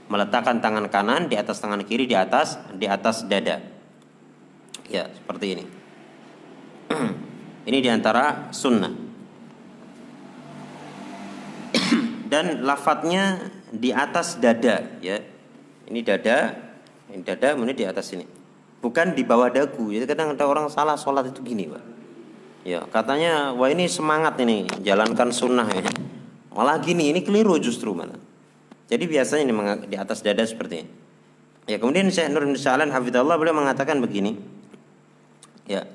Meletakkan 0.10 0.58
tangan 0.60 0.90
kanan 0.90 1.30
di 1.30 1.38
atas 1.38 1.62
tangan 1.62 1.86
kiri 1.86 2.10
di 2.10 2.18
atas 2.18 2.58
di 2.74 2.90
atas 2.90 3.30
dada. 3.30 3.62
Ya 4.90 5.08
seperti 5.14 5.46
ini. 5.54 5.66
Ini 7.64 7.80
di 7.80 7.88
antara 7.88 8.52
sunnah. 8.52 8.92
Dan 12.32 12.68
lafadznya 12.68 13.40
di 13.72 13.96
atas 13.96 14.36
dada 14.44 15.00
ya. 15.00 15.24
Ini 15.88 16.00
dada 16.04 16.38
ini 17.12 17.22
dada 17.22 17.54
kemudian 17.54 17.78
di 17.78 17.86
atas 17.86 18.10
ini. 18.16 18.26
Bukan 18.82 19.14
di 19.14 19.22
bawah 19.22 19.52
dagu 19.52 19.94
jadi 19.94 20.08
kadang 20.10 20.34
ada 20.34 20.48
orang 20.48 20.68
salah 20.72 20.98
sholat 20.98 21.30
itu 21.30 21.44
gini 21.46 21.70
pak 21.70 21.93
Ya, 22.64 22.88
katanya 22.88 23.52
wah 23.52 23.68
ini 23.68 23.92
semangat 23.92 24.40
ini 24.40 24.64
jalankan 24.88 25.36
sunnah 25.36 25.68
ya. 25.68 25.84
Malah 26.56 26.80
gini, 26.80 27.12
ini 27.12 27.20
keliru 27.20 27.60
justru 27.60 27.92
mana. 27.92 28.16
Jadi 28.88 29.04
biasanya 29.04 29.44
ini 29.44 29.54
di 29.92 29.98
atas 30.00 30.24
dada 30.24 30.44
seperti 30.48 30.76
ini. 30.80 30.92
Ya, 31.68 31.80
kemudian 31.80 32.08
Syekh 32.12 32.32
Nur 32.32 32.48
bin 32.48 32.56
Sa'lan 32.56 32.92
hafizallah 32.92 33.36
beliau 33.40 33.56
mengatakan 33.56 34.00
begini. 34.00 34.40
Ya. 35.68 35.88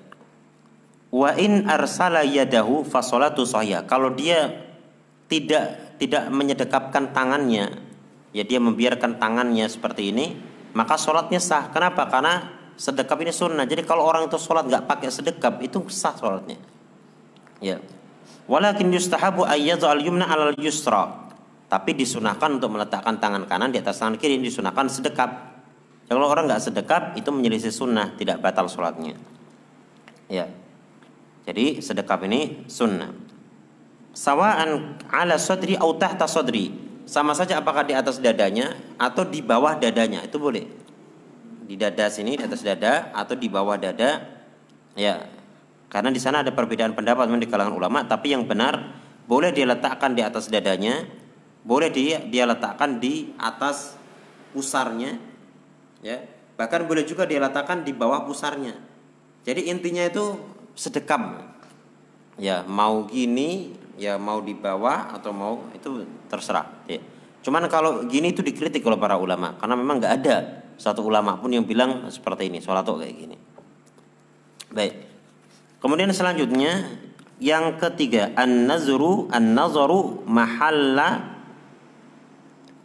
Wa 1.09 1.37
in 1.41 1.69
arsala 1.69 2.25
yadahu 2.25 2.85
fa 2.85 3.01
salatu. 3.01 3.49
Kalau 3.89 4.13
dia 4.13 4.69
tidak 5.29 5.97
tidak 6.01 6.29
menyedekapkan 6.33 7.17
tangannya, 7.17 7.81
ya 8.33 8.45
dia 8.45 8.61
membiarkan 8.61 9.17
tangannya 9.17 9.65
seperti 9.69 10.13
ini, 10.13 10.27
maka 10.77 11.01
sholatnya 11.01 11.41
sah. 11.41 11.69
Kenapa? 11.73 12.09
Karena 12.09 12.58
sedekap 12.79 13.19
ini 13.19 13.35
sunnah. 13.35 13.67
Jadi 13.67 13.83
kalau 13.83 14.07
orang 14.07 14.31
itu 14.31 14.39
sholat 14.39 14.71
nggak 14.71 14.87
pakai 14.87 15.11
sedekap 15.11 15.59
itu 15.59 15.83
sah 15.91 16.15
sholatnya. 16.15 16.57
Ya. 17.59 17.83
Walakin 18.47 18.95
yustahabu 18.95 19.45
ayyadhu 19.45 19.85
al 19.91 20.01
yumna 20.01 20.25
alal 20.31 20.55
yusra. 20.57 21.27
Tapi 21.69 21.93
disunahkan 21.93 22.57
untuk 22.57 22.73
meletakkan 22.73 23.21
tangan 23.21 23.45
kanan 23.45 23.75
di 23.75 23.83
atas 23.83 24.01
tangan 24.01 24.17
kiri 24.17 24.41
disunahkan 24.41 24.89
sedekap. 24.89 25.61
Kalau 26.09 26.25
orang 26.25 26.49
nggak 26.49 26.63
sedekap 26.65 27.03
itu 27.21 27.29
menyelisih 27.29 27.69
sunnah, 27.69 28.17
tidak 28.17 28.41
batal 28.41 28.65
sholatnya. 28.65 29.21
Ya. 30.33 30.49
Jadi 31.45 31.85
sedekap 31.85 32.25
ini 32.25 32.65
sunnah. 32.71 33.13
Sawaan 34.17 34.97
ala 35.13 35.37
sodri 35.37 35.77
au 35.77 35.93
tahta 36.01 36.25
sodri. 36.25 36.73
Sama 37.05 37.37
saja 37.37 37.61
apakah 37.61 37.85
di 37.85 37.93
atas 37.93 38.21
dadanya 38.21 38.77
atau 38.97 39.25
di 39.25 39.41
bawah 39.41 39.77
dadanya 39.77 40.25
itu 40.25 40.37
boleh 40.37 40.88
di 41.69 41.77
dada 41.77 42.09
sini 42.09 42.41
di 42.41 42.43
atas 42.49 42.65
dada 42.65 43.13
atau 43.13 43.37
di 43.37 43.53
bawah 43.53 43.77
dada. 43.77 44.25
Ya 44.97 45.29
karena 45.93 46.09
di 46.09 46.17
sana 46.17 46.41
ada 46.41 46.49
perbedaan 46.49 46.97
pendapat 46.97 47.29
di 47.29 47.49
kalangan 47.49 47.77
ulama 47.77 48.09
tapi 48.09 48.33
yang 48.33 48.49
benar 48.49 48.97
boleh 49.29 49.53
dia 49.53 49.69
letakkan 49.69 50.17
di 50.17 50.25
atas 50.25 50.49
dadanya 50.49 51.05
boleh 51.65 51.93
dia 51.93 52.25
dia 52.25 52.49
letakkan 52.49 52.97
di 52.97 53.37
atas 53.37 54.01
pusarnya 54.57 55.21
ya. 56.01 56.25
Bahkan 56.57 56.89
boleh 56.89 57.05
juga 57.05 57.29
dia 57.29 57.39
letakkan 57.39 57.85
di 57.85 57.93
bawah 57.93 58.25
pusarnya. 58.25 58.75
Jadi 59.45 59.69
intinya 59.71 60.03
itu 60.09 60.41
sedekam. 60.73 61.45
Ya 62.41 62.65
mau 62.65 63.05
gini 63.07 63.77
ya 63.99 64.17
mau 64.17 64.41
di 64.41 64.57
bawah 64.57 65.13
atau 65.13 65.31
mau 65.37 65.69
itu 65.77 66.09
terserah 66.33 66.65
ya. 66.89 66.99
Cuman 67.45 67.69
kalau 67.71 68.09
gini 68.09 68.33
itu 68.33 68.43
dikritik 68.43 68.83
oleh 68.89 68.99
para 68.99 69.21
ulama 69.21 69.55
karena 69.61 69.75
memang 69.79 70.03
nggak 70.03 70.15
ada 70.25 70.37
satu 70.79 71.03
ulama 71.03 71.35
pun 71.43 71.51
yang 71.51 71.67
bilang 71.67 72.07
seperti 72.07 72.47
ini, 72.47 72.63
sholat 72.63 72.87
kayak 72.87 73.15
gini. 73.19 73.37
Baik. 74.71 74.95
Kemudian 75.83 76.15
selanjutnya 76.15 76.87
yang 77.43 77.83
ketiga, 77.83 78.31
an-nazru 78.39 79.27
an-nazaru 79.35 80.23
mahalla 80.23 81.35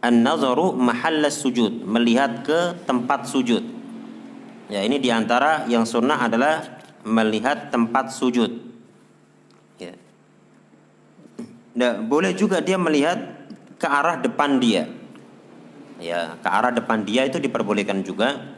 an-nazaru 0.02 0.74
mahalla 0.74 1.30
sujud, 1.30 1.86
melihat 1.86 2.42
ke 2.42 2.82
tempat 2.82 3.30
sujud. 3.30 3.62
Ya, 4.66 4.82
ini 4.82 4.98
di 4.98 5.14
antara 5.14 5.70
yang 5.70 5.86
sunnah 5.86 6.18
adalah 6.26 6.82
melihat 7.06 7.70
tempat 7.70 8.10
sujud. 8.10 8.50
Ya. 9.78 9.94
Nah, 11.78 12.02
boleh 12.02 12.34
juga 12.34 12.58
dia 12.58 12.74
melihat 12.74 13.22
ke 13.78 13.86
arah 13.86 14.18
depan 14.18 14.58
dia 14.58 15.03
ya 15.98 16.38
ke 16.40 16.48
arah 16.48 16.72
depan 16.74 17.02
dia 17.06 17.26
itu 17.26 17.38
diperbolehkan 17.38 18.02
juga. 18.02 18.56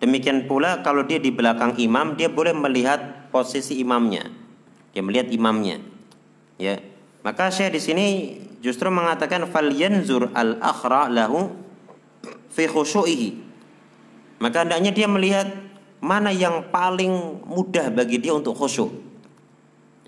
Demikian 0.00 0.48
pula 0.48 0.80
kalau 0.80 1.04
dia 1.04 1.20
di 1.20 1.28
belakang 1.28 1.76
imam 1.76 2.16
dia 2.16 2.32
boleh 2.32 2.56
melihat 2.56 3.28
posisi 3.28 3.78
imamnya. 3.80 4.26
Dia 4.96 5.02
melihat 5.04 5.28
imamnya. 5.28 5.78
Ya. 6.56 6.80
Maka 7.20 7.52
saya 7.52 7.68
di 7.68 7.80
sini 7.80 8.06
justru 8.64 8.88
mengatakan 8.88 9.44
fal 9.48 9.68
yanzur 9.68 10.32
al 10.32 10.56
akhra 10.60 11.12
lahu 11.12 11.52
fi 12.48 12.64
khusyu'ihi. 12.64 13.30
Maka 14.40 14.64
hendaknya 14.64 14.92
dia 14.96 15.04
melihat 15.04 15.52
mana 16.00 16.32
yang 16.32 16.72
paling 16.72 17.44
mudah 17.44 17.92
bagi 17.92 18.16
dia 18.16 18.32
untuk 18.32 18.56
khusyuk. 18.56 18.88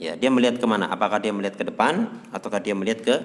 Ya, 0.01 0.17
dia 0.17 0.33
melihat 0.33 0.57
ke 0.59 0.67
mana? 0.67 0.89
Apakah 0.89 1.21
dia 1.21 1.31
melihat 1.31 1.61
ke 1.61 1.69
depan 1.69 2.09
ataukah 2.33 2.59
dia 2.59 2.73
melihat 2.73 3.05
ke 3.05 3.17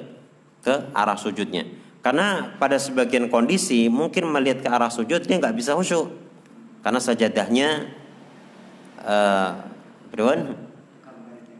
ke 0.67 0.75
arah 0.91 1.15
sujudnya? 1.15 1.63
Karena 2.01 2.55
pada 2.55 2.79
sebagian 2.79 3.27
kondisi 3.27 3.91
mungkin 3.91 4.31
melihat 4.31 4.63
ke 4.63 4.69
arah 4.71 4.87
sujud 4.87 5.27
dia 5.27 5.35
nggak 5.41 5.57
bisa 5.57 5.75
khusyuk 5.75 6.07
karena 6.87 7.03
sajadahnya 7.03 7.67
uh, 9.03 9.51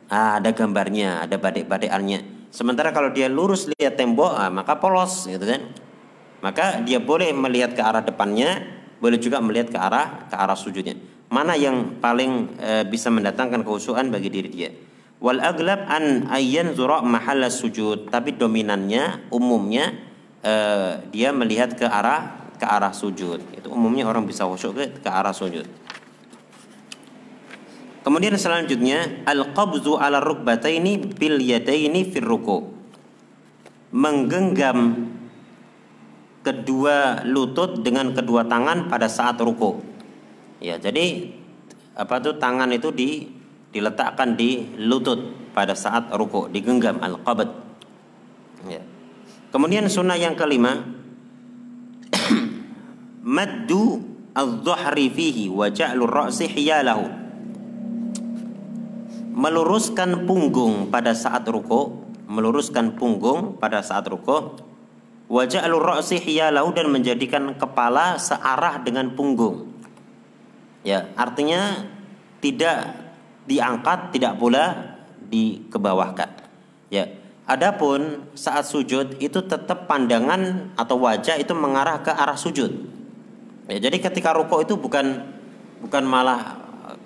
ah, 0.07 0.39
ada 0.39 0.49
gambarnya, 0.55 1.27
ada 1.27 1.35
badik-badikannya. 1.35 2.47
Sementara 2.47 2.95
kalau 2.95 3.11
dia 3.11 3.27
lurus 3.27 3.67
lihat 3.75 3.99
tembok, 3.99 4.31
ah, 4.33 4.47
maka 4.47 4.79
polos, 4.79 5.27
gitu 5.27 5.43
kan? 5.43 5.67
Maka 6.39 6.79
dia 6.88 7.03
boleh 7.03 7.35
melihat 7.35 7.75
ke 7.75 7.83
arah 7.83 7.99
depannya, 7.99 8.63
boleh 9.03 9.19
juga 9.19 9.43
melihat 9.43 9.67
ke 9.67 9.77
arah 9.77 10.31
ke 10.31 10.35
arah 10.39 10.55
sujudnya. 10.55 10.95
Mana 11.27 11.59
yang 11.59 11.99
paling 11.99 12.55
uh, 12.55 12.88
bisa 12.88 13.11
mendatangkan 13.11 13.67
kehusuan 13.67 14.07
bagi 14.07 14.31
diri 14.31 14.47
dia? 14.47 14.71
Wal 15.19 15.43
aglab 15.43 15.91
an 15.91 16.31
ayyan 16.31 16.71
zura 16.71 17.03
mahalla 17.03 17.51
sujud, 17.51 18.07
tapi 18.07 18.39
dominannya 18.39 19.27
umumnya 19.27 20.06
uh, 20.47 21.03
dia 21.11 21.35
melihat 21.35 21.75
ke 21.75 21.83
arah 21.83 22.47
ke 22.55 22.65
arah 22.65 22.95
sujud. 22.95 23.43
Itu 23.53 23.67
umumnya 23.69 24.07
orang 24.07 24.23
bisa 24.25 24.47
khusyuk 24.47 24.79
ke, 24.79 24.85
ke 25.03 25.09
arah 25.11 25.35
sujud. 25.35 25.67
Kemudian 28.01 28.39
selanjutnya 28.39 29.27
al-qabzu 29.27 29.99
ala 29.99 30.23
rukbataini 30.23 31.11
bil 31.19 31.43
yadaini 31.43 32.07
fir 32.07 32.23
ruku. 32.23 32.71
Menggenggam 33.91 35.11
kedua 36.39 37.27
lutut 37.27 37.83
dengan 37.83 38.15
kedua 38.15 38.47
tangan 38.47 38.87
pada 38.87 39.11
saat 39.11 39.35
ruku. 39.43 39.83
Ya, 40.63 40.79
jadi 40.79 41.35
apa 41.99 42.23
tuh 42.23 42.39
tangan 42.39 42.71
itu 42.71 42.95
di 42.95 43.27
diletakkan 43.75 44.39
di 44.39 44.79
lutut 44.79 45.51
pada 45.51 45.75
saat 45.75 46.07
ruku, 46.15 46.47
digenggam 46.47 47.03
al-qabd. 47.03 47.51
Ya. 48.71 48.81
Kemudian 49.49 49.87
sunnah 49.87 50.19
yang 50.19 50.35
kelima. 50.35 50.83
Maddu 53.37 54.03
al-dhuhri 54.35 55.07
fihi 55.09 55.45
wa 55.49 55.71
ra'si 55.71 56.45
hiyalahu. 56.51 57.05
Meluruskan 59.37 60.25
punggung 60.25 60.89
pada 60.89 61.13
saat 61.13 61.45
ruku 61.45 62.07
meluruskan 62.27 62.99
punggung 62.99 63.55
pada 63.55 63.79
saat 63.79 64.03
ruku 64.11 64.59
wa 65.27 65.43
ja'lu 65.47 65.79
ra'si 65.79 66.19
hiyalahu 66.19 66.75
dan 66.75 66.91
menjadikan 66.91 67.55
kepala 67.55 68.19
searah 68.19 68.83
dengan 68.83 69.15
punggung. 69.15 69.71
Ya 70.83 71.11
artinya 71.15 71.87
tidak 72.43 72.95
diangkat 73.47 74.11
tidak 74.15 74.35
pula 74.35 74.95
dikebawahkan. 75.27 76.29
Ya 76.91 77.11
adapun 77.47 78.27
saat 78.35 78.67
sujud 78.67 79.17
itu 79.23 79.39
tetap 79.47 79.87
pandangan 79.87 80.75
atau 80.75 80.99
wajah 80.99 81.39
itu 81.39 81.55
mengarah 81.55 82.03
ke 82.03 82.11
arah 82.11 82.35
sujud 82.35 82.97
Ya, 83.67 83.77
jadi 83.83 83.99
ketika 83.99 84.31
rukuk 84.31 84.63
itu 84.63 84.79
bukan 84.79 85.27
bukan 85.83 86.03
malah 86.07 86.55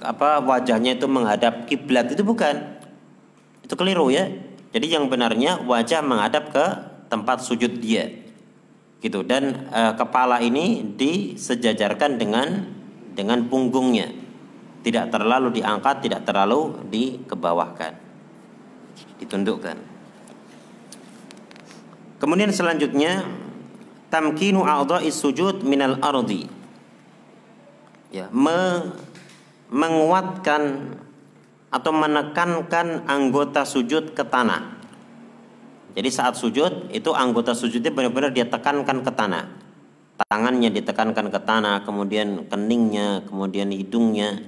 apa 0.02 0.38
wajahnya 0.46 0.94
itu 0.94 1.10
menghadap 1.10 1.66
kiblat 1.66 2.14
itu 2.14 2.22
bukan. 2.22 2.78
Itu 3.66 3.74
keliru 3.74 4.14
ya. 4.14 4.30
Jadi 4.72 4.94
yang 4.94 5.10
benarnya 5.10 5.66
wajah 5.66 6.06
menghadap 6.06 6.54
ke 6.54 6.66
tempat 7.10 7.42
sujud 7.42 7.82
dia. 7.82 8.14
Gitu 9.02 9.26
dan 9.26 9.74
e, 9.74 9.82
kepala 9.98 10.38
ini 10.46 10.86
disejajarkan 10.86 12.22
dengan 12.22 12.70
dengan 13.18 13.50
punggungnya. 13.50 14.14
Tidak 14.86 15.10
terlalu 15.10 15.62
diangkat, 15.62 16.06
tidak 16.06 16.30
terlalu 16.30 16.78
dikebawahkan. 16.94 17.98
Ditundukkan. 19.18 19.91
Kemudian 22.22 22.54
selanjutnya 22.54 23.26
tamkinu 24.14 24.62
a'dha'is 24.62 25.18
sujud 25.18 25.66
minal 25.66 25.98
ardi. 26.06 26.46
Ya 28.14 28.30
me, 28.30 28.94
menguatkan 29.74 30.94
atau 31.74 31.90
menekankan 31.90 33.10
anggota 33.10 33.66
sujud 33.66 34.14
ke 34.14 34.22
tanah. 34.22 34.78
Jadi 35.98 36.10
saat 36.14 36.38
sujud 36.38 36.94
itu 36.94 37.10
anggota 37.10 37.58
sujudnya 37.58 37.90
benar-benar 37.90 38.30
dia 38.30 38.46
tekankan 38.46 39.02
ke 39.02 39.12
tanah. 39.12 39.50
Tangannya 40.22 40.70
ditekankan 40.70 41.34
ke 41.34 41.40
tanah 41.42 41.82
kemudian 41.82 42.46
keningnya 42.46 43.26
kemudian 43.26 43.74
hidungnya 43.74 44.46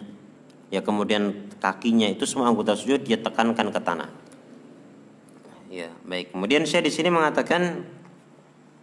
ya 0.69 0.85
kemudian 0.85 1.49
kakinya 1.57 2.05
itu 2.05 2.29
semua 2.29 2.53
anggota 2.53 2.77
sujud 2.77 3.01
dia 3.01 3.17
tekankan 3.17 3.73
ke 3.73 3.81
tanah 3.81 4.22
ya 5.73 5.89
baik 6.05 6.37
kemudian 6.37 6.69
saya 6.69 6.85
di 6.85 6.93
sini 6.93 7.09
mengatakan 7.09 7.89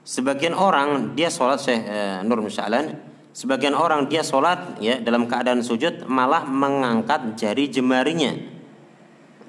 Sebagian 0.01 0.57
orang 0.57 1.13
dia 1.13 1.29
sholat 1.29 1.61
Syekh 1.61 1.85
eh, 1.85 2.25
Nur 2.25 2.41
Musa'lan 2.41 3.11
Sebagian 3.31 3.79
orang 3.79 4.11
dia 4.11 4.27
sholat 4.27 4.83
ya 4.83 4.99
dalam 4.99 5.31
keadaan 5.31 5.63
sujud 5.63 6.03
malah 6.11 6.43
mengangkat 6.43 7.39
jari 7.39 7.71
jemarinya. 7.71 8.35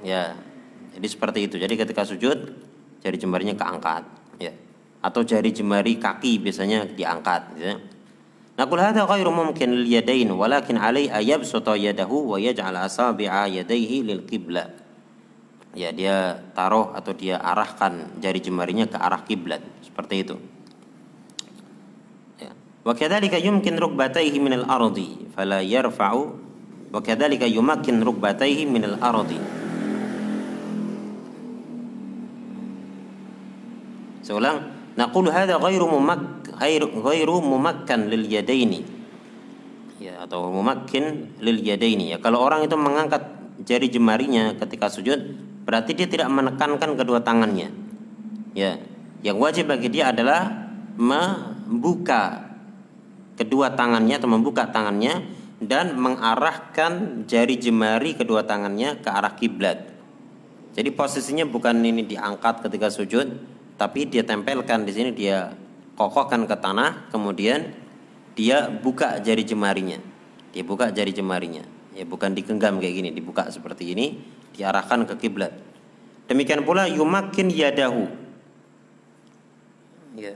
Ya, 0.06 0.38
jadi 0.94 1.08
seperti 1.10 1.50
itu. 1.50 1.58
Jadi 1.58 1.74
ketika 1.74 2.06
sujud 2.06 2.62
jari 3.02 3.18
jemarinya 3.18 3.58
keangkat, 3.58 4.06
ya. 4.38 4.54
Atau 5.02 5.26
jari 5.26 5.50
jemari 5.50 5.98
kaki 5.98 6.38
biasanya 6.46 6.94
diangkat, 6.94 7.58
ya. 7.58 7.74
Naqul 8.62 8.86
hadza 8.86 9.02
ghairu 9.10 9.34
mumkin 9.34 9.74
lil 9.74 9.90
yadain 9.90 10.30
walakin 10.30 10.78
alai 10.78 11.10
ayabsuta 11.10 11.74
yadahu 11.74 12.32
wa 12.32 12.38
yaj'al 12.38 12.78
asabi'a 12.86 13.50
yadayhi 13.50 14.06
lil 14.06 14.22
qiblah 14.30 14.70
ya 15.72 15.90
dia 15.96 16.40
taruh 16.52 16.92
atau 16.96 17.12
dia 17.16 17.40
arahkan 17.40 18.20
jari 18.20 18.40
jemarinya 18.44 18.88
ke 18.88 18.98
arah 18.98 19.22
kiblat. 19.24 19.64
Seperti 19.84 20.16
itu. 20.28 20.36
Ya. 22.40 22.52
Wakadalika 22.84 23.40
yumkin 23.40 23.80
rukbatayhi 23.80 24.38
min 24.40 24.64
al-ardi 24.64 25.32
fala 25.36 25.60
yarfa'u. 25.64 26.52
Wa 26.92 27.00
yumakin 27.00 27.48
yumakkin 27.48 28.04
rukbatayhi 28.04 28.68
min 28.68 28.84
al-ardi 28.84 29.40
seulang 34.32 34.72
naqulu 34.96 35.28
hadha 35.28 35.60
ghairu 35.60 35.92
mumak 35.92 36.48
ghairu 36.56 37.36
mumakkan 37.44 38.08
lil 38.08 38.24
yadaini. 38.32 38.88
Ya 40.00 40.24
atau 40.24 40.50
mumakkin 40.50 41.36
lil 41.44 41.60
yadaini. 41.60 42.16
Ya 42.16 42.18
kalau 42.24 42.40
orang 42.40 42.64
itu 42.64 42.80
mengangkat 42.80 43.28
jari 43.68 43.92
jemarinya 43.92 44.56
ketika 44.56 44.88
sujud 44.88 45.20
berarti 45.64 45.94
dia 45.94 46.08
tidak 46.10 46.30
menekankan 46.30 46.98
kedua 46.98 47.22
tangannya 47.22 47.70
ya 48.58 48.82
yang 49.22 49.38
wajib 49.38 49.70
bagi 49.70 49.94
dia 49.94 50.10
adalah 50.10 50.50
membuka 50.98 52.52
kedua 53.38 53.74
tangannya 53.74 54.18
atau 54.18 54.30
membuka 54.30 54.70
tangannya 54.70 55.42
dan 55.62 55.94
mengarahkan 55.94 57.24
jari 57.30 57.58
jemari 57.62 58.18
kedua 58.18 58.42
tangannya 58.42 58.98
ke 58.98 59.10
arah 59.14 59.38
kiblat. 59.38 59.94
Jadi 60.74 60.90
posisinya 60.90 61.46
bukan 61.46 61.78
ini 61.86 62.02
diangkat 62.02 62.66
ketika 62.66 62.90
sujud, 62.90 63.28
tapi 63.78 64.10
dia 64.10 64.26
tempelkan 64.26 64.90
di 64.90 64.92
sini 64.94 65.10
dia 65.14 65.54
kokohkan 65.94 66.50
ke 66.50 66.56
tanah, 66.58 67.14
kemudian 67.14 67.78
dia 68.34 68.74
buka 68.74 69.22
jari 69.22 69.46
jemarinya. 69.46 70.02
Dia 70.50 70.66
buka 70.66 70.90
jari 70.90 71.14
jemarinya. 71.14 71.62
Ya 71.94 72.10
bukan 72.10 72.34
digenggam 72.34 72.82
kayak 72.82 72.94
gini, 72.98 73.10
dibuka 73.14 73.52
seperti 73.52 73.94
ini, 73.94 74.18
diarahkan 74.56 75.08
ke 75.08 75.28
kiblat. 75.28 75.54
Demikian 76.28 76.64
pula 76.64 76.88
yumakin 76.88 77.52
yadahu. 77.52 78.08
Ya. 80.16 80.36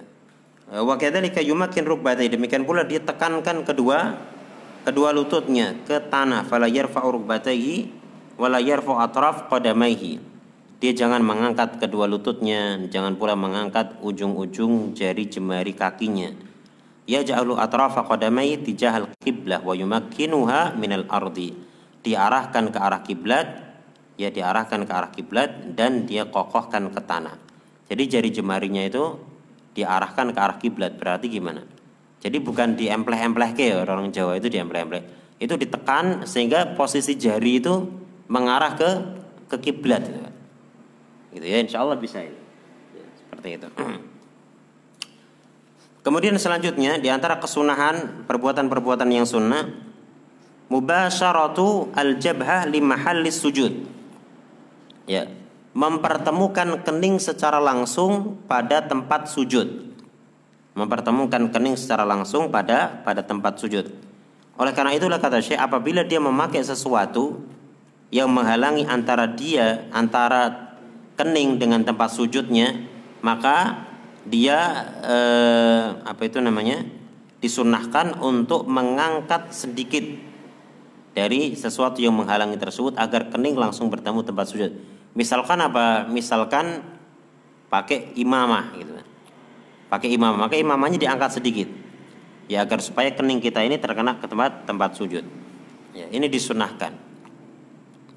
Eh, 0.65 1.43
yumakkin 1.45 1.85
rukbatai 1.85 2.25
demikian 2.25 2.65
pula 2.65 2.81
dia 2.81 2.97
tekankan 2.97 3.61
kedua 3.61 4.17
kedua 4.81 5.13
lututnya 5.13 5.77
ke 5.85 6.01
tanah 6.09 6.41
fala 6.41 6.65
yarfa'u 6.65 7.21
rukbataihi 7.21 7.85
wala 8.33 8.57
yarfa'u 8.57 8.97
atraf 8.97 9.45
qadamaihi 9.45 10.17
dia 10.81 10.91
jangan 10.93 11.21
mengangkat 11.21 11.77
kedua 11.77 12.09
lututnya 12.09 12.81
jangan 12.89 13.13
pula 13.13 13.37
mengangkat 13.37 14.01
ujung-ujung 14.01 14.97
jari 14.97 15.29
jemari 15.29 15.77
kakinya 15.77 16.33
ya 17.05 17.21
ja'alu 17.21 17.61
atrafa 17.61 18.01
qadamai 18.01 18.57
tijahal 18.57 19.13
qiblah 19.21 19.61
wa 19.61 19.77
yumakkinuha 19.77 20.73
minal 20.81 21.05
ardi 21.13 21.53
diarahkan 22.01 22.73
ke 22.73 22.79
arah 22.81 23.01
kiblat 23.05 23.47
ya 24.15 24.31
diarahkan 24.31 24.87
ke 24.87 24.91
arah 24.91 25.11
kiblat 25.11 25.75
dan 25.75 26.07
dia 26.07 26.27
kokohkan 26.27 26.91
ke 26.91 27.03
tanah 27.03 27.45
jadi 27.85 28.03
jari 28.17 28.29
jemarinya 28.33 28.81
itu 28.81 29.21
diarahkan 29.77 30.33
ke 30.33 30.39
arah 30.39 30.57
kiblat 30.57 30.97
berarti 30.97 31.29
gimana? 31.29 31.61
Jadi 32.23 32.41
bukan 32.41 32.73
diempleh-empleh 32.73 33.53
ke 33.53 33.63
ya 33.69 33.85
orang 33.85 34.09
Jawa 34.09 34.41
itu 34.41 34.49
diempleh-empleh. 34.49 35.37
Itu 35.37 35.59
ditekan 35.59 36.25
sehingga 36.25 36.73
posisi 36.73 37.13
jari 37.13 37.61
itu 37.61 37.85
mengarah 38.25 38.73
ke 38.73 38.89
ke 39.45 39.69
kiblat 39.69 40.01
gitu. 40.01 40.19
gitu 41.37 41.45
ya 41.45 41.61
insya 41.61 41.85
Allah 41.85 42.01
bisa 42.01 42.17
ya, 42.17 42.33
seperti 43.21 43.61
itu 43.61 43.69
kemudian 46.05 46.33
selanjutnya 46.41 46.97
di 46.97 47.13
antara 47.13 47.37
kesunahan 47.37 48.25
perbuatan-perbuatan 48.25 49.05
yang 49.13 49.29
sunnah 49.29 49.69
mubasyaratu 50.73 51.93
al-jabhah 51.93 52.65
li 52.65 52.81
mahallis 52.81 53.37
sujud 53.37 53.85
ya. 55.09 55.29
Mempertemukan 55.75 56.81
kening 56.87 57.19
secara 57.19 57.59
langsung 57.59 58.39
pada 58.47 58.85
tempat 58.85 59.27
sujud. 59.27 59.91
Mempertemukan 60.75 61.51
kening 61.51 61.75
secara 61.75 62.07
langsung 62.07 62.51
pada 62.51 63.03
pada 63.03 63.23
tempat 63.23 63.59
sujud. 63.59 63.91
Oleh 64.55 64.71
karena 64.71 64.95
itulah 64.95 65.19
kata 65.19 65.43
Syekh 65.43 65.59
apabila 65.59 66.07
dia 66.07 66.23
memakai 66.23 66.63
sesuatu 66.63 67.43
yang 68.07 68.31
menghalangi 68.31 68.87
antara 68.87 69.27
dia 69.27 69.83
antara 69.91 70.71
kening 71.19 71.59
dengan 71.59 71.83
tempat 71.83 72.11
sujudnya 72.15 72.87
maka 73.19 73.83
dia 74.23 74.57
eh, 75.03 75.85
apa 76.07 76.21
itu 76.23 76.39
namanya 76.39 76.87
disunahkan 77.43 78.17
untuk 78.23 78.65
mengangkat 78.65 79.51
sedikit 79.51 80.01
dari 81.15 81.53
sesuatu 81.53 82.01
yang 82.01 82.17
menghalangi 82.17 82.57
tersebut 82.57 82.97
agar 82.97 83.29
kening 83.31 83.55
langsung 83.55 83.87
bertemu 83.87 84.19
tempat 84.25 84.45
sujud. 84.49 84.71
Misalkan 85.15 85.57
apa? 85.63 86.05
Misalkan 86.11 86.83
pakai 87.71 88.13
imamah 88.19 88.75
gitu. 88.75 88.91
Pakai 89.87 90.11
imamah, 90.11 90.45
maka 90.47 90.59
imamahnya 90.59 90.99
diangkat 90.99 91.39
sedikit. 91.39 91.69
Ya 92.51 92.61
agar 92.61 92.83
supaya 92.83 93.09
kening 93.09 93.41
kita 93.41 93.63
ini 93.63 93.79
terkena 93.79 94.19
ke 94.19 94.27
tempat 94.27 94.67
tempat 94.67 94.93
sujud. 94.93 95.23
Ya, 95.95 96.05
ini 96.11 96.27
disunahkan. 96.27 96.91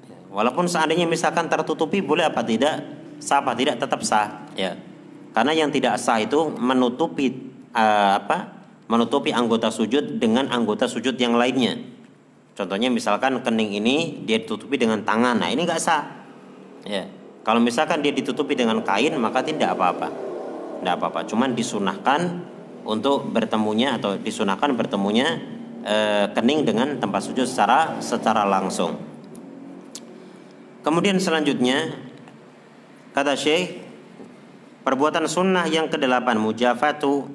Ya, 0.05 0.17
walaupun 0.29 0.67
seandainya 0.67 1.07
misalkan 1.07 1.47
tertutupi 1.47 2.03
boleh 2.03 2.27
apa 2.27 2.43
tidak? 2.43 2.83
Sah 3.23 3.39
apa 3.39 3.55
tidak 3.55 3.79
tetap 3.79 4.03
sah, 4.03 4.51
ya. 4.53 4.75
Karena 5.31 5.55
yang 5.55 5.71
tidak 5.71 5.95
sah 5.97 6.19
itu 6.19 6.51
menutupi 6.59 7.31
uh, 7.71 8.19
apa? 8.19 8.59
Menutupi 8.91 9.31
anggota 9.31 9.71
sujud 9.71 10.19
dengan 10.19 10.51
anggota 10.51 10.89
sujud 10.89 11.15
yang 11.15 11.37
lainnya 11.37 11.77
Contohnya 12.59 12.91
misalkan 12.91 13.39
kening 13.39 13.79
ini 13.79 14.19
dia 14.27 14.35
ditutupi 14.35 14.75
dengan 14.75 14.99
tangan. 15.07 15.39
Nah, 15.39 15.47
ini 15.47 15.63
nggak 15.63 15.79
sah. 15.79 16.18
Ya. 16.87 17.07
Kalau 17.43 17.63
misalkan 17.63 18.03
dia 18.03 18.13
ditutupi 18.13 18.53
dengan 18.53 18.83
kain 18.83 19.15
maka 19.17 19.41
tidak 19.41 19.75
apa-apa. 19.75 20.07
Tidak 20.79 20.93
apa-apa. 20.95 21.25
Cuman 21.27 21.55
disunahkan 21.55 22.45
untuk 22.85 23.27
bertemunya 23.31 23.99
atau 23.99 24.15
disunahkan 24.15 24.75
bertemunya 24.75 25.39
e, 25.83 25.95
kening 26.31 26.63
dengan 26.63 26.99
tempat 26.99 27.25
sujud 27.25 27.47
secara 27.47 27.99
secara 27.99 28.47
langsung. 28.47 28.95
Kemudian 30.79 31.19
selanjutnya 31.19 31.95
kata 33.11 33.35
Syekh 33.35 33.83
perbuatan 34.87 35.27
sunnah 35.27 35.67
yang 35.67 35.91
kedelapan 35.91 36.39
mujafatu 36.39 37.27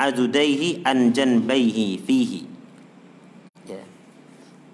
adudaihi 0.00 0.80
an 0.88 1.12
janbaihi 1.12 2.00
fihi 2.00 2.50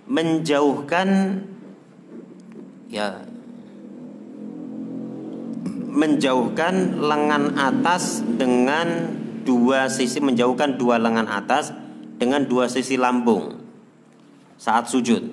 menjauhkan 0.07 1.43
ya 2.87 3.27
menjauhkan 5.97 7.01
lengan 7.01 7.57
atas 7.57 8.21
dengan 8.21 9.17
dua 9.49 9.89
sisi 9.89 10.21
menjauhkan 10.21 10.77
dua 10.77 11.01
lengan 11.01 11.25
atas 11.25 11.73
dengan 12.21 12.45
dua 12.45 12.69
sisi 12.69 13.01
lambung 13.01 13.57
saat 14.61 14.93
sujud. 14.93 15.25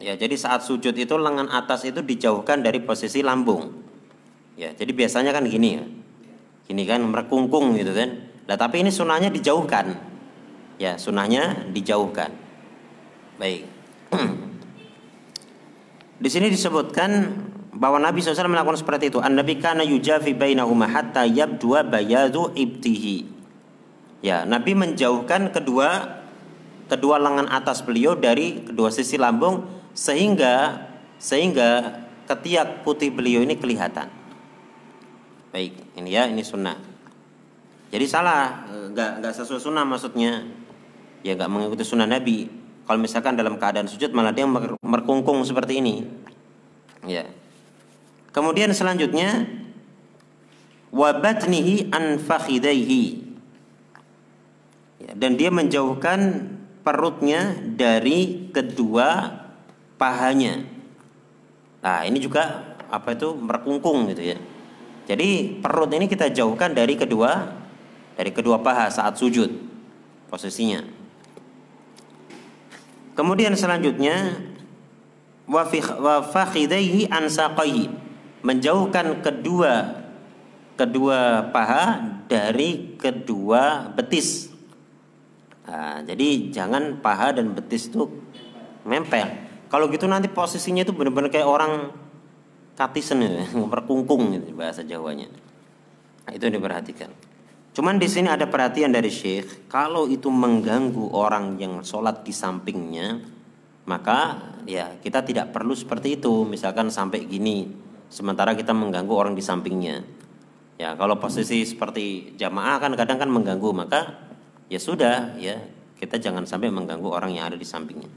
Ya, 0.00 0.16
jadi 0.16 0.32
saat 0.38 0.64
sujud 0.64 0.96
itu 0.96 1.14
lengan 1.18 1.50
atas 1.52 1.84
itu 1.84 2.00
dijauhkan 2.00 2.64
dari 2.64 2.80
posisi 2.80 3.20
lambung. 3.20 3.68
Ya, 4.56 4.72
jadi 4.72 4.94
biasanya 4.96 5.34
kan 5.34 5.44
gini 5.44 5.76
ya. 5.76 5.84
Gini 6.70 6.86
kan 6.88 7.04
merekungkung 7.04 7.76
gitu 7.76 7.92
kan. 7.92 8.30
Nah, 8.48 8.56
tapi 8.56 8.80
ini 8.80 8.88
sunahnya 8.88 9.28
dijauhkan. 9.28 9.92
Ya, 10.80 10.96
sunahnya 10.96 11.68
dijauhkan. 11.74 12.32
Baik. 13.36 13.68
Di 16.24 16.28
sini 16.32 16.48
disebutkan 16.48 17.10
bahwa 17.70 18.02
Nabi 18.02 18.18
SAW 18.18 18.50
melakukan 18.50 18.78
seperti 18.78 19.14
itu. 19.14 19.18
An 19.22 19.38
Nabi 19.38 19.58
kana 19.62 19.86
yujafi 19.86 20.34
bainahuma 20.34 20.90
hatta 20.90 21.22
yabdua 21.26 21.86
bayadu 21.86 22.50
ibtihi. 22.54 23.38
Ya, 24.20 24.44
Nabi 24.44 24.76
menjauhkan 24.76 25.48
kedua 25.54 26.20
kedua 26.90 27.16
lengan 27.22 27.46
atas 27.46 27.86
beliau 27.86 28.18
dari 28.18 28.66
kedua 28.66 28.90
sisi 28.90 29.14
lambung 29.14 29.64
sehingga 29.94 30.86
sehingga 31.16 32.02
ketiak 32.26 32.82
putih 32.82 33.14
beliau 33.14 33.46
ini 33.46 33.54
kelihatan. 33.56 34.10
Baik, 35.50 35.74
ini 35.98 36.10
ya, 36.14 36.30
ini 36.30 36.42
sunnah. 36.46 36.78
Jadi 37.90 38.06
salah, 38.06 38.70
nggak 38.70 39.22
nggak 39.22 39.32
sesuai 39.34 39.62
sunnah 39.62 39.82
maksudnya. 39.82 40.46
Ya 41.26 41.34
nggak 41.34 41.50
mengikuti 41.50 41.82
sunnah 41.82 42.06
Nabi. 42.06 42.46
Kalau 42.86 42.98
misalkan 42.98 43.38
dalam 43.38 43.58
keadaan 43.58 43.86
sujud 43.86 44.10
malah 44.10 44.34
dia 44.34 44.46
merkungkung 44.82 45.42
seperti 45.46 45.78
ini. 45.78 46.06
Ya. 47.06 47.39
Kemudian 48.30 48.70
selanjutnya 48.70 49.46
wabatnihi 50.94 51.90
an 51.90 52.18
fakhidaihi. 52.18 53.04
Ya, 55.00 55.12
dan 55.18 55.34
dia 55.34 55.50
menjauhkan 55.50 56.46
perutnya 56.86 57.54
dari 57.74 58.50
kedua 58.54 59.38
pahanya. 59.98 60.62
Nah, 61.80 62.04
ini 62.04 62.20
juga 62.20 62.76
apa 62.90 63.14
itu 63.14 63.34
merkungkung 63.34 64.10
gitu 64.12 64.34
ya. 64.34 64.38
Jadi 65.10 65.58
perut 65.58 65.90
ini 65.90 66.06
kita 66.06 66.30
jauhkan 66.30 66.70
dari 66.70 66.94
kedua 66.94 67.58
dari 68.14 68.30
kedua 68.30 68.60
paha 68.60 68.92
saat 68.92 69.16
sujud 69.18 69.48
posisinya. 70.30 70.84
Kemudian 73.18 73.56
selanjutnya 73.58 74.38
wa 75.50 75.66
fakhidaihi 76.22 77.10
an 77.10 77.26
menjauhkan 78.40 79.20
kedua 79.20 80.00
kedua 80.80 81.52
paha 81.52 82.00
dari 82.24 82.96
kedua 82.96 83.92
betis. 83.92 84.48
Nah, 85.68 86.00
jadi 86.02 86.48
jangan 86.48 87.04
paha 87.04 87.36
dan 87.36 87.52
betis 87.52 87.92
itu 87.92 88.08
mempel. 88.88 89.28
Kalau 89.68 89.86
gitu 89.92 90.08
nanti 90.08 90.26
posisinya 90.32 90.82
itu 90.82 90.96
benar-benar 90.96 91.28
kayak 91.28 91.46
orang 91.46 91.92
katisen 92.74 93.20
ya, 93.20 93.44
berkungkung 93.72 94.32
gitu 94.34 94.56
bahasa 94.56 94.80
Jawanya. 94.80 95.28
Nah, 96.24 96.32
itu 96.32 96.48
yang 96.48 96.56
diperhatikan. 96.56 97.12
Cuman 97.70 98.02
di 98.02 98.10
sini 98.10 98.26
ada 98.26 98.50
perhatian 98.50 98.90
dari 98.90 99.12
Syekh, 99.12 99.70
kalau 99.70 100.10
itu 100.10 100.26
mengganggu 100.26 101.14
orang 101.14 101.54
yang 101.60 101.86
sholat 101.86 102.26
di 102.26 102.34
sampingnya, 102.34 103.22
maka 103.86 104.50
ya 104.66 104.98
kita 104.98 105.22
tidak 105.22 105.54
perlu 105.54 105.76
seperti 105.76 106.18
itu. 106.18 106.42
Misalkan 106.42 106.90
sampai 106.90 107.30
gini, 107.30 107.70
sementara 108.10 108.58
kita 108.58 108.74
mengganggu 108.74 109.14
orang 109.14 109.32
di 109.38 109.40
sampingnya. 109.40 110.02
Ya 110.76 110.98
kalau 110.98 111.16
posisi 111.22 111.62
seperti 111.62 112.34
jamaah 112.34 112.82
kan 112.82 112.92
kadang 112.98 113.22
kan 113.22 113.30
mengganggu, 113.30 113.70
maka 113.70 114.26
ya 114.66 114.82
sudah 114.82 115.38
ya 115.38 115.62
kita 115.96 116.18
jangan 116.18 116.44
sampai 116.44 116.68
mengganggu 116.74 117.06
orang 117.06 117.30
yang 117.32 117.46
ada 117.48 117.56
di 117.56 117.64
sampingnya. 117.64 118.10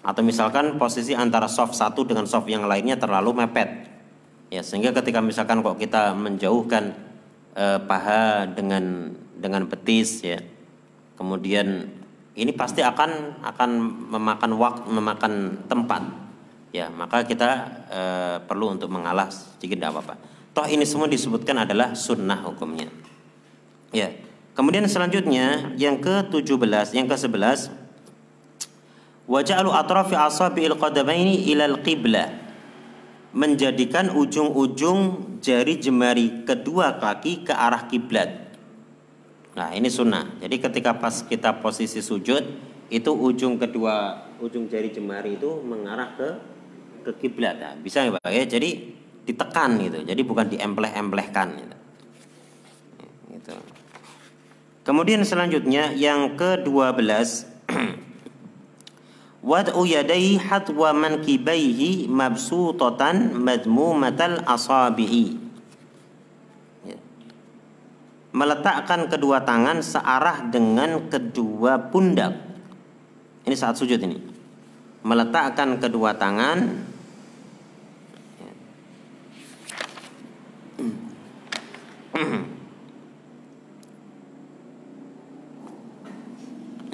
Atau 0.00 0.24
misalkan 0.24 0.80
posisi 0.80 1.12
antara 1.12 1.50
soft 1.50 1.76
satu 1.76 2.08
dengan 2.08 2.24
soft 2.24 2.48
yang 2.48 2.64
lainnya 2.64 2.96
terlalu 2.96 3.44
mepet, 3.44 3.90
ya 4.48 4.62
sehingga 4.62 4.94
ketika 4.96 5.20
misalkan 5.20 5.60
kok 5.60 5.76
kita 5.76 6.14
menjauhkan 6.14 6.94
eh, 7.58 7.78
paha 7.84 8.48
dengan 8.48 9.12
dengan 9.36 9.66
betis 9.68 10.22
ya. 10.22 10.40
Kemudian 11.18 11.90
ini 12.38 12.52
pasti 12.54 12.86
akan 12.86 13.42
akan 13.42 13.70
memakan 14.14 14.52
waktu 14.54 14.86
memakan 14.94 15.32
tempat 15.66 16.25
ya 16.76 16.92
maka 16.92 17.24
kita 17.24 17.50
e, 17.88 18.00
perlu 18.44 18.76
untuk 18.76 18.92
mengalah 18.92 19.32
sedikit 19.32 19.80
tidak 19.80 19.90
apa-apa 19.96 20.14
toh 20.52 20.66
ini 20.68 20.84
semua 20.84 21.08
disebutkan 21.08 21.64
adalah 21.64 21.96
sunnah 21.96 22.44
hukumnya 22.44 22.92
ya 23.96 24.12
kemudian 24.52 24.84
selanjutnya 24.84 25.72
yang 25.80 25.96
ke 25.96 26.28
17 26.28 26.52
yang 26.92 27.08
ke 27.08 27.16
11 27.16 27.72
waja'alu 29.24 29.72
atrafi 29.72 30.20
asabi'il 30.20 30.76
qadamaini 30.76 31.48
ilal 31.48 31.80
qiblah 31.80 32.44
menjadikan 33.36 34.12
ujung-ujung 34.16 35.36
jari 35.44 35.76
jemari 35.76 36.48
kedua 36.48 36.96
kaki 36.96 37.44
ke 37.44 37.52
arah 37.52 37.84
kiblat. 37.84 38.56
Nah, 39.52 39.76
ini 39.76 39.92
sunnah. 39.92 40.40
Jadi 40.40 40.56
ketika 40.56 40.96
pas 40.96 41.20
kita 41.20 41.60
posisi 41.60 42.00
sujud, 42.00 42.40
itu 42.88 43.10
ujung 43.12 43.60
kedua 43.60 44.24
ujung 44.38 44.72
jari 44.72 44.88
jemari 44.88 45.36
itu 45.36 45.60
mengarah 45.64 46.16
ke 46.16 46.28
ke 47.06 47.14
kiblat. 47.22 47.62
Nah, 47.62 47.74
bisa 47.78 48.02
ya 48.02 48.10
Pak 48.10 48.26
ya. 48.26 48.42
Jadi 48.42 48.70
ditekan 49.22 49.78
gitu. 49.78 50.02
Jadi 50.02 50.22
bukan 50.26 50.50
diempleh-emplehkan 50.50 51.48
gitu. 51.54 51.76
gitu. 53.30 53.54
Kemudian 54.82 55.22
selanjutnya 55.22 55.94
yang 55.94 56.34
ke-12 56.34 56.98
wad'u 59.46 59.86
yadayhi 59.86 60.42
hatwa 60.42 60.90
mankibaihi 60.90 62.10
mabsutatan 62.10 63.30
madmumatal 63.38 64.42
asabi'i 64.42 65.38
ya. 66.82 66.98
meletakkan 68.34 69.06
kedua 69.06 69.46
tangan 69.46 69.86
searah 69.86 70.50
dengan 70.50 71.06
kedua 71.06 71.78
pundak 71.78 72.34
ini 73.46 73.54
saat 73.54 73.78
sujud 73.78 74.02
ini 74.02 74.18
meletakkan 75.06 75.78
kedua 75.78 76.18
tangan 76.18 76.82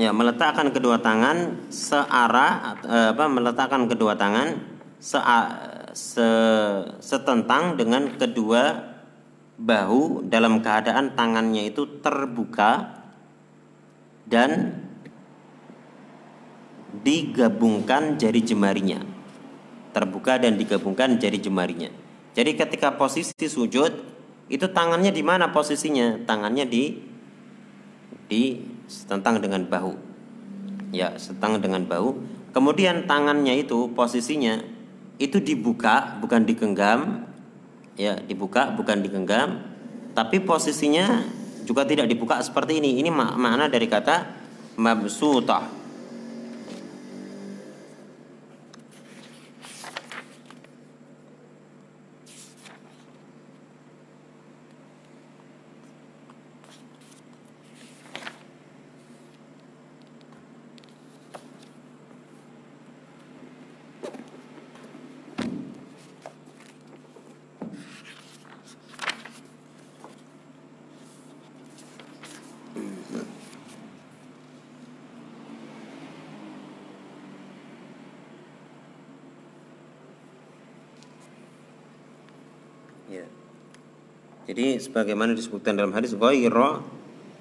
ya 0.02 0.10
meletakkan 0.10 0.74
kedua 0.74 0.98
tangan 0.98 1.70
searah 1.70 2.80
eh, 2.82 3.08
apa 3.14 3.24
meletakkan 3.30 3.86
kedua 3.86 4.18
tangan 4.18 4.58
se, 4.98 5.18
se 5.94 6.28
setentang 6.98 7.78
dengan 7.78 8.18
kedua 8.18 8.92
bahu 9.62 10.26
dalam 10.26 10.58
keadaan 10.58 11.14
tangannya 11.14 11.70
itu 11.70 12.02
terbuka 12.02 12.98
dan 14.26 14.82
digabungkan 16.92 18.18
jari 18.18 18.42
jemarinya. 18.42 19.00
Terbuka 19.92 20.40
dan 20.40 20.56
digabungkan 20.56 21.20
jari 21.20 21.38
jemarinya. 21.38 21.92
Jadi 22.32 22.56
ketika 22.56 22.96
posisi 22.96 23.44
sujud 23.44 24.11
itu 24.53 24.68
tangannya 24.68 25.09
di 25.09 25.24
mana 25.24 25.48
posisinya 25.48 26.28
tangannya 26.28 26.68
di 26.68 27.00
di 28.28 28.61
setentang 28.84 29.40
dengan 29.40 29.64
bahu. 29.64 29.96
Ya, 30.92 31.16
setentang 31.16 31.64
dengan 31.64 31.88
bahu. 31.88 32.20
Kemudian 32.53 33.09
tangannya 33.09 33.64
itu 33.64 33.88
posisinya 33.96 34.61
itu 35.16 35.40
dibuka 35.40 36.20
bukan 36.20 36.44
digenggam. 36.44 37.24
Ya, 37.96 38.20
dibuka 38.20 38.76
bukan 38.76 39.00
digenggam. 39.00 39.64
Tapi 40.12 40.44
posisinya 40.44 41.24
juga 41.64 41.88
tidak 41.88 42.12
dibuka 42.12 42.36
seperti 42.44 42.76
ini. 42.76 43.00
Ini 43.00 43.09
mak 43.09 43.40
makna 43.40 43.72
dari 43.72 43.88
kata 43.88 44.28
mabsutah. 44.76 45.82
Jadi 84.62 84.78
sebagaimana 84.78 85.34
disebutkan 85.34 85.74
dalam 85.74 85.90
hadis 85.90 86.14
ghaira 86.14 86.86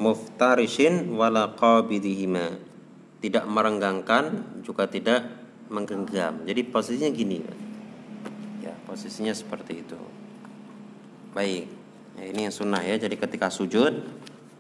muftarishin 0.02 1.14
wala 1.14 1.54
qabidihima. 1.54 2.58
Tidak 3.22 3.46
merenggangkan 3.46 4.58
juga 4.66 4.90
tidak 4.90 5.30
menggenggam. 5.70 6.42
Jadi 6.50 6.66
posisinya 6.66 7.14
gini. 7.14 7.46
Ya, 8.66 8.74
posisinya 8.90 9.38
seperti 9.38 9.86
itu. 9.86 10.02
Baik. 11.38 11.70
Ya, 12.18 12.26
ini 12.26 12.50
yang 12.50 12.56
sunnah 12.58 12.82
ya. 12.82 12.98
Jadi 12.98 13.14
ketika 13.22 13.54
sujud 13.54 14.02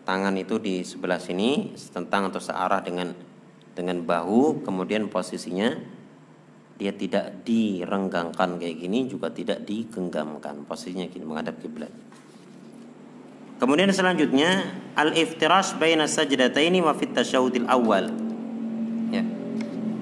tangan 0.05 0.37
itu 0.37 0.61
di 0.61 0.85
sebelah 0.85 1.17
sini 1.17 1.73
setentang 1.73 2.29
atau 2.29 2.37
searah 2.37 2.85
dengan 2.85 3.09
dengan 3.73 4.05
bahu, 4.05 4.61
kemudian 4.61 5.09
posisinya 5.09 5.81
dia 6.77 6.93
tidak 6.93 7.41
direnggangkan 7.41 8.61
kayak 8.61 8.77
gini 8.85 9.09
juga 9.09 9.33
tidak 9.33 9.65
digenggamkan 9.65 10.61
posisinya 10.69 11.09
gini 11.09 11.25
menghadap 11.25 11.57
kiblat. 11.57 11.89
Kemudian 13.61 13.93
selanjutnya 13.93 14.73
al-iftirash 14.97 15.77
baina 15.77 16.09
sajdataini 16.09 16.81
wa 16.81 16.97
fit 16.97 17.13
tasyahudil 17.13 17.69
awal. 17.69 18.09
Ya. 19.13 19.21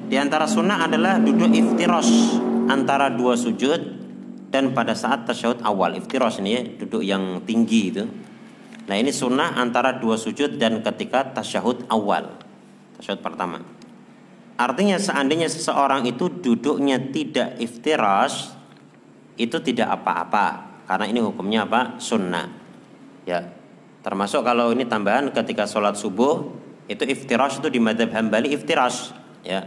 Di 0.07 0.15
antara 0.15 0.47
sunnah 0.47 0.87
adalah 0.87 1.19
duduk 1.19 1.51
iftirash 1.51 2.39
antara 2.71 3.11
dua 3.11 3.35
sujud 3.35 3.99
dan 4.47 4.71
pada 4.71 4.95
saat 4.95 5.27
tasyahud 5.27 5.59
awal. 5.59 5.99
Iftirash 5.99 6.39
ini 6.39 6.51
ya, 6.55 6.61
duduk 6.79 7.03
yang 7.03 7.43
tinggi 7.43 7.81
itu. 7.91 8.07
Nah, 8.87 8.95
ini 8.95 9.11
sunnah 9.11 9.59
antara 9.59 9.99
dua 9.99 10.15
sujud 10.15 10.55
dan 10.55 10.79
ketika 10.79 11.27
tasyahud 11.35 11.83
awal. 11.91 12.39
Tasyahud 12.95 13.19
pertama. 13.19 13.59
Artinya 14.55 14.95
seandainya 14.95 15.51
seseorang 15.51 16.07
itu 16.07 16.31
duduknya 16.31 16.95
tidak 17.11 17.59
iftirash 17.59 18.55
itu 19.35 19.59
tidak 19.59 19.99
apa-apa 19.99 20.79
karena 20.87 21.11
ini 21.11 21.19
hukumnya 21.19 21.67
apa? 21.67 21.99
Sunnah 21.99 22.58
ya 23.29 23.45
termasuk 24.01 24.41
kalau 24.41 24.73
ini 24.73 24.89
tambahan 24.89 25.29
ketika 25.29 25.69
sholat 25.69 25.93
subuh 25.93 26.49
itu 26.89 27.05
iftirash 27.05 27.61
itu 27.61 27.69
di 27.69 27.77
madhab 27.77 28.09
hambali 28.09 28.49
iftirash 28.57 29.13
ya. 29.45 29.61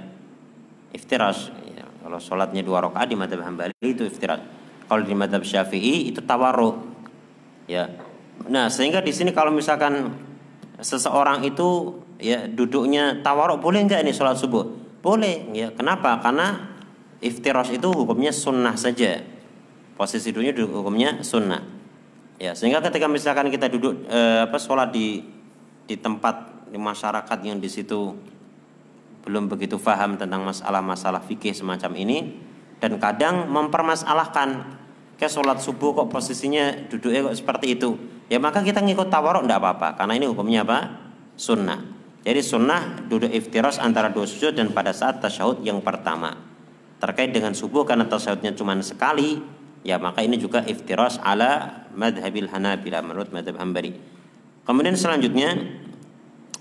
Iftirash 0.91 1.55
ya. 1.79 1.87
kalau 2.03 2.19
sholatnya 2.19 2.67
dua 2.67 2.83
rakaat 2.83 3.09
di 3.09 3.17
madhab 3.17 3.47
hambali 3.47 3.73
itu 3.79 4.03
iftirash. 4.03 4.43
Kalau 4.91 5.03
di 5.07 5.15
madhab 5.15 5.47
syafi'i 5.47 6.11
itu 6.11 6.19
tawarruk 6.19 6.83
ya. 7.71 7.89
Nah 8.51 8.67
sehingga 8.67 8.99
di 8.99 9.15
sini 9.15 9.31
kalau 9.31 9.55
misalkan 9.55 10.11
seseorang 10.83 11.47
itu 11.47 12.03
ya 12.19 12.51
duduknya 12.51 13.23
tawarruk 13.23 13.63
boleh 13.63 13.87
nggak 13.87 14.03
ini 14.03 14.11
sholat 14.11 14.35
subuh? 14.35 14.67
Boleh 14.99 15.47
ya. 15.55 15.71
Kenapa? 15.71 16.19
Karena 16.19 16.75
iftirash 17.23 17.79
itu 17.79 17.87
hukumnya 17.95 18.35
sunnah 18.35 18.75
saja. 18.75 19.23
Posisi 19.95 20.35
duduknya 20.35 20.67
hukumnya 20.67 21.23
sunnah 21.23 21.72
Ya, 22.43 22.59
sehingga 22.59 22.83
ketika 22.83 23.07
misalkan 23.07 23.55
kita 23.55 23.71
duduk 23.71 24.03
eh, 24.11 24.43
apa 24.43 24.59
sholat 24.59 24.91
di 24.91 25.23
di 25.87 25.95
tempat 25.95 26.67
di 26.75 26.75
masyarakat 26.75 27.39
yang 27.47 27.63
di 27.63 27.71
situ 27.71 28.19
belum 29.23 29.47
begitu 29.47 29.79
paham 29.79 30.19
tentang 30.19 30.43
masalah-masalah 30.43 31.23
fikih 31.23 31.55
semacam 31.55 31.95
ini 31.95 32.35
dan 32.83 32.99
kadang 32.99 33.47
mempermasalahkan 33.47 34.75
ke 35.15 35.31
sholat 35.31 35.63
subuh 35.63 35.95
kok 35.95 36.11
posisinya 36.11 36.91
duduknya 36.91 37.31
kok 37.31 37.39
seperti 37.39 37.79
itu? 37.79 37.95
Ya 38.27 38.43
maka 38.43 38.67
kita 38.67 38.83
ngikut 38.83 39.07
tawarok 39.07 39.47
tidak 39.47 39.63
apa-apa 39.63 40.03
karena 40.03 40.19
ini 40.19 40.27
hukumnya 40.27 40.67
apa? 40.67 40.99
Sunnah. 41.39 41.79
Jadi 42.27 42.43
sunnah 42.43 43.07
duduk 43.07 43.31
iftiros 43.31 43.79
antara 43.79 44.11
dua 44.11 44.27
sujud 44.27 44.51
dan 44.59 44.75
pada 44.75 44.91
saat 44.91 45.23
tasyahud 45.23 45.63
yang 45.63 45.79
pertama. 45.79 46.35
Terkait 46.99 47.31
dengan 47.31 47.55
subuh 47.55 47.87
karena 47.87 48.11
tasyahudnya 48.11 48.51
cuma 48.59 48.75
sekali 48.83 49.62
ya 49.83 49.99
maka 49.99 50.23
ini 50.23 50.39
juga 50.39 50.63
iftiras 50.63 51.19
ala 51.23 51.85
madhabil 51.95 52.49
Hanabila 52.49 53.03
menurut 53.03 53.31
madhab 53.35 53.59
Hambali. 53.59 53.95
Kemudian 54.63 54.95
selanjutnya 54.95 55.59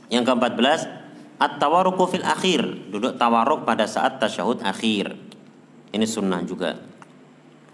yang 0.09 0.25
ke-14 0.25 0.89
at-tawaruku 1.37 2.03
fil 2.09 2.25
akhir, 2.25 2.89
duduk 2.89 3.15
tawaruk 3.15 3.63
pada 3.63 3.85
saat 3.85 4.17
tasyahud 4.17 4.65
akhir. 4.65 5.13
Ini 5.93 6.05
sunnah 6.05 6.41
juga. 6.41 6.81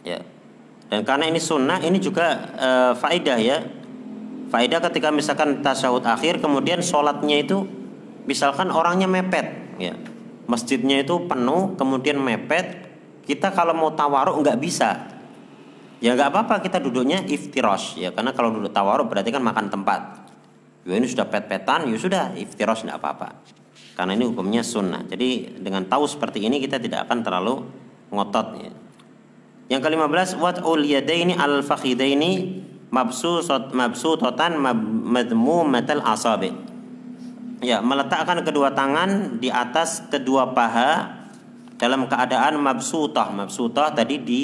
Ya. 0.03 0.23
Dan 0.87 1.03
karena 1.03 1.27
ini 1.27 1.39
sunnah, 1.39 1.79
ini 1.83 1.99
juga 1.99 2.27
e, 2.55 2.69
faedah 2.95 3.39
ya. 3.39 3.57
Faedah 4.47 4.79
ketika 4.87 5.11
misalkan 5.11 5.59
tasyahud 5.59 6.07
akhir 6.07 6.39
kemudian 6.39 6.79
sholatnya 6.79 7.43
itu 7.43 7.67
misalkan 8.23 8.71
orangnya 8.71 9.07
mepet 9.07 9.47
ya. 9.75 9.95
Masjidnya 10.47 11.03
itu 11.03 11.27
penuh 11.27 11.75
kemudian 11.75 12.15
mepet, 12.15 12.87
kita 13.27 13.51
kalau 13.51 13.75
mau 13.75 13.91
tawaruk 13.91 14.39
nggak 14.39 14.59
bisa 14.63 15.16
ya 15.97 16.13
nggak 16.13 16.29
apa-apa 16.29 16.61
kita 16.61 16.77
duduknya 16.81 17.25
iftiros 17.25 17.97
ya. 17.97 18.13
Karena 18.13 18.33
kalau 18.33 18.53
duduk 18.53 18.71
tawaruk 18.73 19.09
berarti 19.09 19.29
kan 19.33 19.43
makan 19.43 19.69
tempat. 19.69 20.01
Ya 20.87 20.95
ini 20.95 21.07
sudah 21.09 21.27
pet-petan 21.27 21.89
ya 21.91 21.97
sudah 21.99 22.23
iftiros 22.37 22.87
nggak 22.87 22.97
apa-apa. 22.97 23.29
Karena 23.97 24.13
ini 24.13 24.29
hukumnya 24.29 24.61
sunnah. 24.61 25.03
Jadi 25.09 25.57
dengan 25.57 25.83
tahu 25.89 26.05
seperti 26.05 26.45
ini 26.45 26.61
kita 26.61 26.77
tidak 26.77 27.09
akan 27.09 27.25
terlalu 27.25 27.65
ngotot 28.13 28.47
ya. 28.55 28.71
yang 29.67 29.83
kelima 29.83 30.07
belas 30.07 30.31
wat 30.39 30.63
ini 30.63 31.35
al 31.35 31.59
fakhidaini 31.59 32.63
mabsutotan 33.73 34.55
madmu 35.03 35.67
metal 35.67 35.99
asabi. 36.07 36.55
Ya 37.59 37.81
meletakkan 37.81 38.45
kedua 38.45 38.71
tangan 38.77 39.41
di 39.41 39.49
atas 39.49 40.05
kedua 40.07 40.53
paha 40.53 41.25
dalam 41.75 42.05
keadaan 42.07 42.61
mabsutah. 42.61 43.33
Mabsutah 43.33 43.91
tadi 43.97 44.15
di 44.21 44.41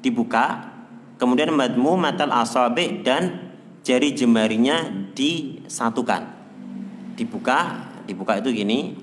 dibuka, 0.00 0.70
kemudian 1.16 1.50
madmu 1.54 1.98
matal 1.98 2.30
asabi 2.34 3.02
dan 3.02 3.52
jari 3.82 4.14
jemarinya 4.14 4.86
disatukan. 5.14 6.36
Dibuka, 7.18 7.88
dibuka 8.06 8.38
itu 8.38 8.54
gini, 8.54 8.94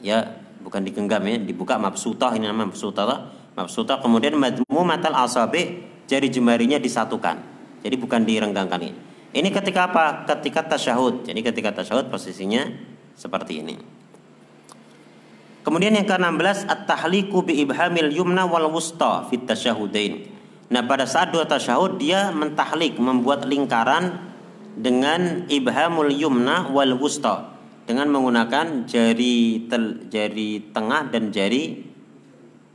ya 0.00 0.40
bukan 0.64 0.82
digenggam 0.82 1.22
ya 1.28 1.36
dibuka 1.38 1.78
mabsutah 1.78 2.34
ini 2.34 2.48
nama 2.48 2.66
mabsutah 2.66 3.30
mabsutah 3.54 4.02
kemudian 4.02 4.34
matal 4.34 5.14
asabi 5.14 5.84
jari 6.08 6.28
jemarinya 6.32 6.80
disatukan. 6.80 7.38
Jadi 7.84 7.94
bukan 8.00 8.26
direnggangkan 8.26 8.80
ini. 8.82 8.98
Ini 9.36 9.48
ketika 9.52 9.92
apa? 9.92 10.24
Ketika 10.24 10.64
tasyahud. 10.64 11.28
Jadi 11.28 11.44
ketika 11.44 11.70
tasyahud 11.70 12.08
posisinya 12.08 12.66
seperti 13.14 13.60
ini 13.60 13.95
Kemudian 15.66 15.98
yang 15.98 16.06
ke-16 16.06 16.70
at-tahliku 16.70 17.42
bi 17.42 17.66
ibhamil 17.66 18.14
yumna 18.14 18.46
wal 18.46 18.70
wusta 18.70 19.26
fit 19.26 19.42
tasyahudain. 19.50 20.30
Nah, 20.70 20.86
pada 20.86 21.10
saat 21.10 21.34
dua 21.34 21.42
tasyahud 21.42 21.98
dia 21.98 22.30
mentahlik, 22.30 22.94
membuat 23.02 23.42
lingkaran 23.50 24.14
dengan 24.78 25.42
ibhamul 25.50 26.14
yumna 26.14 26.70
wal 26.70 26.94
wusta 26.94 27.50
dengan 27.82 28.14
menggunakan 28.14 28.86
jari 28.86 29.66
tel, 29.66 30.06
jari 30.06 30.70
tengah 30.70 31.10
dan 31.10 31.34
jari 31.34 31.82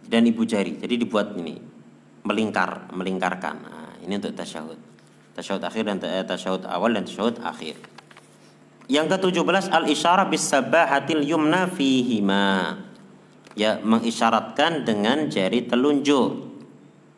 dan 0.08 0.28
ibu 0.28 0.44
jari. 0.44 0.76
Jadi 0.76 1.08
dibuat 1.08 1.36
ini 1.40 1.56
melingkar, 2.28 2.92
melingkarkan. 2.92 3.56
Nah, 3.60 3.92
ini 4.04 4.20
untuk 4.20 4.36
tasyahud. 4.36 4.80
Tasyahud 5.32 5.64
akhir 5.64 5.84
dan 5.88 5.98
eh, 6.04 6.28
tasyahud 6.28 6.68
awal 6.68 6.92
dan 6.92 7.08
tasyahud 7.08 7.40
akhir. 7.40 7.91
Yang 8.90 9.18
ke-17 9.18 9.70
al-isyarah 9.70 10.26
bis 10.26 10.48
sabahatil 10.48 11.22
yumna 11.22 11.70
fihima. 11.70 12.82
Ya, 13.54 13.78
mengisyaratkan 13.84 14.88
dengan 14.88 15.28
jari 15.28 15.68
telunjuk. 15.68 16.50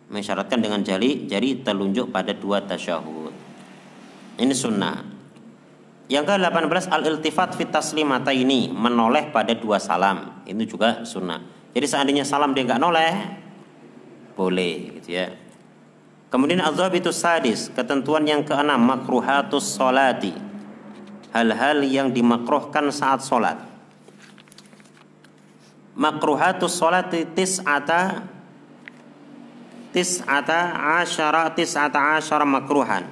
Mengisyaratkan 0.10 0.60
dengan 0.60 0.82
jari 0.82 1.30
jari 1.30 1.62
telunjuk 1.62 2.10
pada 2.10 2.34
dua 2.34 2.62
tasyahud. 2.66 3.32
Ini 4.38 4.54
sunnah. 4.54 5.14
Yang 6.12 6.36
ke-18 6.36 6.92
al-iltifat 6.92 7.56
fit 7.56 7.72
taslimataini, 7.72 8.70
menoleh 8.70 9.32
pada 9.32 9.56
dua 9.56 9.80
salam. 9.80 10.44
Itu 10.44 10.78
juga 10.78 11.08
sunnah. 11.08 11.42
Jadi 11.74 11.86
seandainya 11.90 12.26
salam 12.28 12.54
dia 12.54 12.70
nggak 12.70 12.82
noleh, 12.82 13.16
boleh 14.38 15.00
gitu 15.00 15.10
ya. 15.18 15.34
Kemudian 16.30 16.62
azab 16.62 16.94
itu 16.94 17.10
sadis, 17.10 17.70
ketentuan 17.74 18.26
yang 18.26 18.46
keenam 18.46 18.82
makruhatus 18.82 19.78
solati 19.78 20.53
hal-hal 21.34 21.82
yang 21.82 22.14
dimakruhkan 22.14 22.94
saat 22.94 23.26
sholat. 23.26 23.58
Makruhatus 25.98 26.78
sholat 26.78 27.10
tis'ata 27.34 28.30
tis'ata 29.90 30.60
asyara 31.02 31.50
tis'ata 31.54 32.22
asyara 32.22 32.46
makruhan. 32.46 33.10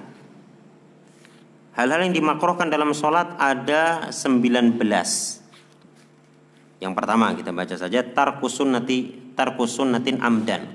Hal-hal 1.73 2.05
yang 2.05 2.13
dimakruhkan 2.13 2.69
dalam 2.69 2.93
sholat 2.93 3.33
ada 3.41 4.13
19. 4.13 4.77
Yang 6.81 6.93
pertama 6.97 7.33
kita 7.37 7.53
baca 7.53 7.75
saja 7.77 8.01
tarkusun 8.01 8.73
nati 8.73 9.13
tarkusun 9.37 9.93
natin 9.93 10.17
amdan 10.21 10.65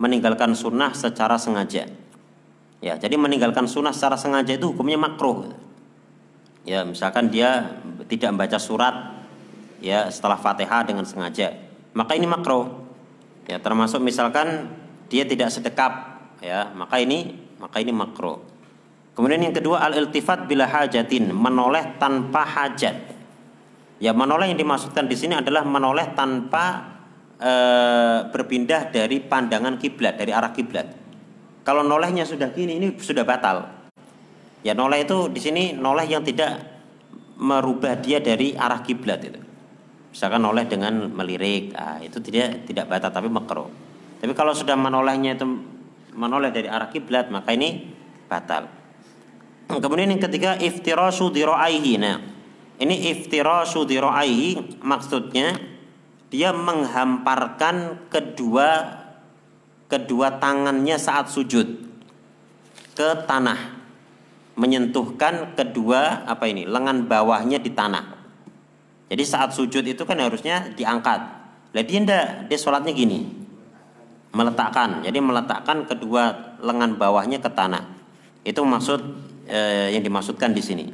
meninggalkan 0.00 0.56
sunnah 0.56 0.96
secara 0.96 1.36
sengaja. 1.36 1.88
Ya, 2.82 2.98
jadi 2.98 3.14
meninggalkan 3.14 3.70
sunnah 3.70 3.94
secara 3.94 4.18
sengaja 4.18 4.58
itu 4.58 4.74
hukumnya 4.74 4.98
makruh 4.98 5.54
ya 6.62 6.86
misalkan 6.86 7.30
dia 7.30 7.78
tidak 8.06 8.34
membaca 8.34 8.58
surat 8.58 8.94
ya 9.82 10.06
setelah 10.08 10.38
Fatihah 10.38 10.86
dengan 10.86 11.02
sengaja. 11.06 11.54
Maka 11.92 12.16
ini 12.16 12.24
makro. 12.24 12.86
Ya 13.50 13.58
termasuk 13.58 13.98
misalkan 13.98 14.70
dia 15.10 15.26
tidak 15.26 15.50
sedekap 15.50 16.22
ya 16.38 16.70
maka 16.72 17.02
ini 17.02 17.36
maka 17.58 17.82
ini 17.82 17.90
makro. 17.90 18.46
Kemudian 19.12 19.44
yang 19.44 19.52
kedua 19.52 19.84
al 19.84 19.92
iltifat 19.92 20.48
bila 20.48 20.64
hajatin 20.64 21.34
menoleh 21.34 21.98
tanpa 22.00 22.46
hajat. 22.48 22.96
Ya 24.00 24.10
menoleh 24.16 24.50
yang 24.50 24.58
dimaksudkan 24.58 25.06
di 25.06 25.14
sini 25.14 25.36
adalah 25.36 25.62
menoleh 25.62 26.16
tanpa 26.16 26.96
e, 27.38 27.52
berpindah 28.32 28.90
dari 28.90 29.20
pandangan 29.20 29.78
kiblat 29.78 30.16
dari 30.16 30.32
arah 30.32 30.50
kiblat. 30.50 30.88
Kalau 31.62 31.86
nolehnya 31.86 32.26
sudah 32.26 32.50
gini 32.50 32.82
ini 32.82 32.98
sudah 32.98 33.22
batal 33.22 33.81
Ya 34.62 34.78
noleh 34.78 35.02
itu 35.02 35.26
di 35.26 35.42
sini 35.42 35.74
noleh 35.74 36.06
yang 36.06 36.22
tidak 36.22 36.62
merubah 37.42 37.98
dia 37.98 38.22
dari 38.22 38.54
arah 38.54 38.82
kiblat 38.86 39.20
itu. 39.26 39.40
Misalkan 40.14 40.44
noleh 40.44 40.68
dengan 40.70 41.10
melirik, 41.10 41.74
ah, 41.74 41.98
itu 41.98 42.22
tidak 42.22 42.68
tidak 42.70 42.86
batal 42.86 43.10
tapi 43.10 43.26
makro. 43.26 43.66
Tapi 44.22 44.32
kalau 44.38 44.54
sudah 44.54 44.78
menolehnya 44.78 45.34
itu 45.34 45.46
menoleh 46.14 46.54
dari 46.54 46.70
arah 46.70 46.86
kiblat 46.86 47.26
maka 47.34 47.50
ini 47.50 47.90
batal. 48.30 48.70
Kemudian 49.66 50.14
yang 50.14 50.22
ketiga 50.22 50.54
iftirasu 50.60 51.32
diraihi. 51.32 51.96
Nah, 51.98 52.22
ini 52.78 53.10
iftirasu 53.10 53.82
diraihi 53.82 54.78
maksudnya 54.84 55.58
dia 56.30 56.54
menghamparkan 56.54 58.06
kedua 58.12 59.00
kedua 59.90 60.40
tangannya 60.40 60.96
saat 60.96 61.28
sujud 61.28 61.68
ke 62.96 63.08
tanah 63.28 63.81
menyentuhkan 64.56 65.56
kedua 65.56 66.28
apa 66.28 66.44
ini 66.48 66.68
lengan 66.68 67.08
bawahnya 67.08 67.58
di 67.60 67.72
tanah. 67.72 68.04
Jadi 69.12 69.24
saat 69.28 69.52
sujud 69.52 69.84
itu 69.84 70.02
kan 70.08 70.16
harusnya 70.16 70.72
diangkat. 70.72 71.20
Lah 71.72 71.84
dia 71.84 72.44
dia 72.48 72.58
sholatnya 72.58 72.92
gini. 72.96 73.28
Meletakkan. 74.32 75.04
Jadi 75.04 75.20
meletakkan 75.20 75.84
kedua 75.84 76.56
lengan 76.64 76.96
bawahnya 76.96 77.40
ke 77.40 77.52
tanah. 77.52 77.84
Itu 78.44 78.64
maksud 78.64 79.00
eh, 79.48 79.92
yang 79.92 80.00
dimaksudkan 80.00 80.56
di 80.56 80.64
sini. 80.64 80.86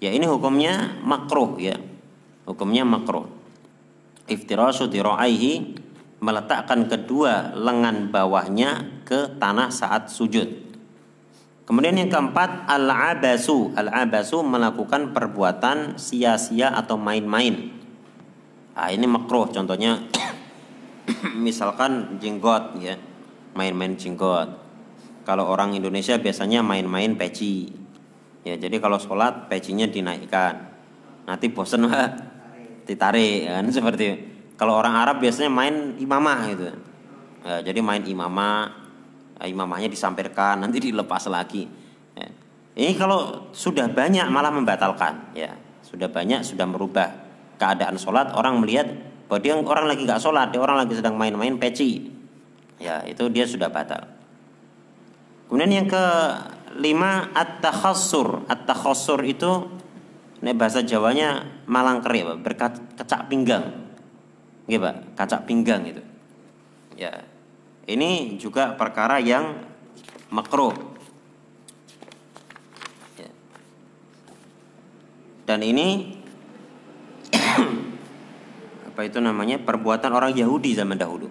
Ya 0.00 0.12
ini 0.12 0.24
hukumnya 0.24 1.00
makruh 1.04 1.56
ya. 1.60 1.76
Hukumnya 2.48 2.84
makruh. 2.84 3.28
Iftirasu 4.24 4.88
diraihi 4.88 5.76
meletakkan 6.24 6.88
kedua 6.88 7.52
lengan 7.52 8.08
bawahnya 8.08 9.04
ke 9.04 9.36
tanah 9.36 9.68
saat 9.68 10.08
sujud. 10.08 10.48
Kemudian 11.64 11.96
yang 11.96 12.12
keempat 12.12 12.68
al-abasu. 12.68 13.72
Al-abasu 13.72 14.44
melakukan 14.44 15.16
perbuatan 15.16 15.96
sia-sia 15.96 16.68
atau 16.76 17.00
main-main. 17.00 17.72
Ah 18.76 18.92
ini 18.92 19.08
makruh 19.08 19.48
contohnya 19.48 20.04
misalkan 21.46 22.20
jenggot 22.20 22.76
ya. 22.84 23.00
Main-main 23.56 23.96
jenggot. 23.96 24.60
Kalau 25.24 25.48
orang 25.48 25.72
Indonesia 25.72 26.20
biasanya 26.20 26.60
main-main 26.60 27.16
peci. 27.16 27.72
Ya, 28.44 28.60
jadi 28.60 28.76
kalau 28.76 29.00
sholat 29.00 29.48
pecinya 29.48 29.88
dinaikkan. 29.88 30.68
Nanti 31.24 31.48
bosan 31.48 31.88
lah 31.88 32.12
ditarik 32.88 33.48
kan 33.48 33.64
seperti 33.72 34.20
kalau 34.60 34.76
orang 34.76 34.92
Arab 34.92 35.24
biasanya 35.24 35.48
main 35.48 35.96
imamah 35.96 36.44
gitu. 36.52 36.68
Ya, 37.40 37.64
jadi 37.64 37.80
main 37.80 38.04
imamah 38.04 38.83
imamahnya 39.42 39.90
disampaikan 39.90 40.62
nanti 40.62 40.78
dilepas 40.78 41.26
lagi. 41.26 41.66
Ya. 42.14 42.30
ini 42.78 42.94
kalau 42.94 43.50
sudah 43.50 43.90
banyak 43.90 44.30
malah 44.30 44.54
membatalkan. 44.54 45.34
Ya 45.34 45.58
sudah 45.82 46.10
banyak 46.10 46.42
sudah 46.42 46.66
merubah 46.66 47.10
keadaan 47.58 47.94
sholat. 47.98 48.34
Orang 48.34 48.58
melihat 48.58 48.90
bahwa 49.30 49.40
dia 49.42 49.54
orang 49.54 49.86
lagi 49.86 50.02
nggak 50.02 50.22
sholat 50.22 50.50
dia 50.50 50.58
orang 50.58 50.82
lagi 50.82 50.98
sedang 50.98 51.14
main-main 51.14 51.54
peci. 51.58 52.10
Ya 52.82 53.06
itu 53.06 53.30
dia 53.30 53.46
sudah 53.46 53.70
batal. 53.70 54.10
Kemudian 55.46 55.70
yang 55.70 55.86
ke 55.86 56.04
lima 56.82 57.30
at-takhassur. 57.30 58.42
At-takhassur 58.50 59.22
itu 59.22 59.70
ini 60.42 60.52
bahasa 60.52 60.82
Jawanya 60.82 61.46
malang 61.70 62.02
keri 62.04 62.26
Pak, 62.26 62.36
berkacak 62.42 63.32
pinggang. 63.32 63.86
Gitu, 64.68 64.80
Pak, 64.80 65.16
kacak 65.16 65.48
pinggang 65.48 65.84
itu. 65.88 66.02
Ya, 67.00 67.24
ini 67.84 68.40
juga 68.40 68.72
perkara 68.72 69.20
yang 69.20 69.60
makruh. 70.32 70.72
Ya. 73.20 73.30
Dan 75.44 75.60
ini 75.60 76.16
apa 78.88 79.00
itu 79.04 79.20
namanya 79.20 79.60
perbuatan 79.60 80.10
orang 80.16 80.32
Yahudi 80.32 80.72
zaman 80.72 80.96
dahulu. 80.96 81.28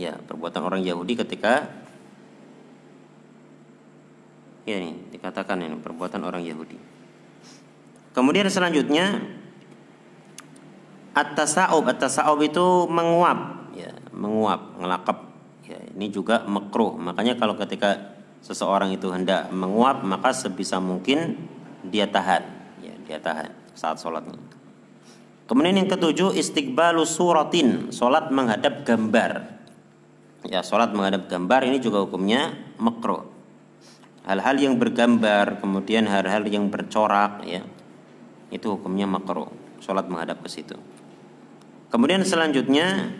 Ya, 0.00 0.16
perbuatan 0.16 0.64
orang 0.64 0.80
Yahudi 0.80 1.12
ketika 1.20 1.68
ya 4.64 4.80
ini 4.80 4.96
dikatakan 5.12 5.60
ini 5.60 5.76
perbuatan 5.76 6.24
orang 6.24 6.40
Yahudi. 6.40 6.80
Kemudian 8.16 8.48
selanjutnya 8.48 9.20
at-tasawub, 11.12 11.84
at-tasawub 11.92 12.40
itu 12.40 12.88
menguap 12.88 13.59
menguap 14.14 14.78
ngelakap 14.78 15.18
ya 15.66 15.78
ini 15.94 16.10
juga 16.10 16.46
makruh. 16.46 16.98
Makanya 16.98 17.38
kalau 17.38 17.54
ketika 17.58 18.18
seseorang 18.40 18.94
itu 18.94 19.10
hendak 19.12 19.52
menguap 19.54 20.02
maka 20.02 20.34
sebisa 20.34 20.78
mungkin 20.78 21.36
dia 21.86 22.08
tahan. 22.08 22.42
Ya 22.80 22.94
dia 23.06 23.18
tahan 23.20 23.52
saat 23.74 23.96
sholatnya 24.00 24.60
kemudian 25.50 25.82
yang 25.82 25.90
ketujuh 25.90 26.38
istiqbalu 26.38 27.02
suratin 27.02 27.90
sholat 27.90 28.30
menghadap 28.30 28.86
gambar. 28.86 29.58
Ya 30.46 30.62
sholat 30.62 30.94
menghadap 30.94 31.26
gambar 31.26 31.66
ini 31.66 31.82
juga 31.82 32.06
hukumnya 32.06 32.54
makruh. 32.78 33.26
Hal-hal 34.22 34.62
yang 34.62 34.78
bergambar 34.78 35.58
kemudian 35.58 36.06
hal-hal 36.06 36.46
yang 36.46 36.70
bercorak 36.70 37.42
ya 37.42 37.66
itu 38.54 38.66
hukumnya 38.78 39.10
makruh 39.10 39.50
sholat 39.82 40.06
menghadap 40.06 40.38
ke 40.38 40.48
situ. 40.48 40.78
Kemudian 41.90 42.22
selanjutnya 42.22 43.10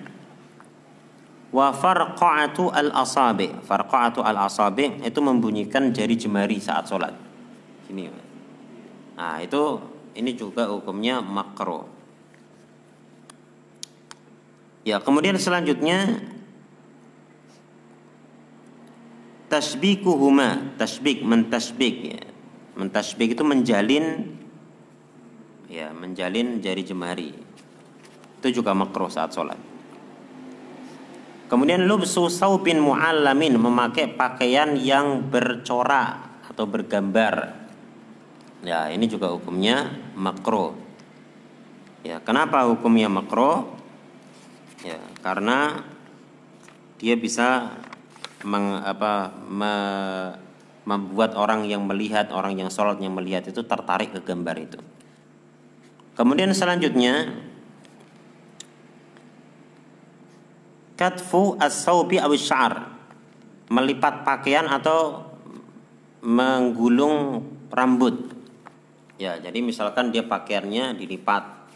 wa 1.51 1.75
farqa'atu 1.75 2.71
al-asabi. 2.71 3.51
Farqa'atu 3.67 4.23
al-asabi 4.23 5.03
itu 5.03 5.21
membunyikan 5.23 5.91
jari 5.91 6.15
jemari 6.15 6.63
saat 6.63 6.87
sholat. 6.87 7.15
Ini. 7.91 8.07
Nah, 9.19 9.37
itu 9.43 9.63
ini 10.15 10.35
juga 10.39 10.71
hukumnya 10.71 11.19
makro. 11.19 11.91
Ya, 14.81 14.97
kemudian 15.03 15.37
selanjutnya 15.37 16.25
tasbikuhuma, 19.53 20.79
tasbik 20.81 21.21
mentasbik 21.21 21.97
ya. 22.01 22.23
Mentasbik 22.79 23.37
itu 23.37 23.45
menjalin 23.45 24.39
ya, 25.69 25.93
menjalin 25.93 26.65
jari 26.65 26.81
jemari. 26.81 27.31
Itu 28.41 28.63
juga 28.63 28.73
makro 28.73 29.13
saat 29.13 29.37
sholat. 29.37 29.70
Kemudian 31.51 31.91
lubsu 31.91 32.31
saubin 32.31 32.79
mu'allamin 32.79 33.59
memakai 33.59 34.15
pakaian 34.15 34.79
yang 34.79 35.27
bercorak 35.27 36.47
atau 36.47 36.63
bergambar. 36.63 37.59
Ya, 38.63 38.87
ini 38.87 39.11
juga 39.11 39.35
hukumnya 39.35 39.91
makro. 40.15 40.79
Ya, 42.07 42.23
kenapa 42.23 42.71
hukumnya 42.71 43.11
makro? 43.11 43.67
Ya, 44.87 45.03
karena 45.27 45.83
dia 47.03 47.19
bisa 47.19 47.75
meng, 48.47 48.87
apa, 48.87 49.35
me, 49.51 49.75
membuat 50.87 51.35
orang 51.35 51.67
yang 51.67 51.83
melihat, 51.83 52.31
orang 52.31 52.55
yang 52.63 52.71
sholat 52.71 53.03
yang 53.03 53.11
melihat 53.11 53.51
itu 53.51 53.67
tertarik 53.67 54.15
ke 54.15 54.23
gambar 54.23 54.55
itu. 54.55 54.79
Kemudian 56.15 56.55
selanjutnya 56.55 57.50
katfu 61.01 61.57
as-saubi 61.57 62.21
aw 62.21 62.29
syar 62.37 62.93
melipat 63.73 64.21
pakaian 64.21 64.69
atau 64.69 65.33
menggulung 66.21 67.41
rambut. 67.73 68.37
Ya 69.17 69.41
jadi 69.41 69.65
misalkan 69.65 70.13
dia 70.13 70.21
pakaiannya 70.21 71.01
dilipat. 71.01 71.73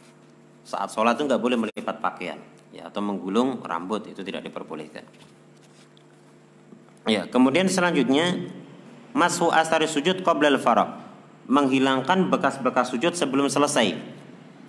Saat 0.69 0.93
sholat 0.93 1.17
itu 1.17 1.25
nggak 1.25 1.41
boleh 1.41 1.57
melipat 1.57 2.05
pakaian. 2.05 2.37
Ya 2.69 2.93
atau 2.93 3.01
menggulung 3.01 3.65
rambut 3.65 4.05
itu 4.05 4.21
tidak 4.21 4.45
diperbolehkan. 4.45 5.09
Ya 7.09 7.25
kemudian 7.25 7.73
selanjutnya 7.73 8.53
masuk 9.17 9.49
asari 9.57 9.89
sujud 9.89 10.21
qoblal 10.21 10.61
menghilangkan 11.49 12.29
bekas-bekas 12.29 12.93
sujud 12.93 13.17
sebelum 13.17 13.49
selesai 13.49 13.97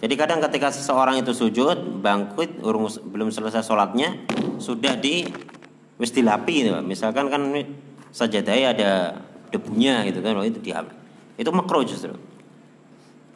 jadi 0.03 0.13
kadang 0.19 0.43
ketika 0.43 0.69
seseorang 0.75 1.23
itu 1.23 1.31
sujud, 1.31 2.03
bangkit, 2.03 2.59
belum 3.05 3.29
selesai 3.31 3.63
sholatnya, 3.63 4.27
sudah 4.59 4.99
di 4.99 5.23
wis 5.95 6.11
dilapi 6.11 6.67
gitu. 6.67 6.75
Misalkan 6.83 7.31
kan 7.31 7.41
sajadah 8.11 8.75
ada 8.75 8.91
debunya 9.55 10.03
gitu 10.03 10.19
kan, 10.19 10.35
itu 10.43 10.59
dihapus. 10.59 10.95
Itu 11.39 11.49
makro 11.55 11.83
justru. 11.87 12.15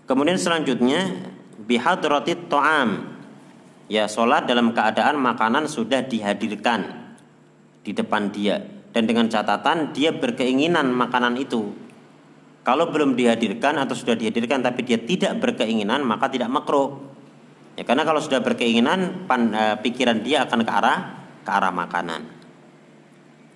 Kemudian 0.03 0.35
selanjutnya 0.35 1.15
bihadrati 1.63 2.35
to'am. 2.51 3.17
Ya 3.89 4.05
sholat 4.05 4.45
dalam 4.45 4.69
keadaan 4.75 5.17
makanan 5.17 5.65
sudah 5.65 6.05
dihadirkan 6.05 7.09
di 7.81 7.89
depan 7.89 8.29
dia 8.29 8.61
dan 8.93 9.09
dengan 9.09 9.25
catatan 9.29 9.97
dia 9.97 10.13
berkeinginan 10.13 10.93
makanan 10.93 11.41
itu 11.41 11.73
kalau 12.69 12.93
belum 12.93 13.17
dihadirkan 13.17 13.81
atau 13.81 13.97
sudah 13.97 14.13
dihadirkan 14.13 14.61
tapi 14.61 14.85
dia 14.85 15.01
tidak 15.01 15.41
berkeinginan 15.41 16.05
maka 16.05 16.29
tidak 16.29 16.53
makro. 16.53 17.01
Ya, 17.73 17.81
karena 17.81 18.05
kalau 18.05 18.21
sudah 18.21 18.45
berkeinginan 18.45 19.25
pan, 19.25 19.49
uh, 19.57 19.75
pikiran 19.81 20.21
dia 20.21 20.45
akan 20.45 20.61
ke 20.61 20.69
arah 20.69 20.99
ke 21.41 21.49
arah 21.49 21.73
makanan. 21.73 22.29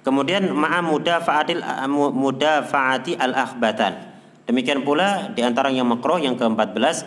Kemudian 0.02 0.50
ma'a 0.50 0.82
eh, 0.82 1.88
mudafa'ati 1.94 3.14
al-akhbatan. 3.22 3.94
Demikian 4.50 4.82
pula 4.82 5.30
di 5.30 5.46
antara 5.46 5.70
yang 5.70 5.88
makro 5.88 6.18
yang 6.18 6.34
ke-14 6.34 7.06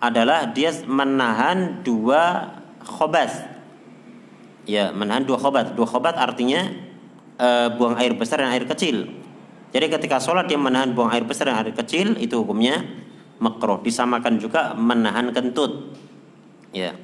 adalah 0.00 0.48
dia 0.54 0.72
menahan 0.86 1.82
dua 1.84 2.54
khobat. 2.80 3.28
Ya, 4.64 4.88
menahan 4.94 5.28
dua 5.28 5.36
khobat. 5.36 5.76
Dua 5.76 5.84
khobat 5.84 6.16
artinya 6.16 6.72
e, 7.36 7.48
buang 7.76 8.00
air 8.00 8.16
besar 8.16 8.40
dan 8.40 8.56
air 8.56 8.64
kecil. 8.64 9.19
Jadi 9.70 9.86
ketika 9.86 10.18
sholat 10.18 10.50
dia 10.50 10.58
menahan 10.58 10.90
buang 10.90 11.14
air 11.14 11.22
besar 11.22 11.50
dan 11.50 11.62
air 11.62 11.70
kecil 11.70 12.18
itu 12.18 12.42
hukumnya 12.42 12.82
makruh. 13.38 13.78
Disamakan 13.78 14.42
juga 14.42 14.74
menahan 14.74 15.30
kentut. 15.30 15.94
Ya. 16.74 16.98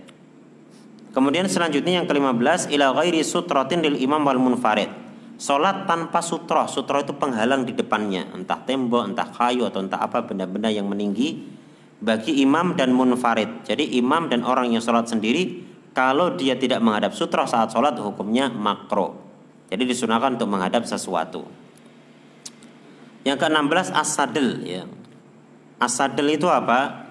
Kemudian 1.14 1.48
selanjutnya 1.48 2.02
yang 2.02 2.06
ke-15 2.10 2.68
ila 2.76 2.92
ghairi 3.00 3.24
sutratin 3.24 3.80
lil 3.80 3.96
imam 3.96 4.20
wal 4.20 4.36
munfarid. 4.36 4.90
Salat 5.36 5.88
tanpa 5.88 6.20
sutra. 6.20 6.68
Sutra 6.68 7.04
itu 7.04 7.12
penghalang 7.16 7.64
di 7.64 7.72
depannya, 7.76 8.28
entah 8.32 8.60
tembok, 8.64 9.14
entah 9.14 9.28
kayu 9.28 9.68
atau 9.68 9.84
entah 9.84 10.00
apa 10.00 10.24
benda-benda 10.24 10.68
yang 10.72 10.88
meninggi 10.88 11.44
bagi 12.00 12.40
imam 12.44 12.76
dan 12.76 12.92
munfarid. 12.92 13.64
Jadi 13.64 13.96
imam 13.96 14.28
dan 14.28 14.44
orang 14.44 14.72
yang 14.72 14.82
sholat 14.84 15.08
sendiri 15.08 15.64
kalau 15.96 16.36
dia 16.36 16.56
tidak 16.60 16.84
menghadap 16.84 17.16
sutra 17.16 17.48
saat 17.48 17.72
sholat 17.72 17.96
hukumnya 17.96 18.52
makro. 18.52 19.16
Jadi 19.72 19.88
disunahkan 19.88 20.36
untuk 20.36 20.52
menghadap 20.52 20.84
sesuatu. 20.84 21.65
Yang 23.26 23.42
ke-16 23.42 23.90
asadel 23.90 24.48
ya. 24.62 24.86
Asadel 25.82 26.38
itu 26.38 26.46
apa? 26.46 27.10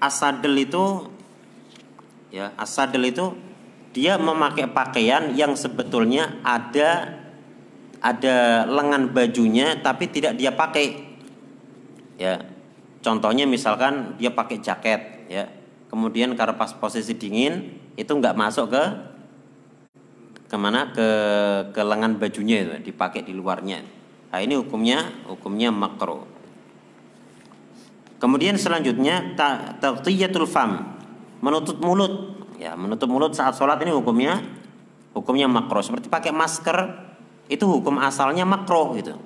Asadel 0.00 0.56
itu 0.56 1.12
ya, 2.32 2.56
asadel 2.56 3.12
itu 3.12 3.36
dia 3.92 4.16
memakai 4.16 4.64
pakaian 4.72 5.36
yang 5.36 5.52
sebetulnya 5.52 6.40
ada 6.40 7.20
ada 8.00 8.64
lengan 8.64 9.12
bajunya 9.12 9.76
tapi 9.76 10.08
tidak 10.08 10.40
dia 10.40 10.56
pakai. 10.56 11.20
Ya. 12.16 12.48
Contohnya 13.04 13.44
misalkan 13.44 14.16
dia 14.16 14.32
pakai 14.32 14.56
jaket 14.64 15.28
ya. 15.28 15.52
Kemudian 15.92 16.32
karena 16.32 16.56
pas 16.56 16.72
posisi 16.72 17.12
dingin 17.12 17.76
itu 18.00 18.08
nggak 18.08 18.32
masuk 18.32 18.72
ke 18.72 18.84
ke 20.48 20.56
mana 20.56 20.88
ke 20.96 21.08
ke 21.76 21.82
lengan 21.84 22.16
bajunya 22.16 22.64
itu 22.64 22.88
dipakai 22.88 23.20
di 23.20 23.36
luarnya 23.36 24.01
Nah, 24.32 24.40
ini 24.40 24.56
hukumnya 24.56 25.12
hukumnya 25.28 25.68
makro. 25.68 26.24
Kemudian 28.16 28.56
selanjutnya 28.56 29.36
taghtiyatul 29.76 30.48
fam, 30.48 30.96
menutup 31.44 31.76
mulut. 31.84 32.40
Ya, 32.56 32.72
menutup 32.72 33.12
mulut 33.12 33.36
saat 33.36 33.52
sholat 33.60 33.76
ini 33.84 33.92
hukumnya 33.92 34.40
hukumnya 35.12 35.52
makro. 35.52 35.84
Seperti 35.84 36.08
pakai 36.08 36.32
masker 36.32 36.96
itu 37.52 37.68
hukum 37.68 38.00
asalnya 38.00 38.48
makro 38.48 38.96
gitu. 38.96 39.20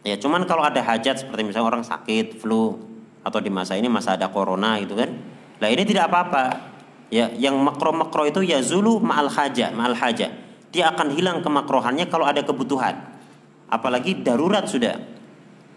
Ya, 0.00 0.16
cuman 0.16 0.48
kalau 0.48 0.64
ada 0.64 0.80
hajat 0.80 1.28
seperti 1.28 1.44
misalnya 1.44 1.68
orang 1.68 1.84
sakit, 1.84 2.40
flu 2.40 2.80
atau 3.22 3.38
di 3.38 3.52
masa 3.52 3.76
ini 3.76 3.92
masa 3.92 4.16
ada 4.16 4.32
corona 4.32 4.80
gitu 4.80 4.96
kan. 4.96 5.12
Nah, 5.60 5.68
ini 5.68 5.84
tidak 5.84 6.08
apa-apa. 6.08 6.72
Ya, 7.12 7.28
yang 7.36 7.60
makro-makro 7.60 8.24
itu 8.24 8.40
ya 8.40 8.64
zulu 8.64 8.96
ma'al 8.96 9.28
haja, 9.28 9.68
ma'al 9.76 9.92
haja. 9.92 10.32
Dia 10.72 10.88
akan 10.96 11.12
hilang 11.12 11.44
kemakrohannya 11.44 12.08
kalau 12.08 12.24
ada 12.24 12.40
kebutuhan 12.40 13.11
apalagi 13.72 14.20
darurat 14.20 14.68
sudah. 14.68 15.00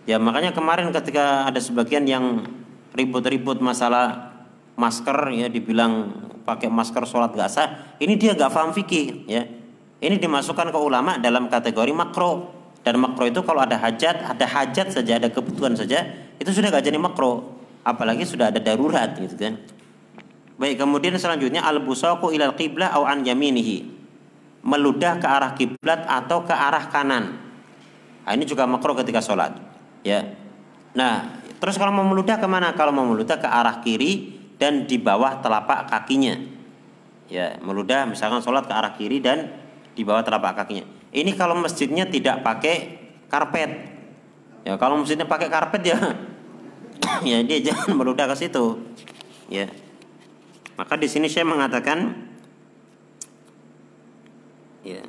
Ya 0.04 0.20
makanya 0.20 0.52
kemarin 0.52 0.92
ketika 0.92 1.48
ada 1.48 1.58
sebagian 1.64 2.04
yang 2.04 2.44
ribut-ribut 2.92 3.64
masalah 3.64 4.36
masker 4.76 5.32
ya 5.32 5.48
dibilang 5.48 6.12
pakai 6.44 6.68
masker 6.68 7.08
sholat 7.08 7.32
gak 7.34 7.50
sah, 7.50 7.96
ini 8.04 8.20
dia 8.20 8.36
gak 8.36 8.52
paham 8.52 8.76
fikih 8.76 9.26
ya. 9.26 9.48
Ini 10.04 10.20
dimasukkan 10.20 10.70
ke 10.70 10.78
ulama 10.78 11.18
dalam 11.18 11.48
kategori 11.48 11.90
makro 11.96 12.52
dan 12.86 13.02
makro 13.02 13.26
itu 13.26 13.42
kalau 13.42 13.64
ada 13.64 13.80
hajat, 13.80 14.22
ada 14.22 14.46
hajat 14.46 14.94
saja, 14.94 15.18
ada 15.18 15.32
kebutuhan 15.32 15.74
saja, 15.74 16.06
itu 16.38 16.52
sudah 16.52 16.70
gak 16.70 16.86
jadi 16.86 17.00
makro. 17.00 17.58
Apalagi 17.82 18.28
sudah 18.28 18.54
ada 18.54 18.62
darurat 18.62 19.16
gitu 19.18 19.34
kan. 19.34 19.58
Baik, 20.56 20.80
kemudian 20.80 21.18
selanjutnya 21.18 21.66
al 21.66 21.82
busaku 21.82 22.30
ilal 22.30 22.54
qiblah 22.54 22.94
au 22.94 23.10
an 23.10 23.26
yaminihi. 23.26 23.90
Meludah 24.66 25.18
ke 25.18 25.28
arah 25.30 25.54
kiblat 25.58 26.06
atau 26.06 26.46
ke 26.46 26.54
arah 26.54 26.90
kanan. 26.90 27.45
Nah, 28.26 28.32
ini 28.34 28.44
juga 28.50 28.66
makro 28.66 28.98
ketika 28.98 29.22
sholat. 29.22 29.54
Ya. 30.02 30.34
Nah, 30.98 31.38
terus 31.62 31.78
kalau 31.78 31.94
mau 31.94 32.02
meludah 32.02 32.42
ke 32.42 32.48
mana? 32.50 32.74
Kalau 32.74 32.90
mau 32.90 33.06
meludah 33.06 33.38
ke 33.38 33.46
arah 33.46 33.86
kiri 33.86 34.34
dan 34.58 34.90
di 34.90 34.98
bawah 34.98 35.46
telapak 35.46 35.86
kakinya. 35.94 36.34
Ya, 37.30 37.58
meludah 37.62 38.10
misalkan 38.10 38.42
sholat 38.42 38.66
ke 38.66 38.74
arah 38.74 38.98
kiri 38.98 39.22
dan 39.22 39.54
di 39.94 40.02
bawah 40.02 40.26
telapak 40.26 40.58
kakinya. 40.58 40.90
Ini 41.14 41.32
kalau 41.38 41.54
masjidnya 41.62 42.10
tidak 42.10 42.42
pakai 42.42 42.98
karpet. 43.30 43.72
Ya, 44.66 44.74
kalau 44.82 44.98
masjidnya 44.98 45.30
pakai 45.30 45.48
karpet 45.48 45.82
ya, 45.86 45.98
ya 47.30 47.38
dia 47.46 47.60
jangan 47.62 47.94
meludah 47.94 48.26
ke 48.34 48.36
situ. 48.42 48.82
Ya. 49.54 49.70
Maka 50.76 50.98
di 50.98 51.08
sini 51.08 51.32
saya 51.32 51.48
mengatakan 51.48 52.26
ya 54.84 55.02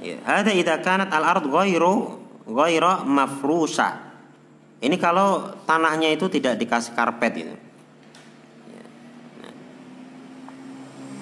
Ya, 0.00 0.16
hada 0.24 0.48
idza 0.56 0.80
kanat 0.80 1.12
al-ard 1.12 1.44
ghairu 1.44 2.16
ghaira 2.48 3.04
mafrusa. 3.04 4.10
Ini 4.80 4.96
kalau 4.96 5.52
tanahnya 5.68 6.08
itu 6.08 6.32
tidak 6.32 6.56
dikasih 6.56 6.96
karpet 6.96 7.32
itu. 7.36 7.54
Nah. 9.44 9.54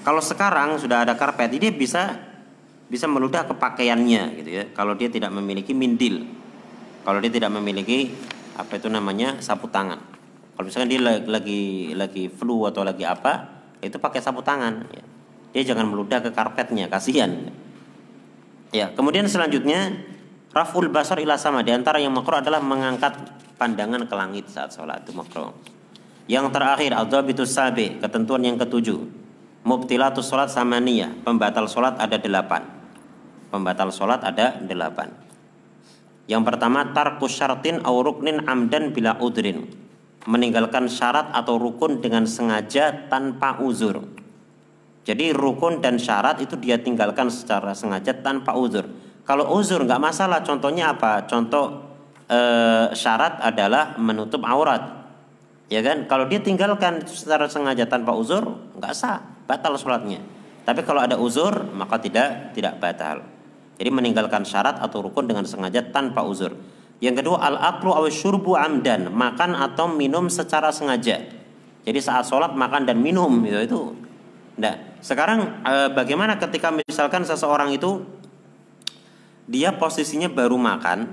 Kalau 0.06 0.22
sekarang 0.22 0.78
sudah 0.78 1.02
ada 1.02 1.18
karpet, 1.18 1.58
dia 1.58 1.74
bisa 1.74 2.22
bisa 2.88 3.10
meludah 3.10 3.44
ke 3.50 3.54
pakaiannya 3.58 4.22
gitu 4.38 4.50
ya. 4.50 4.64
Kalau 4.72 4.94
dia 4.94 5.10
tidak 5.10 5.34
memiliki 5.34 5.74
mindil. 5.74 6.22
Kalau 7.02 7.18
dia 7.18 7.34
tidak 7.34 7.50
memiliki 7.50 8.14
apa 8.54 8.78
itu 8.78 8.86
namanya 8.86 9.42
sapu 9.42 9.66
tangan. 9.66 9.98
Kalau 10.54 10.66
misalkan 10.66 10.90
dia 10.90 11.02
lagi 11.02 11.94
lagi 11.98 12.30
flu 12.30 12.62
atau 12.66 12.86
lagi 12.86 13.02
apa, 13.02 13.62
itu 13.82 13.98
pakai 13.98 14.22
sapu 14.22 14.42
tangan 14.42 14.86
ya. 14.90 15.04
Dia 15.50 15.74
jangan 15.74 15.90
meludah 15.90 16.22
ke 16.22 16.30
karpetnya, 16.30 16.86
kasihan. 16.86 17.50
Ya, 18.68 18.92
kemudian 18.92 19.24
selanjutnya 19.24 19.96
raful 20.52 20.92
basar 20.92 21.16
ila 21.24 21.40
sama 21.40 21.64
di 21.64 21.72
antara 21.72 21.96
yang 21.96 22.12
makruh 22.12 22.44
adalah 22.44 22.60
mengangkat 22.60 23.16
pandangan 23.56 24.04
ke 24.04 24.14
langit 24.14 24.44
saat 24.52 24.76
sholat 24.76 25.02
itu 25.04 25.16
makruh. 25.16 25.56
Yang 26.28 26.52
terakhir 26.52 26.92
adzabitus 26.92 27.56
sabi, 27.56 27.96
ketentuan 27.96 28.44
yang 28.44 28.60
ketujuh. 28.60 29.00
Mubtilatus 29.64 30.28
sholat 30.28 30.52
samaniyah, 30.52 31.24
pembatal 31.24 31.64
sholat 31.64 31.96
ada 31.96 32.20
delapan. 32.20 32.64
Pembatal 33.48 33.88
sholat 33.88 34.20
ada 34.20 34.60
delapan. 34.60 35.08
Yang 36.28 36.42
pertama 36.44 36.92
tarkus 36.92 37.32
syartin 37.32 37.80
au 37.88 38.04
ruknin 38.04 38.44
amdan 38.44 38.92
bila 38.92 39.16
udrin. 39.16 39.64
Meninggalkan 40.28 40.92
syarat 40.92 41.32
atau 41.32 41.56
rukun 41.56 42.04
dengan 42.04 42.28
sengaja 42.28 43.08
tanpa 43.08 43.56
uzur. 43.64 44.04
Jadi 45.08 45.32
rukun 45.32 45.80
dan 45.80 45.96
syarat 45.96 46.36
itu 46.44 46.60
dia 46.60 46.76
tinggalkan 46.76 47.32
secara 47.32 47.72
sengaja 47.72 48.12
tanpa 48.12 48.52
uzur. 48.52 48.84
Kalau 49.24 49.56
uzur 49.56 49.80
nggak 49.88 49.96
masalah. 49.96 50.44
Contohnya 50.44 50.92
apa? 50.92 51.24
Contoh 51.24 51.96
e, 52.28 52.40
syarat 52.92 53.40
adalah 53.40 53.96
menutup 53.96 54.44
aurat. 54.44 55.08
Ya 55.72 55.80
kan? 55.80 56.04
Kalau 56.04 56.28
dia 56.28 56.44
tinggalkan 56.44 57.08
secara 57.08 57.48
sengaja 57.48 57.88
tanpa 57.88 58.12
uzur, 58.12 58.52
nggak 58.76 58.92
sah, 58.92 59.24
batal 59.48 59.80
sholatnya. 59.80 60.20
Tapi 60.68 60.84
kalau 60.84 61.00
ada 61.00 61.16
uzur, 61.16 61.56
maka 61.72 61.96
tidak 61.96 62.52
tidak 62.52 62.76
batal. 62.76 63.24
Jadi 63.80 63.88
meninggalkan 63.88 64.44
syarat 64.44 64.76
atau 64.76 65.00
rukun 65.00 65.24
dengan 65.24 65.48
sengaja 65.48 65.88
tanpa 65.88 66.20
uzur. 66.20 66.52
Yang 67.00 67.24
kedua 67.24 67.40
al-aklu 67.48 67.96
aw 67.96 68.04
syurbu 68.12 68.60
amdan, 68.60 69.08
makan 69.08 69.56
atau 69.56 69.88
minum 69.88 70.28
secara 70.28 70.68
sengaja. 70.68 71.24
Jadi 71.88 71.98
saat 72.04 72.28
sholat 72.28 72.52
makan 72.52 72.84
dan 72.84 73.00
minum 73.00 73.40
itu 73.48 73.64
itu 73.64 73.80
sekarang 74.98 75.62
e, 75.62 75.74
bagaimana 75.94 76.34
ketika 76.38 76.74
misalkan 76.74 77.22
seseorang 77.22 77.70
itu 77.70 78.02
dia 79.48 79.72
posisinya 79.74 80.26
baru 80.28 80.58
makan, 80.58 81.06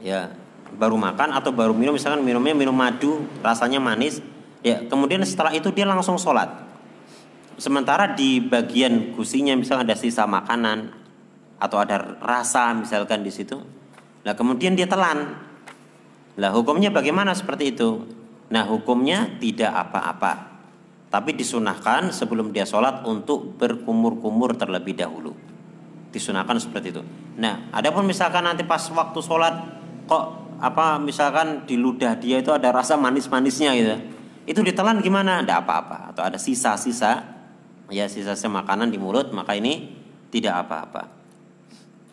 ya 0.00 0.32
baru 0.72 0.94
makan 0.94 1.34
atau 1.34 1.50
baru 1.50 1.74
minum, 1.74 1.98
misalkan 1.98 2.22
minumnya 2.22 2.54
minum 2.54 2.72
madu, 2.72 3.26
rasanya 3.42 3.82
manis, 3.82 4.22
ya 4.62 4.86
kemudian 4.86 5.20
setelah 5.26 5.52
itu 5.52 5.68
dia 5.74 5.84
langsung 5.84 6.16
sholat. 6.16 6.48
Sementara 7.58 8.14
di 8.14 8.38
bagian 8.38 9.16
gusinya 9.16 9.56
misalnya 9.56 9.92
ada 9.92 9.96
sisa 9.96 10.28
makanan 10.28 10.92
atau 11.56 11.80
ada 11.80 12.20
rasa 12.20 12.72
misalkan 12.76 13.24
di 13.26 13.32
situ, 13.34 13.60
nah 14.22 14.32
kemudian 14.32 14.78
dia 14.78 14.86
telan. 14.86 15.44
Lah 16.36 16.52
hukumnya 16.52 16.92
bagaimana 16.92 17.32
seperti 17.32 17.72
itu? 17.72 18.04
Nah 18.52 18.68
hukumnya 18.68 19.40
tidak 19.40 19.72
apa-apa 19.72 20.55
tapi 21.16 21.32
disunahkan 21.32 22.12
sebelum 22.12 22.52
dia 22.52 22.68
sholat 22.68 23.00
untuk 23.08 23.56
berkumur-kumur 23.56 24.52
terlebih 24.52 24.92
dahulu. 25.00 25.32
Disunahkan 26.12 26.60
seperti 26.60 26.92
itu. 26.92 27.00
Nah, 27.40 27.72
adapun 27.72 28.04
misalkan 28.04 28.44
nanti 28.44 28.68
pas 28.68 28.84
waktu 28.92 29.16
sholat 29.24 29.54
kok 30.04 30.24
apa 30.60 31.00
misalkan 31.00 31.64
di 31.64 31.80
ludah 31.80 32.20
dia 32.20 32.44
itu 32.44 32.52
ada 32.52 32.68
rasa 32.68 33.00
manis-manisnya 33.00 33.72
gitu. 33.80 33.96
Itu 34.44 34.60
ditelan 34.60 35.00
gimana? 35.00 35.40
Tidak 35.40 35.56
apa-apa. 35.64 36.12
Atau 36.12 36.20
ada 36.20 36.36
sisa-sisa 36.36 37.24
ya 37.88 38.04
sisa-sisa 38.12 38.52
makanan 38.52 38.92
di 38.92 39.00
mulut, 39.00 39.32
maka 39.32 39.56
ini 39.56 39.96
tidak 40.28 40.68
apa-apa. 40.68 41.16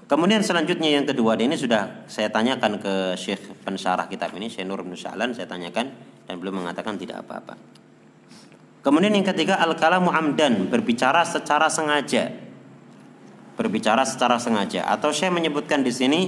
Kemudian 0.08 0.40
selanjutnya 0.48 0.96
yang 0.96 1.04
kedua 1.04 1.36
ini 1.36 1.60
sudah 1.60 2.08
saya 2.08 2.32
tanyakan 2.32 2.80
ke 2.80 3.20
Syekh 3.20 3.52
pensyarah 3.68 4.08
kitab 4.08 4.32
ini 4.40 4.48
Syekh 4.48 4.64
Nur 4.64 4.80
bin 4.80 4.96
Sya'lan 4.96 5.36
saya 5.36 5.44
tanyakan 5.44 5.92
dan 6.24 6.40
belum 6.40 6.64
mengatakan 6.64 6.96
tidak 6.96 7.28
apa-apa. 7.28 7.83
Kemudian 8.84 9.16
yang 9.16 9.24
ketiga 9.24 9.64
al-kalamu 9.64 10.12
amdan, 10.12 10.68
berbicara 10.68 11.24
secara 11.24 11.72
sengaja. 11.72 12.36
Berbicara 13.56 14.04
secara 14.04 14.36
sengaja 14.36 14.84
atau 14.84 15.16
saya 15.16 15.32
menyebutkan 15.32 15.88
di 15.88 15.94
sini 15.94 16.22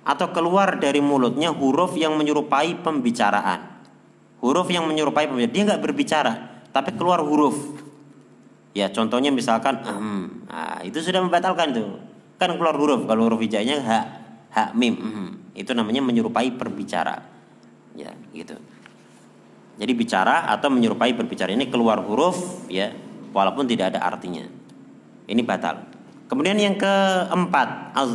atau 0.00 0.32
keluar 0.32 0.80
dari 0.80 1.04
mulutnya 1.04 1.52
huruf 1.52 1.92
yang 2.00 2.16
menyerupai 2.16 2.80
pembicaraan. 2.80 3.84
Huruf 4.40 4.72
yang 4.72 4.88
menyerupai 4.88 5.28
pembicaraan. 5.28 5.52
Dia 5.52 5.62
nggak 5.68 5.82
berbicara, 5.84 6.32
tapi 6.72 6.96
keluar 6.96 7.20
huruf. 7.20 7.56
Ya, 8.72 8.88
contohnya 8.88 9.28
misalkan 9.28 9.84
ehm, 9.84 10.48
nah, 10.48 10.80
itu 10.80 11.04
sudah 11.04 11.20
membatalkan 11.20 11.76
itu. 11.76 11.84
Kan 12.40 12.56
keluar 12.56 12.80
huruf. 12.80 13.04
Kalau 13.04 13.28
huruf 13.28 13.44
hijainya 13.44 13.84
ha, 13.84 13.98
ha 14.56 14.62
mim. 14.72 14.94
Ehm. 14.96 15.28
Itu 15.52 15.76
namanya 15.76 16.00
menyerupai 16.00 16.48
perbicara. 16.56 17.20
Ya, 17.94 18.10
gitu. 18.32 18.58
Jadi 19.74 19.92
bicara 19.92 20.46
atau 20.46 20.70
menyerupai 20.70 21.10
berbicara 21.18 21.50
ini 21.50 21.66
keluar 21.66 21.98
huruf 21.98 22.66
ya 22.70 22.94
walaupun 23.34 23.66
tidak 23.66 23.94
ada 23.94 24.06
artinya. 24.06 24.46
Ini 25.26 25.42
batal. 25.42 25.82
Kemudian 26.30 26.54
yang 26.56 26.78
keempat, 26.78 27.92
az 27.92 28.14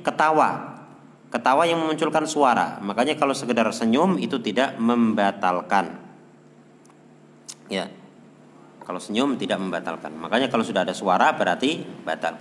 ketawa. 0.00 0.80
Ketawa 1.28 1.66
yang 1.66 1.82
memunculkan 1.82 2.24
suara. 2.24 2.78
Makanya 2.80 3.18
kalau 3.18 3.36
sekedar 3.36 3.66
senyum 3.74 4.16
itu 4.16 4.40
tidak 4.40 4.78
membatalkan. 4.80 5.98
Ya. 7.68 7.90
Kalau 8.84 9.00
senyum 9.02 9.34
tidak 9.34 9.60
membatalkan. 9.60 10.14
Makanya 10.14 10.48
kalau 10.48 10.62
sudah 10.62 10.86
ada 10.86 10.94
suara 10.94 11.34
berarti 11.34 11.84
batal. 12.06 12.38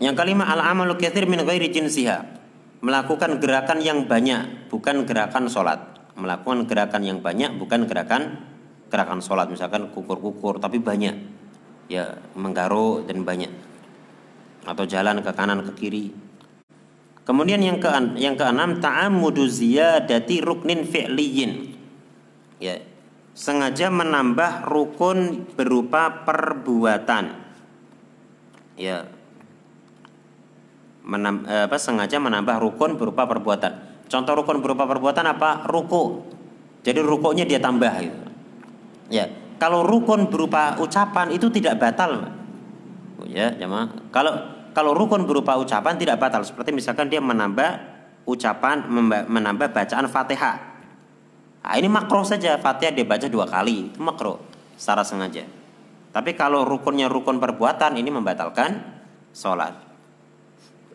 Yang 0.00 0.14
kelima 0.18 0.48
al-amalu 0.48 0.96
min 1.28 1.44
ghairi 1.44 1.68
jinsiha. 1.68 2.38
Melakukan 2.78 3.42
gerakan 3.42 3.82
yang 3.82 4.06
banyak, 4.06 4.70
bukan 4.70 5.02
gerakan 5.02 5.50
sholat 5.50 5.97
melakukan 6.18 6.66
gerakan 6.66 7.02
yang 7.06 7.18
banyak 7.22 7.54
bukan 7.56 7.86
gerakan 7.86 8.42
gerakan 8.90 9.22
sholat. 9.22 9.46
Misalkan 9.48 9.94
kukur-kukur 9.94 10.58
tapi 10.58 10.82
banyak. 10.82 11.14
Ya 11.88 12.20
menggaruk 12.36 13.08
dan 13.08 13.24
banyak. 13.24 13.48
Atau 14.66 14.84
jalan 14.84 15.24
ke 15.24 15.30
kanan 15.32 15.64
ke 15.64 15.72
kiri. 15.78 16.06
Kemudian 17.24 17.60
yang 17.62 17.78
ke 17.80 17.88
yang 18.18 18.36
keenam 18.36 18.82
ta'ammudu 18.82 19.48
ziyadati 19.48 20.44
ruknin 20.44 20.84
fi'liyin. 20.84 21.76
Ya 22.58 22.82
sengaja 23.32 23.88
menambah 23.88 24.66
rukun 24.68 25.48
berupa 25.54 26.26
perbuatan. 26.26 27.46
Ya 28.76 29.08
menam, 31.08 31.48
eh, 31.48 31.64
apa 31.64 31.80
sengaja 31.80 32.20
menambah 32.20 32.60
rukun 32.60 33.00
berupa 33.00 33.24
perbuatan 33.24 33.87
Contoh 34.08 34.32
rukun 34.32 34.64
berupa 34.64 34.88
perbuatan 34.88 35.24
apa? 35.28 35.68
Ruku. 35.68 36.24
Jadi 36.80 37.04
rukunya 37.04 37.44
dia 37.44 37.60
tambah 37.60 37.92
gitu. 38.00 38.16
Ya, 39.12 39.28
kalau 39.60 39.84
rukun 39.84 40.32
berupa 40.32 40.80
ucapan 40.80 41.28
itu 41.32 41.52
tidak 41.52 41.76
batal. 41.76 42.32
Ya, 43.28 43.52
jemaah. 43.52 43.92
Kalau 44.08 44.32
kalau 44.72 44.96
rukun 44.96 45.28
berupa 45.28 45.58
ucapan 45.60 46.00
tidak 46.00 46.16
batal 46.16 46.40
seperti 46.46 46.72
misalkan 46.72 47.12
dia 47.12 47.20
menambah 47.20 47.82
ucapan 48.24 48.88
menambah 49.28 49.74
bacaan 49.74 50.08
Fatihah. 50.08 50.56
Nah, 51.68 51.74
ini 51.76 51.88
makro 51.90 52.24
saja 52.24 52.56
Fatihah 52.56 52.96
dia 52.96 53.04
baca 53.04 53.28
dua 53.28 53.44
kali 53.44 53.92
itu 53.92 54.00
makro 54.00 54.40
secara 54.78 55.04
sengaja. 55.04 55.44
Tapi 56.14 56.32
kalau 56.32 56.64
rukunnya 56.64 57.10
rukun 57.10 57.36
perbuatan 57.36 58.00
ini 58.00 58.08
membatalkan 58.08 58.80
sholat. 59.36 59.87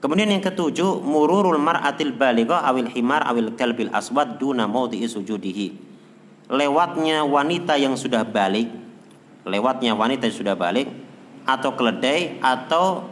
Kemudian 0.03 0.35
yang 0.35 0.43
ketujuh, 0.43 0.99
mururul 0.99 1.55
mar'atil 1.55 2.11
balighah 2.11 2.67
awil 2.67 2.91
himar 2.91 3.23
awil 3.23 3.55
kalbil 3.55 3.87
aswad 3.95 4.35
duna 4.35 4.67
maudhi'i 4.67 5.07
sujudihi. 5.07 5.79
Lewatnya 6.51 7.23
wanita 7.23 7.79
yang 7.79 7.95
sudah 7.95 8.27
balik, 8.27 8.67
lewatnya 9.47 9.95
wanita 9.95 10.27
yang 10.27 10.35
sudah 10.35 10.59
balik 10.59 10.91
atau 11.47 11.71
keledai 11.79 12.35
atau 12.43 13.07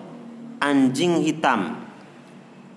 anjing 0.59 1.23
hitam. 1.23 1.79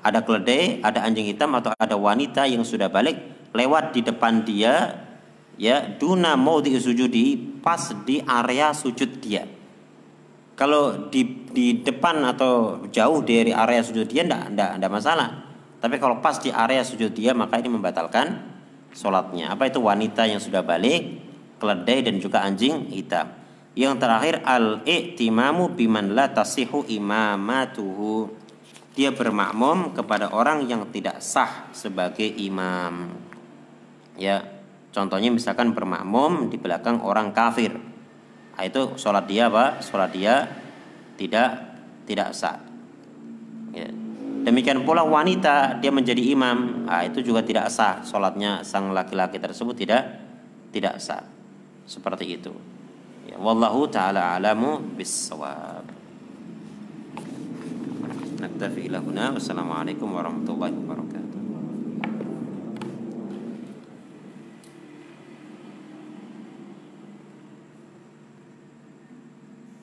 Ada 0.06 0.22
keledai, 0.22 0.78
ada 0.78 1.02
anjing 1.02 1.26
hitam 1.26 1.50
atau 1.58 1.74
ada 1.74 1.98
wanita 1.98 2.46
yang 2.46 2.62
sudah 2.62 2.86
balik 2.86 3.18
lewat 3.50 3.98
di 3.98 4.06
depan 4.06 4.46
dia 4.46 4.94
ya 5.58 5.90
duna 5.90 6.38
maudhi'i 6.38 6.78
sujudi 6.78 7.34
pas 7.58 7.90
di 8.06 8.22
area 8.22 8.70
sujud 8.70 9.22
dia 9.22 9.46
kalau 10.54 11.10
di 11.10 11.50
di 11.50 11.82
depan 11.82 12.22
atau 12.22 12.86
jauh 12.90 13.22
dari 13.26 13.50
area 13.50 13.82
sujud 13.82 14.06
dia 14.06 14.22
ndak 14.22 14.54
ndak 14.54 14.70
ndak 14.78 14.90
masalah. 14.90 15.28
Tapi 15.82 15.98
kalau 15.98 16.22
pas 16.22 16.38
di 16.38 16.54
area 16.54 16.80
sujud 16.86 17.10
dia 17.10 17.34
maka 17.34 17.58
ini 17.58 17.74
membatalkan 17.74 18.38
sholatnya. 18.94 19.50
Apa 19.50 19.66
itu 19.66 19.82
wanita 19.82 20.24
yang 20.30 20.38
sudah 20.38 20.62
balik, 20.62 21.18
keledai 21.58 22.06
dan 22.06 22.22
juga 22.22 22.46
anjing 22.46 22.86
hitam. 22.88 23.34
Yang 23.74 23.94
terakhir 23.98 24.34
al-i'timamu 24.46 25.74
biman 25.74 26.14
la 26.14 26.30
tasihu 26.30 26.86
imamatuhu. 26.86 28.30
Dia 28.94 29.10
bermakmum 29.10 29.90
kepada 29.90 30.30
orang 30.30 30.70
yang 30.70 30.86
tidak 30.94 31.18
sah 31.18 31.66
sebagai 31.74 32.30
imam. 32.30 33.10
Ya, 34.14 34.46
contohnya 34.94 35.34
misalkan 35.34 35.74
bermakmum 35.74 36.46
di 36.46 36.54
belakang 36.62 37.02
orang 37.02 37.34
kafir. 37.34 37.74
Nah, 38.54 38.62
itu 38.62 38.94
sholat 38.94 39.26
dia 39.26 39.50
apa? 39.50 39.82
Sholat 39.82 40.14
dia 40.14 40.46
tidak 41.18 41.58
tidak 42.06 42.30
sah. 42.30 42.62
Ya. 43.74 43.90
Demikian 44.44 44.84
pula 44.86 45.02
wanita 45.02 45.80
dia 45.80 45.90
menjadi 45.90 46.20
imam, 46.20 46.86
nah, 46.86 47.02
itu 47.02 47.24
juga 47.24 47.42
tidak 47.42 47.66
sah. 47.72 48.04
Sholatnya 48.06 48.62
sang 48.62 48.94
laki-laki 48.94 49.42
tersebut 49.42 49.74
tidak 49.74 50.02
tidak 50.70 51.02
sah. 51.02 51.24
Seperti 51.84 52.38
itu. 52.38 52.52
Ya, 53.26 53.40
wallahu 53.40 53.88
taala 53.88 54.36
alamu 54.36 54.78
bisawab. 54.94 55.82
Naktafi 58.38 58.92
ila 58.92 59.00
huna. 59.00 59.32
Wassalamualaikum 59.32 60.12
warahmatullahi 60.12 60.76
wabarakatuh. 60.76 61.13